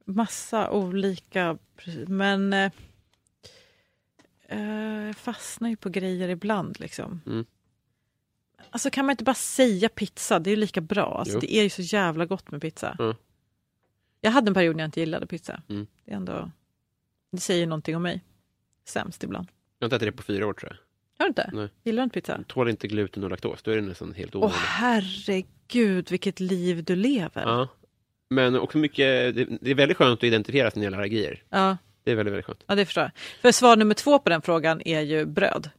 Massa 0.04 0.70
olika, 0.70 1.58
men 2.06 2.70
eh, 4.48 5.06
jag 5.06 5.16
fastnar 5.16 5.68
ju 5.68 5.76
på 5.76 5.88
grejer 5.88 6.28
ibland 6.28 6.80
liksom. 6.80 7.20
Mm. 7.26 7.44
Alltså 8.70 8.90
kan 8.90 9.06
man 9.06 9.10
inte 9.12 9.24
bara 9.24 9.34
säga 9.34 9.88
pizza, 9.88 10.38
det 10.38 10.50
är 10.50 10.52
ju 10.52 10.56
lika 10.60 10.80
bra. 10.80 11.18
Alltså, 11.18 11.38
det 11.40 11.54
är 11.54 11.62
ju 11.62 11.70
så 11.70 11.82
jävla 11.82 12.26
gott 12.26 12.50
med 12.50 12.60
pizza. 12.62 12.96
Mm. 12.98 13.14
Jag 14.20 14.30
hade 14.30 14.50
en 14.50 14.54
period 14.54 14.76
när 14.76 14.82
jag 14.84 14.88
inte 14.88 15.00
gillade 15.00 15.26
pizza. 15.26 15.62
Mm. 15.68 15.86
Det, 16.04 16.12
är 16.12 16.16
ändå, 16.16 16.50
det 17.32 17.40
säger 17.40 17.66
någonting 17.66 17.96
om 17.96 18.02
mig. 18.02 18.24
Sämst 18.84 19.24
ibland. 19.24 19.48
Jag 19.78 19.84
har 19.84 19.86
inte 19.86 19.96
ätit 19.96 20.08
det 20.08 20.16
på 20.16 20.22
fyra 20.22 20.46
år 20.46 20.52
tror 20.52 20.72
jag. 20.72 20.78
Har 21.18 21.24
du 21.24 21.28
inte? 21.28 21.50
Nej. 21.52 21.68
Gillar 21.84 22.02
du 22.02 22.04
inte 22.04 22.14
pizza? 22.20 22.32
Jag 22.36 22.46
tål 22.46 22.68
inte 22.68 22.88
gluten 22.88 23.24
och 23.24 23.30
laktos, 23.30 23.62
då 23.62 23.70
är 23.70 23.76
det 23.76 23.82
nästan 23.82 24.14
helt 24.14 24.34
Åh 24.34 24.42
omöjligt. 24.42 24.60
herregud 24.60 26.10
vilket 26.10 26.40
liv 26.40 26.84
du 26.84 26.96
lever. 26.96 27.42
Ja. 27.42 27.68
Men 28.30 28.56
också 28.58 28.78
mycket, 28.78 29.34
det, 29.34 29.44
det 29.60 29.70
är 29.70 29.74
väldigt 29.74 29.96
skönt 29.96 30.18
att 30.20 30.24
identifiera 30.24 30.70
sina 30.70 30.86
allergier. 30.86 31.42
ja. 31.48 31.76
Det 32.06 32.12
är 32.12 32.16
väldigt, 32.16 32.32
väldigt 32.32 32.46
skönt. 32.46 32.64
Ja, 32.66 32.74
det 32.74 32.84
förstår 32.84 33.02
jag. 33.02 33.10
För 33.42 33.52
svar 33.52 33.76
nummer 33.76 33.94
två 33.94 34.18
på 34.18 34.28
den 34.30 34.42
frågan 34.42 34.82
är 34.84 35.00
ju 35.00 35.24
bröd. 35.24 35.70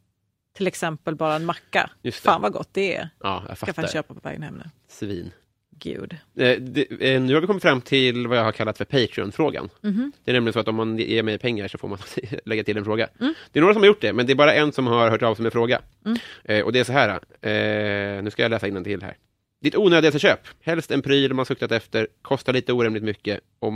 Till 0.54 0.68
exempel 0.68 1.16
bara 1.16 1.36
en 1.36 1.46
macka. 1.46 1.90
Just 2.02 2.24
det. 2.24 2.30
Fan 2.30 2.42
vad 2.42 2.52
gott 2.52 2.70
det 2.72 2.96
är. 2.96 3.10
Ja, 3.24 3.44
jag 3.48 3.58
Ska 3.58 3.66
fan 3.66 3.74
fattar. 3.76 3.88
köpa 3.88 4.14
på 4.14 4.20
vägen 4.24 4.44
hem 4.44 4.56
nu. 4.56 4.70
Svin. 4.88 5.32
Gud. 5.80 6.18
Eh, 6.36 6.58
det, 6.60 7.14
eh, 7.14 7.22
nu 7.22 7.34
har 7.34 7.42
vi 7.42 7.48
kommit 7.48 7.62
fram 7.64 7.82
till 7.82 8.28
vad 8.28 8.38
jag 8.38 8.44
har 8.44 8.52
kallat 8.52 8.78
för 8.78 8.86
Patreon-frågan. 8.86 9.70
Mhm. 9.82 10.12
Det 10.24 10.32
är 10.32 10.34
nämligen 10.34 10.54
så 10.54 10.60
att 10.60 10.68
om 10.68 10.76
man 10.76 10.98
ger 10.98 11.24
mig 11.24 11.38
pengar 11.38 11.68
så 11.68 11.78
får 11.78 11.88
man 11.88 12.00
lägga 12.46 12.64
till 12.64 12.78
en 12.78 12.86
fråga. 12.86 13.10
Mm. 13.20 13.34
Det 13.52 13.60
är 13.60 13.62
några 13.62 13.74
som 13.74 13.82
har 13.82 13.88
gjort 13.88 14.02
det, 14.02 14.14
men 14.14 14.26
det 14.26 14.34
är 14.34 14.36
bara 14.36 14.54
en 14.54 14.72
som 14.72 14.88
har 14.88 15.10
hört 15.10 15.24
av 15.24 15.36
sig 15.36 15.44
med 15.44 15.54
fråga. 15.54 15.82
Mm. 16.06 16.18
Eh, 16.44 16.66
och 16.66 16.74
det 16.74 16.80
är 16.80 16.84
så 16.84 16.94
här. 16.94 17.10
Eh, 17.42 18.24
nu 18.24 18.30
ska 18.32 18.42
jag 18.42 18.50
läsa 18.50 18.84
till 18.84 19.02
här. 19.02 19.18
Ditt 19.62 19.76
onödigaste 19.76 20.20
köp. 20.20 20.40
Helst 20.62 20.92
en 20.92 21.02
pryl 21.02 21.34
man 21.34 21.46
suktat 21.46 21.72
efter, 21.72 22.08
kostar 22.22 22.54
lite 22.54 22.74
orimligt 22.74 23.04
mycket 23.04 23.40
om 23.60 23.76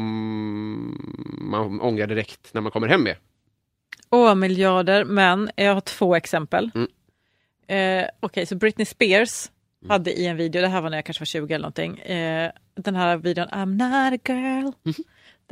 man 1.52 1.82
ångrar 1.82 2.08
direkt 2.08 2.54
när 2.54 2.62
man 2.62 2.72
kommer 2.72 2.88
hem 2.88 3.04
med. 3.04 3.16
Åh, 4.10 4.36
miljarder. 4.36 5.06
Men 5.06 5.50
jag 5.56 5.74
har 5.74 5.82
två 5.82 6.16
exempel. 6.16 6.72
Mm. 6.76 6.88
Eh, 7.68 8.10
Okej, 8.20 8.46
så 8.46 8.56
Britney 8.56 8.86
Spears 8.86 9.52
hade 9.90 10.14
i 10.14 10.26
en 10.26 10.38
video, 10.38 10.62
det 10.62 10.68
här 10.68 10.82
var 10.82 10.90
när 10.90 10.98
jag 10.98 11.06
kanske 11.06 11.22
var 11.22 11.26
20 11.26 11.54
eller 11.54 11.62
någonting, 11.62 12.00
eh, 12.00 12.52
den 12.76 12.96
här 12.96 13.18
videon 13.18 13.48
I'm 13.48 13.66
not 13.66 14.20
a 14.20 14.34
girl. 14.34 14.72
Mhm. 14.84 15.04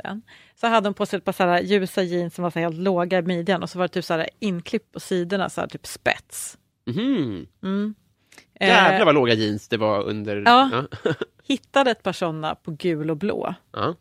Den. 0.02 0.22
Så 0.60 0.66
hade 0.66 0.88
hon 0.88 0.94
på 0.94 1.06
sig 1.06 1.16
ett 1.16 1.24
par 1.24 1.32
så 1.32 1.42
här 1.42 1.62
ljusa 1.62 2.02
jeans 2.02 2.34
som 2.34 2.42
var 2.42 2.50
så 2.50 2.58
helt 2.58 2.76
låga 2.76 3.18
i 3.18 3.22
midjan 3.22 3.62
och 3.62 3.70
så 3.70 3.78
var 3.78 3.84
det 3.84 3.94
typ 3.94 4.04
så 4.04 4.14
här 4.14 4.28
inklipp 4.38 4.92
på 4.92 5.00
sidorna, 5.00 5.50
så 5.50 5.60
här 5.60 5.68
typ 5.68 5.86
spets. 5.86 6.58
Mhm. 6.86 7.46
Mm. 7.62 7.94
Eh, 8.60 8.68
Jävlar 8.68 9.04
vad 9.04 9.14
låga 9.14 9.34
jeans 9.34 9.68
det 9.68 9.76
var 9.76 10.02
under... 10.02 10.42
Ja. 10.46 10.86
Ja. 11.04 11.12
hittade 11.42 11.90
ett 11.90 12.02
par 12.02 12.12
sådana 12.12 12.54
på 12.54 12.70
gul 12.70 13.10
och 13.10 13.16
blå 13.16 13.54
ja. 13.72 13.94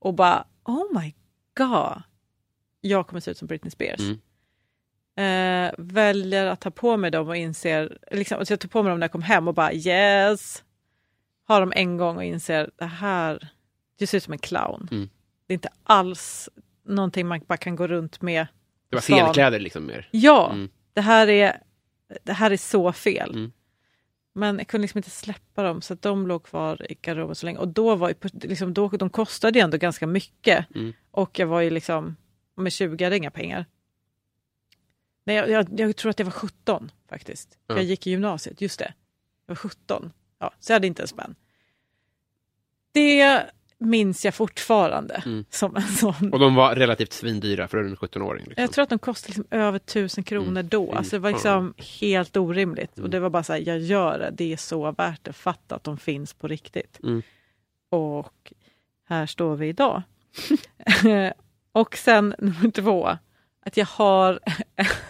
och 0.00 0.14
bara 0.14 0.44
oh 0.64 1.00
my 1.00 1.14
god, 1.56 2.02
jag 2.80 3.06
kommer 3.06 3.20
se 3.20 3.30
ut 3.30 3.38
som 3.38 3.48
Britney 3.48 3.70
Spears. 3.70 4.00
Mm. 4.00 4.18
Eh, 5.18 5.74
väljer 5.78 6.46
att 6.46 6.60
ta 6.60 6.70
på 6.70 6.96
mig 6.96 7.10
dem 7.10 7.28
och 7.28 7.36
inser, 7.36 7.98
liksom, 8.10 8.46
så 8.46 8.52
jag 8.52 8.60
tog 8.60 8.70
på 8.70 8.82
mig 8.82 8.90
dem 8.90 9.00
när 9.00 9.04
jag 9.04 9.12
kom 9.12 9.22
hem 9.22 9.48
och 9.48 9.54
bara 9.54 9.72
yes, 9.72 10.64
har 11.46 11.60
dem 11.60 11.72
en 11.76 11.96
gång 11.96 12.16
och 12.16 12.24
inser 12.24 12.70
det 12.76 12.84
här, 12.84 13.48
det 13.98 14.06
ser 14.06 14.16
ut 14.18 14.24
som 14.24 14.32
en 14.32 14.38
clown. 14.38 14.88
Mm. 14.90 15.08
Det 15.46 15.52
är 15.52 15.54
inte 15.54 15.68
alls 15.82 16.48
någonting 16.84 17.26
man 17.26 17.40
bara 17.46 17.56
kan 17.56 17.76
gå 17.76 17.86
runt 17.86 18.22
med. 18.22 18.46
Det 18.88 18.96
var 18.96 19.00
scenkläder 19.00 19.60
liksom 19.60 19.86
mer. 19.86 20.08
Ja, 20.10 20.50
Mm. 20.52 20.68
det, 20.92 21.00
här 21.00 21.28
är, 21.28 21.62
det 22.22 22.32
här 22.32 22.50
är 22.50 22.56
så 22.56 22.92
fel. 22.92 23.30
Mm. 23.30 23.52
Men 24.36 24.58
jag 24.58 24.68
kunde 24.68 24.82
liksom 24.82 24.98
inte 24.98 25.10
släppa 25.10 25.62
dem 25.62 25.82
så 25.82 25.92
att 25.94 26.02
de 26.02 26.26
låg 26.26 26.42
kvar 26.42 26.92
i 26.92 26.94
garderoben 27.02 27.34
så 27.34 27.46
länge. 27.46 27.58
Och 27.58 27.68
då 27.68 27.96
var 27.96 28.08
ju, 28.08 28.14
liksom, 28.32 28.74
då, 28.74 28.88
de 28.88 29.10
kostade 29.10 29.58
ju 29.58 29.62
ändå 29.62 29.76
ganska 29.76 30.06
mycket. 30.06 30.74
Mm. 30.74 30.92
Och 31.10 31.38
jag 31.38 31.46
var 31.46 31.60
ju 31.60 31.70
liksom, 31.70 32.16
med 32.56 32.72
20 32.72 33.04
hade 33.04 33.16
inga 33.16 33.30
pengar. 33.30 33.66
Nej, 35.24 35.36
jag, 35.36 35.50
jag, 35.50 35.80
jag 35.80 35.96
tror 35.96 36.10
att 36.10 36.18
jag 36.18 36.26
var 36.26 36.32
17 36.32 36.90
faktiskt. 37.08 37.58
Ja. 37.66 37.74
Jag 37.74 37.84
gick 37.84 38.06
i 38.06 38.10
gymnasiet, 38.10 38.60
just 38.60 38.78
det. 38.78 38.94
Jag 39.46 39.54
var 39.54 39.56
17. 39.56 40.12
Ja, 40.38 40.52
så 40.60 40.72
jag 40.72 40.74
hade 40.74 40.86
inte 40.86 41.02
en 41.02 41.08
spänn. 41.08 41.34
Det 42.92 43.46
minns 43.78 44.24
jag 44.24 44.34
fortfarande 44.34 45.22
Mm. 45.26 45.44
som 45.50 45.76
en 45.76 45.82
sån. 45.82 46.32
Och 46.32 46.38
de 46.38 46.54
var 46.54 46.74
relativt 46.74 47.12
svindyra 47.12 47.68
för 47.68 47.78
en 47.78 47.96
17-åring. 47.96 48.44
Liksom. 48.44 48.62
Jag 48.62 48.72
tror 48.72 48.82
att 48.82 48.88
de 48.88 48.98
kostade 48.98 49.28
liksom 49.28 49.58
över 49.58 49.78
tusen 49.78 50.24
kronor 50.24 50.62
då. 50.62 50.92
Alltså 50.92 51.16
det 51.16 51.20
var 51.20 51.30
liksom 51.30 51.74
helt 52.00 52.36
orimligt. 52.36 52.98
Och 52.98 53.10
det 53.10 53.20
var 53.20 53.30
bara 53.30 53.42
så 53.42 53.52
här, 53.52 53.60
jag 53.66 53.78
gör 53.78 54.18
det. 54.18 54.30
Det 54.30 54.52
är 54.52 54.56
så 54.56 54.90
värt 54.92 55.24
det. 55.24 55.32
Fatta 55.32 55.74
att 55.76 55.84
de 55.84 55.98
finns 55.98 56.34
på 56.34 56.48
riktigt. 56.48 57.00
Mm. 57.02 57.22
Och 57.90 58.52
här 59.08 59.26
står 59.26 59.56
vi 59.56 59.68
idag. 59.68 60.02
och 61.72 61.96
sen 61.96 62.34
nummer 62.38 62.70
två. 62.70 63.18
Att 63.60 63.76
jag 63.76 63.86
har... 63.86 64.40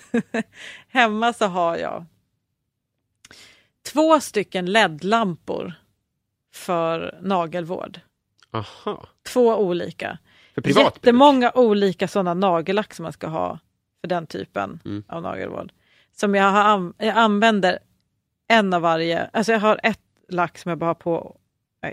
hemma 0.89 1.33
så 1.33 1.47
har 1.47 1.77
jag 1.77 2.05
två 3.93 4.21
stycken 4.21 4.67
LED-lampor 4.73 5.73
för 6.53 7.19
nagelvård. 7.23 8.01
Aha. 8.57 9.07
Två 9.33 9.57
olika. 9.57 10.19
För 10.55 10.63
privat. 10.63 10.85
Jättemånga 10.95 11.53
olika 11.55 12.09
sådana 12.09 12.35
nagellack 12.35 12.95
som 12.95 13.03
man 13.03 13.13
ska 13.13 13.27
ha 13.27 13.59
för 14.01 14.09
den 14.09 14.27
typen 14.27 14.81
Mm. 14.85 15.05
av 15.09 15.23
nagelvård. 15.23 15.73
Som 16.17 16.35
jag, 16.35 16.51
har 16.51 16.93
jag 16.99 17.17
använder 17.17 17.79
en 18.49 18.75
av 18.75 18.83
varje. 18.83 19.27
Alltså 19.33 19.53
jag 19.53 19.61
har 19.61 19.81
ett 19.83 20.01
lack 20.29 20.59
som 20.59 20.69
jag 20.69 20.79
bara 20.79 20.87
har 20.87 20.95
på. 20.95 21.37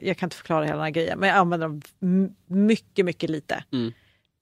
Jag 0.01 0.17
kan 0.17 0.27
inte 0.27 0.35
förklara 0.35 0.63
hela 0.65 0.75
den 0.75 0.83
här 0.83 0.91
grejen, 0.91 1.19
men 1.19 1.29
jag 1.29 1.37
använder 1.37 1.67
dem 1.67 1.81
mycket, 2.47 3.05
mycket 3.05 3.29
lite. 3.29 3.63
Mm. 3.71 3.91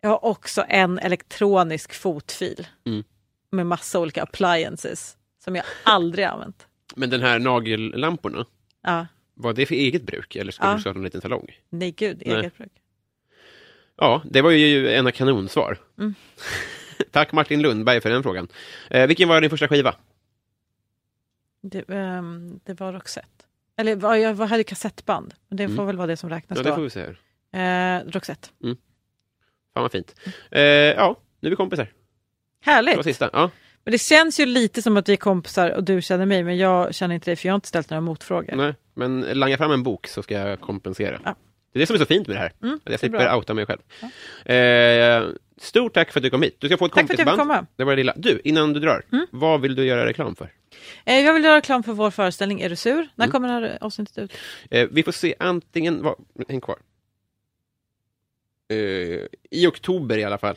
Jag 0.02 0.10
har 0.10 0.26
också 0.26 0.66
en 0.70 1.00
elektronisk 1.00 1.94
fotfil 1.94 2.68
Mm. 2.86 3.04
med 3.52 3.66
massa 3.66 4.00
olika 4.00 4.24
appliances 4.24 5.18
som 5.44 5.56
jag 5.56 5.66
aldrig 5.84 6.26
använt. 6.26 6.68
Men 6.96 7.10
den 7.10 7.22
här 7.22 7.40
nagellamporna, 7.40 8.46
Ja, 8.84 9.08
var 9.42 9.54
det 9.54 9.66
för 9.66 9.76
eget 9.76 10.04
bruk 10.04 10.36
eller 10.36 10.52
skulle 10.52 10.70
Ja. 10.70 10.76
du 10.76 10.82
starta 10.82 11.00
en 11.00 11.04
liten 11.04 11.22
salong? 11.22 11.48
nej 11.70 11.92
gud, 11.92 12.24
Nej. 12.26 12.36
eget 12.38 12.58
bruk. 12.58 12.72
Ja, 13.98 14.22
det 14.30 14.42
var 14.42 14.52
ju 14.52 14.90
en 14.94 15.08
av 15.08 15.12
kanonsvar. 15.12 15.78
Mm. 16.00 16.16
Tack 17.12 17.32
Martin 17.32 17.62
Lundberg 17.62 18.02
för 18.02 18.10
den 18.10 18.24
frågan. 18.24 18.48
Eh, 18.90 19.08
vilken 19.08 19.30
var 19.30 19.42
din 19.42 19.50
första 19.50 19.68
skiva? 19.68 19.96
Det, 21.62 21.90
ehm, 21.90 22.60
det 22.64 22.80
var 22.80 22.94
Roxette. 22.94 23.28
Eller 23.78 24.16
jag 24.18 24.36
hade 24.36 24.64
kassettband. 24.64 25.34
Men 25.48 25.58
det 25.58 25.68
får 25.68 25.74
Mm. 25.74 25.86
väl 25.86 25.98
vara 25.98 26.08
det 26.08 26.18
som 26.18 26.30
räknas 26.30 26.58
Ja, 26.58 26.64
det 26.64 26.70
då. 26.70 26.76
får 26.76 26.82
vi 26.82 26.90
se 26.90 27.06
här. 27.52 28.00
Eh, 28.00 28.12
Roxette. 28.12 28.48
Fan 29.74 29.84
vad 29.84 29.92
fint. 29.92 30.16
Eh, 30.52 30.62
ja, 30.62 31.16
nu 31.40 31.48
är 31.48 31.50
vi 31.50 31.56
kompisar. 31.56 31.84
Det 31.84 31.92
var 32.66 32.74
Härligt! 32.74 33.04
sista. 33.04 33.30
Ja. 33.34 33.52
Men 33.84 33.92
det 33.92 33.98
känns 33.98 34.40
ju 34.40 34.46
lite 34.46 34.82
som 34.82 34.98
att 34.98 35.10
vi 35.10 35.14
är 35.14 35.18
kompisar 35.18 35.70
och 35.72 35.84
du 35.84 36.02
känner 36.02 36.26
mig, 36.26 36.44
men 36.44 36.58
jag 36.58 36.96
känner 36.96 37.16
inte 37.16 37.30
dig 37.32 37.36
för 37.36 37.48
jag 37.48 37.54
har 37.54 37.56
inte 37.56 37.68
ställt 37.68 37.90
några 37.90 38.02
motfrågor. 38.02 38.56
Nej, 38.56 38.74
men 38.94 39.22
langa 39.22 39.58
fram 39.58 39.72
en 39.72 39.84
bok 39.84 40.08
så 40.08 40.24
ska 40.24 40.34
jag 40.34 40.62
kompensera. 40.62 41.20
Ja. 41.26 41.36
Det 41.74 41.78
är 41.78 41.80
det 41.80 41.88
som 41.88 41.94
är 41.96 42.00
så 42.00 42.06
fint 42.06 42.28
med 42.28 42.36
det 42.36 42.40
här. 42.40 42.54
Mm, 42.64 42.80
att 42.84 42.92
jag 42.92 43.00
slipper 43.00 43.18
bra. 43.18 43.36
outa 43.38 43.54
mig 43.54 43.66
själv. 43.66 43.80
Eh, 44.46 45.30
stort 45.58 45.94
tack 45.94 46.12
för 46.12 46.20
att 46.20 46.24
du 46.24 46.30
kom 46.30 46.42
hit. 46.42 46.56
Du 46.60 46.68
ska 46.68 46.78
få 46.78 46.86
ett 46.86 46.92
Tack 46.94 47.08
kompisband. 47.08 47.68
Det 47.76 47.84
var 47.84 47.92
det 47.92 47.96
lilla. 47.96 48.14
Du, 48.18 48.42
innan 48.44 48.74
du 48.74 48.80
drar, 48.80 49.04
Mm. 49.12 49.28
vad 49.32 49.62
vill 49.62 49.76
du 49.76 49.86
göra 49.86 50.06
reklam 50.06 50.36
för? 50.36 50.50
Eh, 51.06 51.20
jag 51.20 51.34
vill 51.34 51.44
göra 51.44 51.56
reklam 51.58 51.84
för 51.84 51.94
vår 51.94 52.12
föreställning 52.12 52.62
Är 52.62 52.70
du 52.70 52.76
sur? 52.76 53.10
När 53.16 53.26
Mm. 53.26 53.32
kommer 53.32 53.48
det 53.48 53.54
här 53.54 53.78
avsnittet 53.82 54.18
ut? 54.18 54.34
Eh, 54.70 54.88
vi 54.92 55.04
får 55.04 55.12
se 55.12 55.36
antingen, 55.40 56.04
vad, 56.04 56.16
häng 56.50 56.62
kvar. 56.62 56.78
Eh, 58.70 58.78
I 59.52 59.68
oktober 59.68 60.18
i 60.18 60.24
alla 60.24 60.38
fall. 60.38 60.56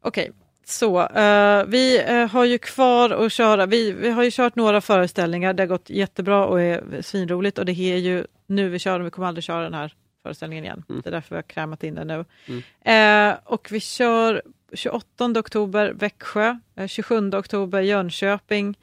Okej, 0.00 0.32
så 0.68 1.06
eh, 1.06 1.64
vi 1.64 2.02
eh, 2.06 2.26
har 2.26 2.44
ju 2.44 2.58
kvar 2.58 3.10
att 3.10 3.32
köra. 3.32 3.66
Vi, 3.66 3.92
vi 3.92 4.10
har 4.10 4.22
ju 4.22 4.30
kört 4.30 4.56
några 4.56 4.80
föreställningar. 4.80 5.52
Det 5.52 5.62
har 5.62 5.68
gått 5.68 5.90
jättebra 5.90 6.46
och 6.46 6.60
är 6.60 7.02
svinroligt 7.02 7.58
och 7.58 7.64
det 7.64 7.72
är 7.72 7.96
ju 7.96 8.24
nu 8.46 8.68
vi 8.68 8.78
kör 8.78 9.00
vi 9.00 9.10
kommer 9.10 9.28
aldrig 9.28 9.44
köra 9.44 9.62
den 9.62 9.74
här 9.74 9.92
föreställningen 10.22 10.64
igen. 10.64 10.84
Mm. 10.88 11.02
Det 11.02 11.08
är 11.08 11.12
därför 11.12 11.30
vi 11.30 11.36
har 11.36 11.42
krämat 11.42 11.84
in 11.84 11.94
den 11.94 12.06
nu. 12.06 12.24
Mm. 12.46 13.32
Eh, 13.32 13.38
och 13.44 13.68
vi 13.70 13.80
kör 13.80 14.42
28 14.72 15.24
oktober 15.24 15.92
Växjö, 15.92 16.58
eh, 16.76 16.86
27 16.86 17.30
oktober 17.34 17.80
Jönköping, 17.80 18.78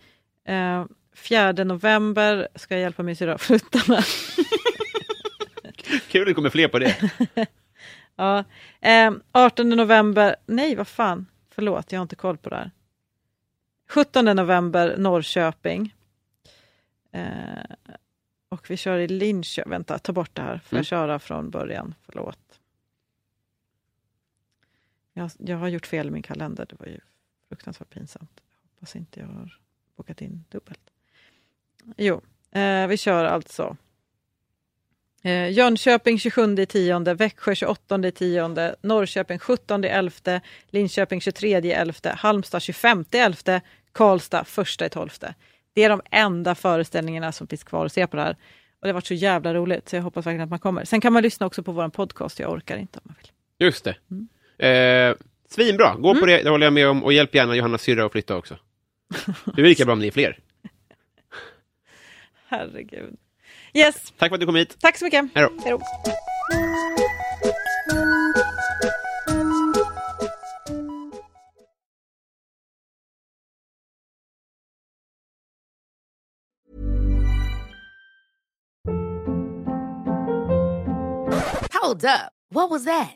eh, 0.47 0.85
4 1.15 1.51
november 1.51 2.47
ska 2.55 2.73
jag 2.73 2.81
hjälpa 2.81 3.03
min 3.03 3.15
syrra 3.15 3.33
att 3.33 3.41
flytta 3.41 3.79
med. 3.87 4.03
Kul 6.07 6.21
att 6.21 6.27
det 6.27 6.33
kommer 6.33 6.49
fler 6.49 6.67
på 6.67 6.79
det. 6.79 6.95
Ja. 8.17 8.43
Eh, 8.81 9.11
18 9.31 9.69
november, 9.69 10.35
nej 10.45 10.75
vad 10.75 10.87
fan, 10.87 11.25
förlåt 11.55 11.91
jag 11.91 11.99
har 11.99 12.03
inte 12.03 12.15
koll 12.15 12.37
på 12.37 12.49
det 12.49 12.55
här. 12.55 12.71
17 13.89 14.25
november 14.25 14.97
Norrköping. 14.97 15.95
Eh, 17.11 17.63
och 18.49 18.69
vi 18.69 18.77
kör 18.77 18.97
i 18.99 19.07
Linköping, 19.07 19.69
vänta 19.71 19.99
ta 19.99 20.13
bort 20.13 20.35
det 20.35 20.41
här, 20.41 20.57
får 20.57 20.73
Mm. 20.75 20.79
jag 20.79 20.85
köra 20.85 21.19
från 21.19 21.49
början, 21.49 21.95
förlåt. 22.01 22.59
Jag, 25.13 25.31
jag 25.37 25.57
har 25.57 25.67
gjort 25.67 25.85
fel 25.85 26.07
i 26.07 26.11
min 26.11 26.23
kalender, 26.23 26.65
det 26.69 26.75
var 26.79 26.85
ju 26.87 26.99
fruktansvärt 27.49 27.89
pinsamt. 27.89 28.41
Jag 28.63 28.69
hoppas 28.71 28.95
inte 28.95 29.19
jag 29.19 29.27
har 29.27 29.59
bokat 29.95 30.21
in 30.21 30.43
dubbelt. 30.49 30.81
Jo, 31.97 32.21
eh, 32.51 32.87
vi 32.87 32.97
kör 32.97 33.25
alltså 33.25 33.77
Eh, 35.25 35.51
Jönköping 35.51 36.19
27 36.19 36.65
10, 36.65 37.13
Växjö 37.13 37.55
28 37.55 38.11
10, 38.11 38.75
Norrköping 38.81 39.39
17 39.39 39.83
11, 39.83 40.41
Linköping 40.69 41.21
23 41.21 41.71
11, 41.71 41.93
Halmstad 42.03 42.61
25 42.61 43.05
11, 43.11 43.61
Karlstad 43.91 44.45
1 44.81 44.91
12. 44.91 45.09
Det 45.73 45.83
är 45.83 45.89
de 45.89 46.01
enda 46.11 46.55
föreställningarna 46.55 47.31
som 47.31 47.47
finns 47.47 47.63
kvar 47.63 47.85
att 47.85 47.93
se 47.93 48.07
på 48.07 48.17
det 48.17 48.23
här. 48.23 48.31
Och 48.31 48.81
det 48.81 48.87
har 48.87 48.93
varit 48.93 49.05
så 49.05 49.13
jävla 49.13 49.53
roligt 49.53 49.89
så 49.89 49.95
jag 49.95 50.03
hoppas 50.03 50.25
verkligen 50.25 50.43
att 50.43 50.49
man 50.49 50.59
kommer. 50.59 50.85
Sen 50.85 51.01
kan 51.01 51.13
man 51.13 51.23
lyssna 51.23 51.45
också 51.45 51.63
på 51.63 51.71
vår 51.71 51.89
podcast, 51.89 52.39
jag 52.39 52.51
orkar 52.51 52.77
inte 52.77 52.99
om 52.99 53.03
man 53.03 53.15
vill. 53.21 53.31
Just 53.67 53.87
det. 54.57 54.67
Eh, 54.67 55.15
svinbra, 55.49 55.95
gå 55.95 56.15
på 56.15 56.25
det, 56.25 56.43
det 56.43 56.49
håller 56.49 56.65
jag 56.65 56.73
med 56.73 56.87
om. 56.87 57.03
Och 57.03 57.13
hjälp 57.13 57.35
gärna 57.35 57.55
Johanna 57.55 57.77
syrra 57.77 58.05
att 58.05 58.11
flytta 58.11 58.35
också. 58.35 58.57
Det 59.55 59.61
är 59.61 59.65
lika 59.65 59.85
bra 59.85 59.93
om 59.93 59.99
ni 59.99 60.07
är 60.07 60.11
fler. 60.11 60.39
Herregud. 62.47 63.17
Yes, 63.75 63.95
Tack 64.17 64.29
för 64.29 64.35
att 64.35 64.39
du 64.39 64.45
kom 64.45 64.55
hit. 64.55 64.77
tack 64.79 64.97
så 64.97 65.05
mycket. 65.05 65.25
Hej 65.35 65.49
då. 65.63 65.79
Hold 81.73 82.03
up. 82.05 82.31
What 82.49 82.69
was 82.69 82.85
that? 82.85 83.15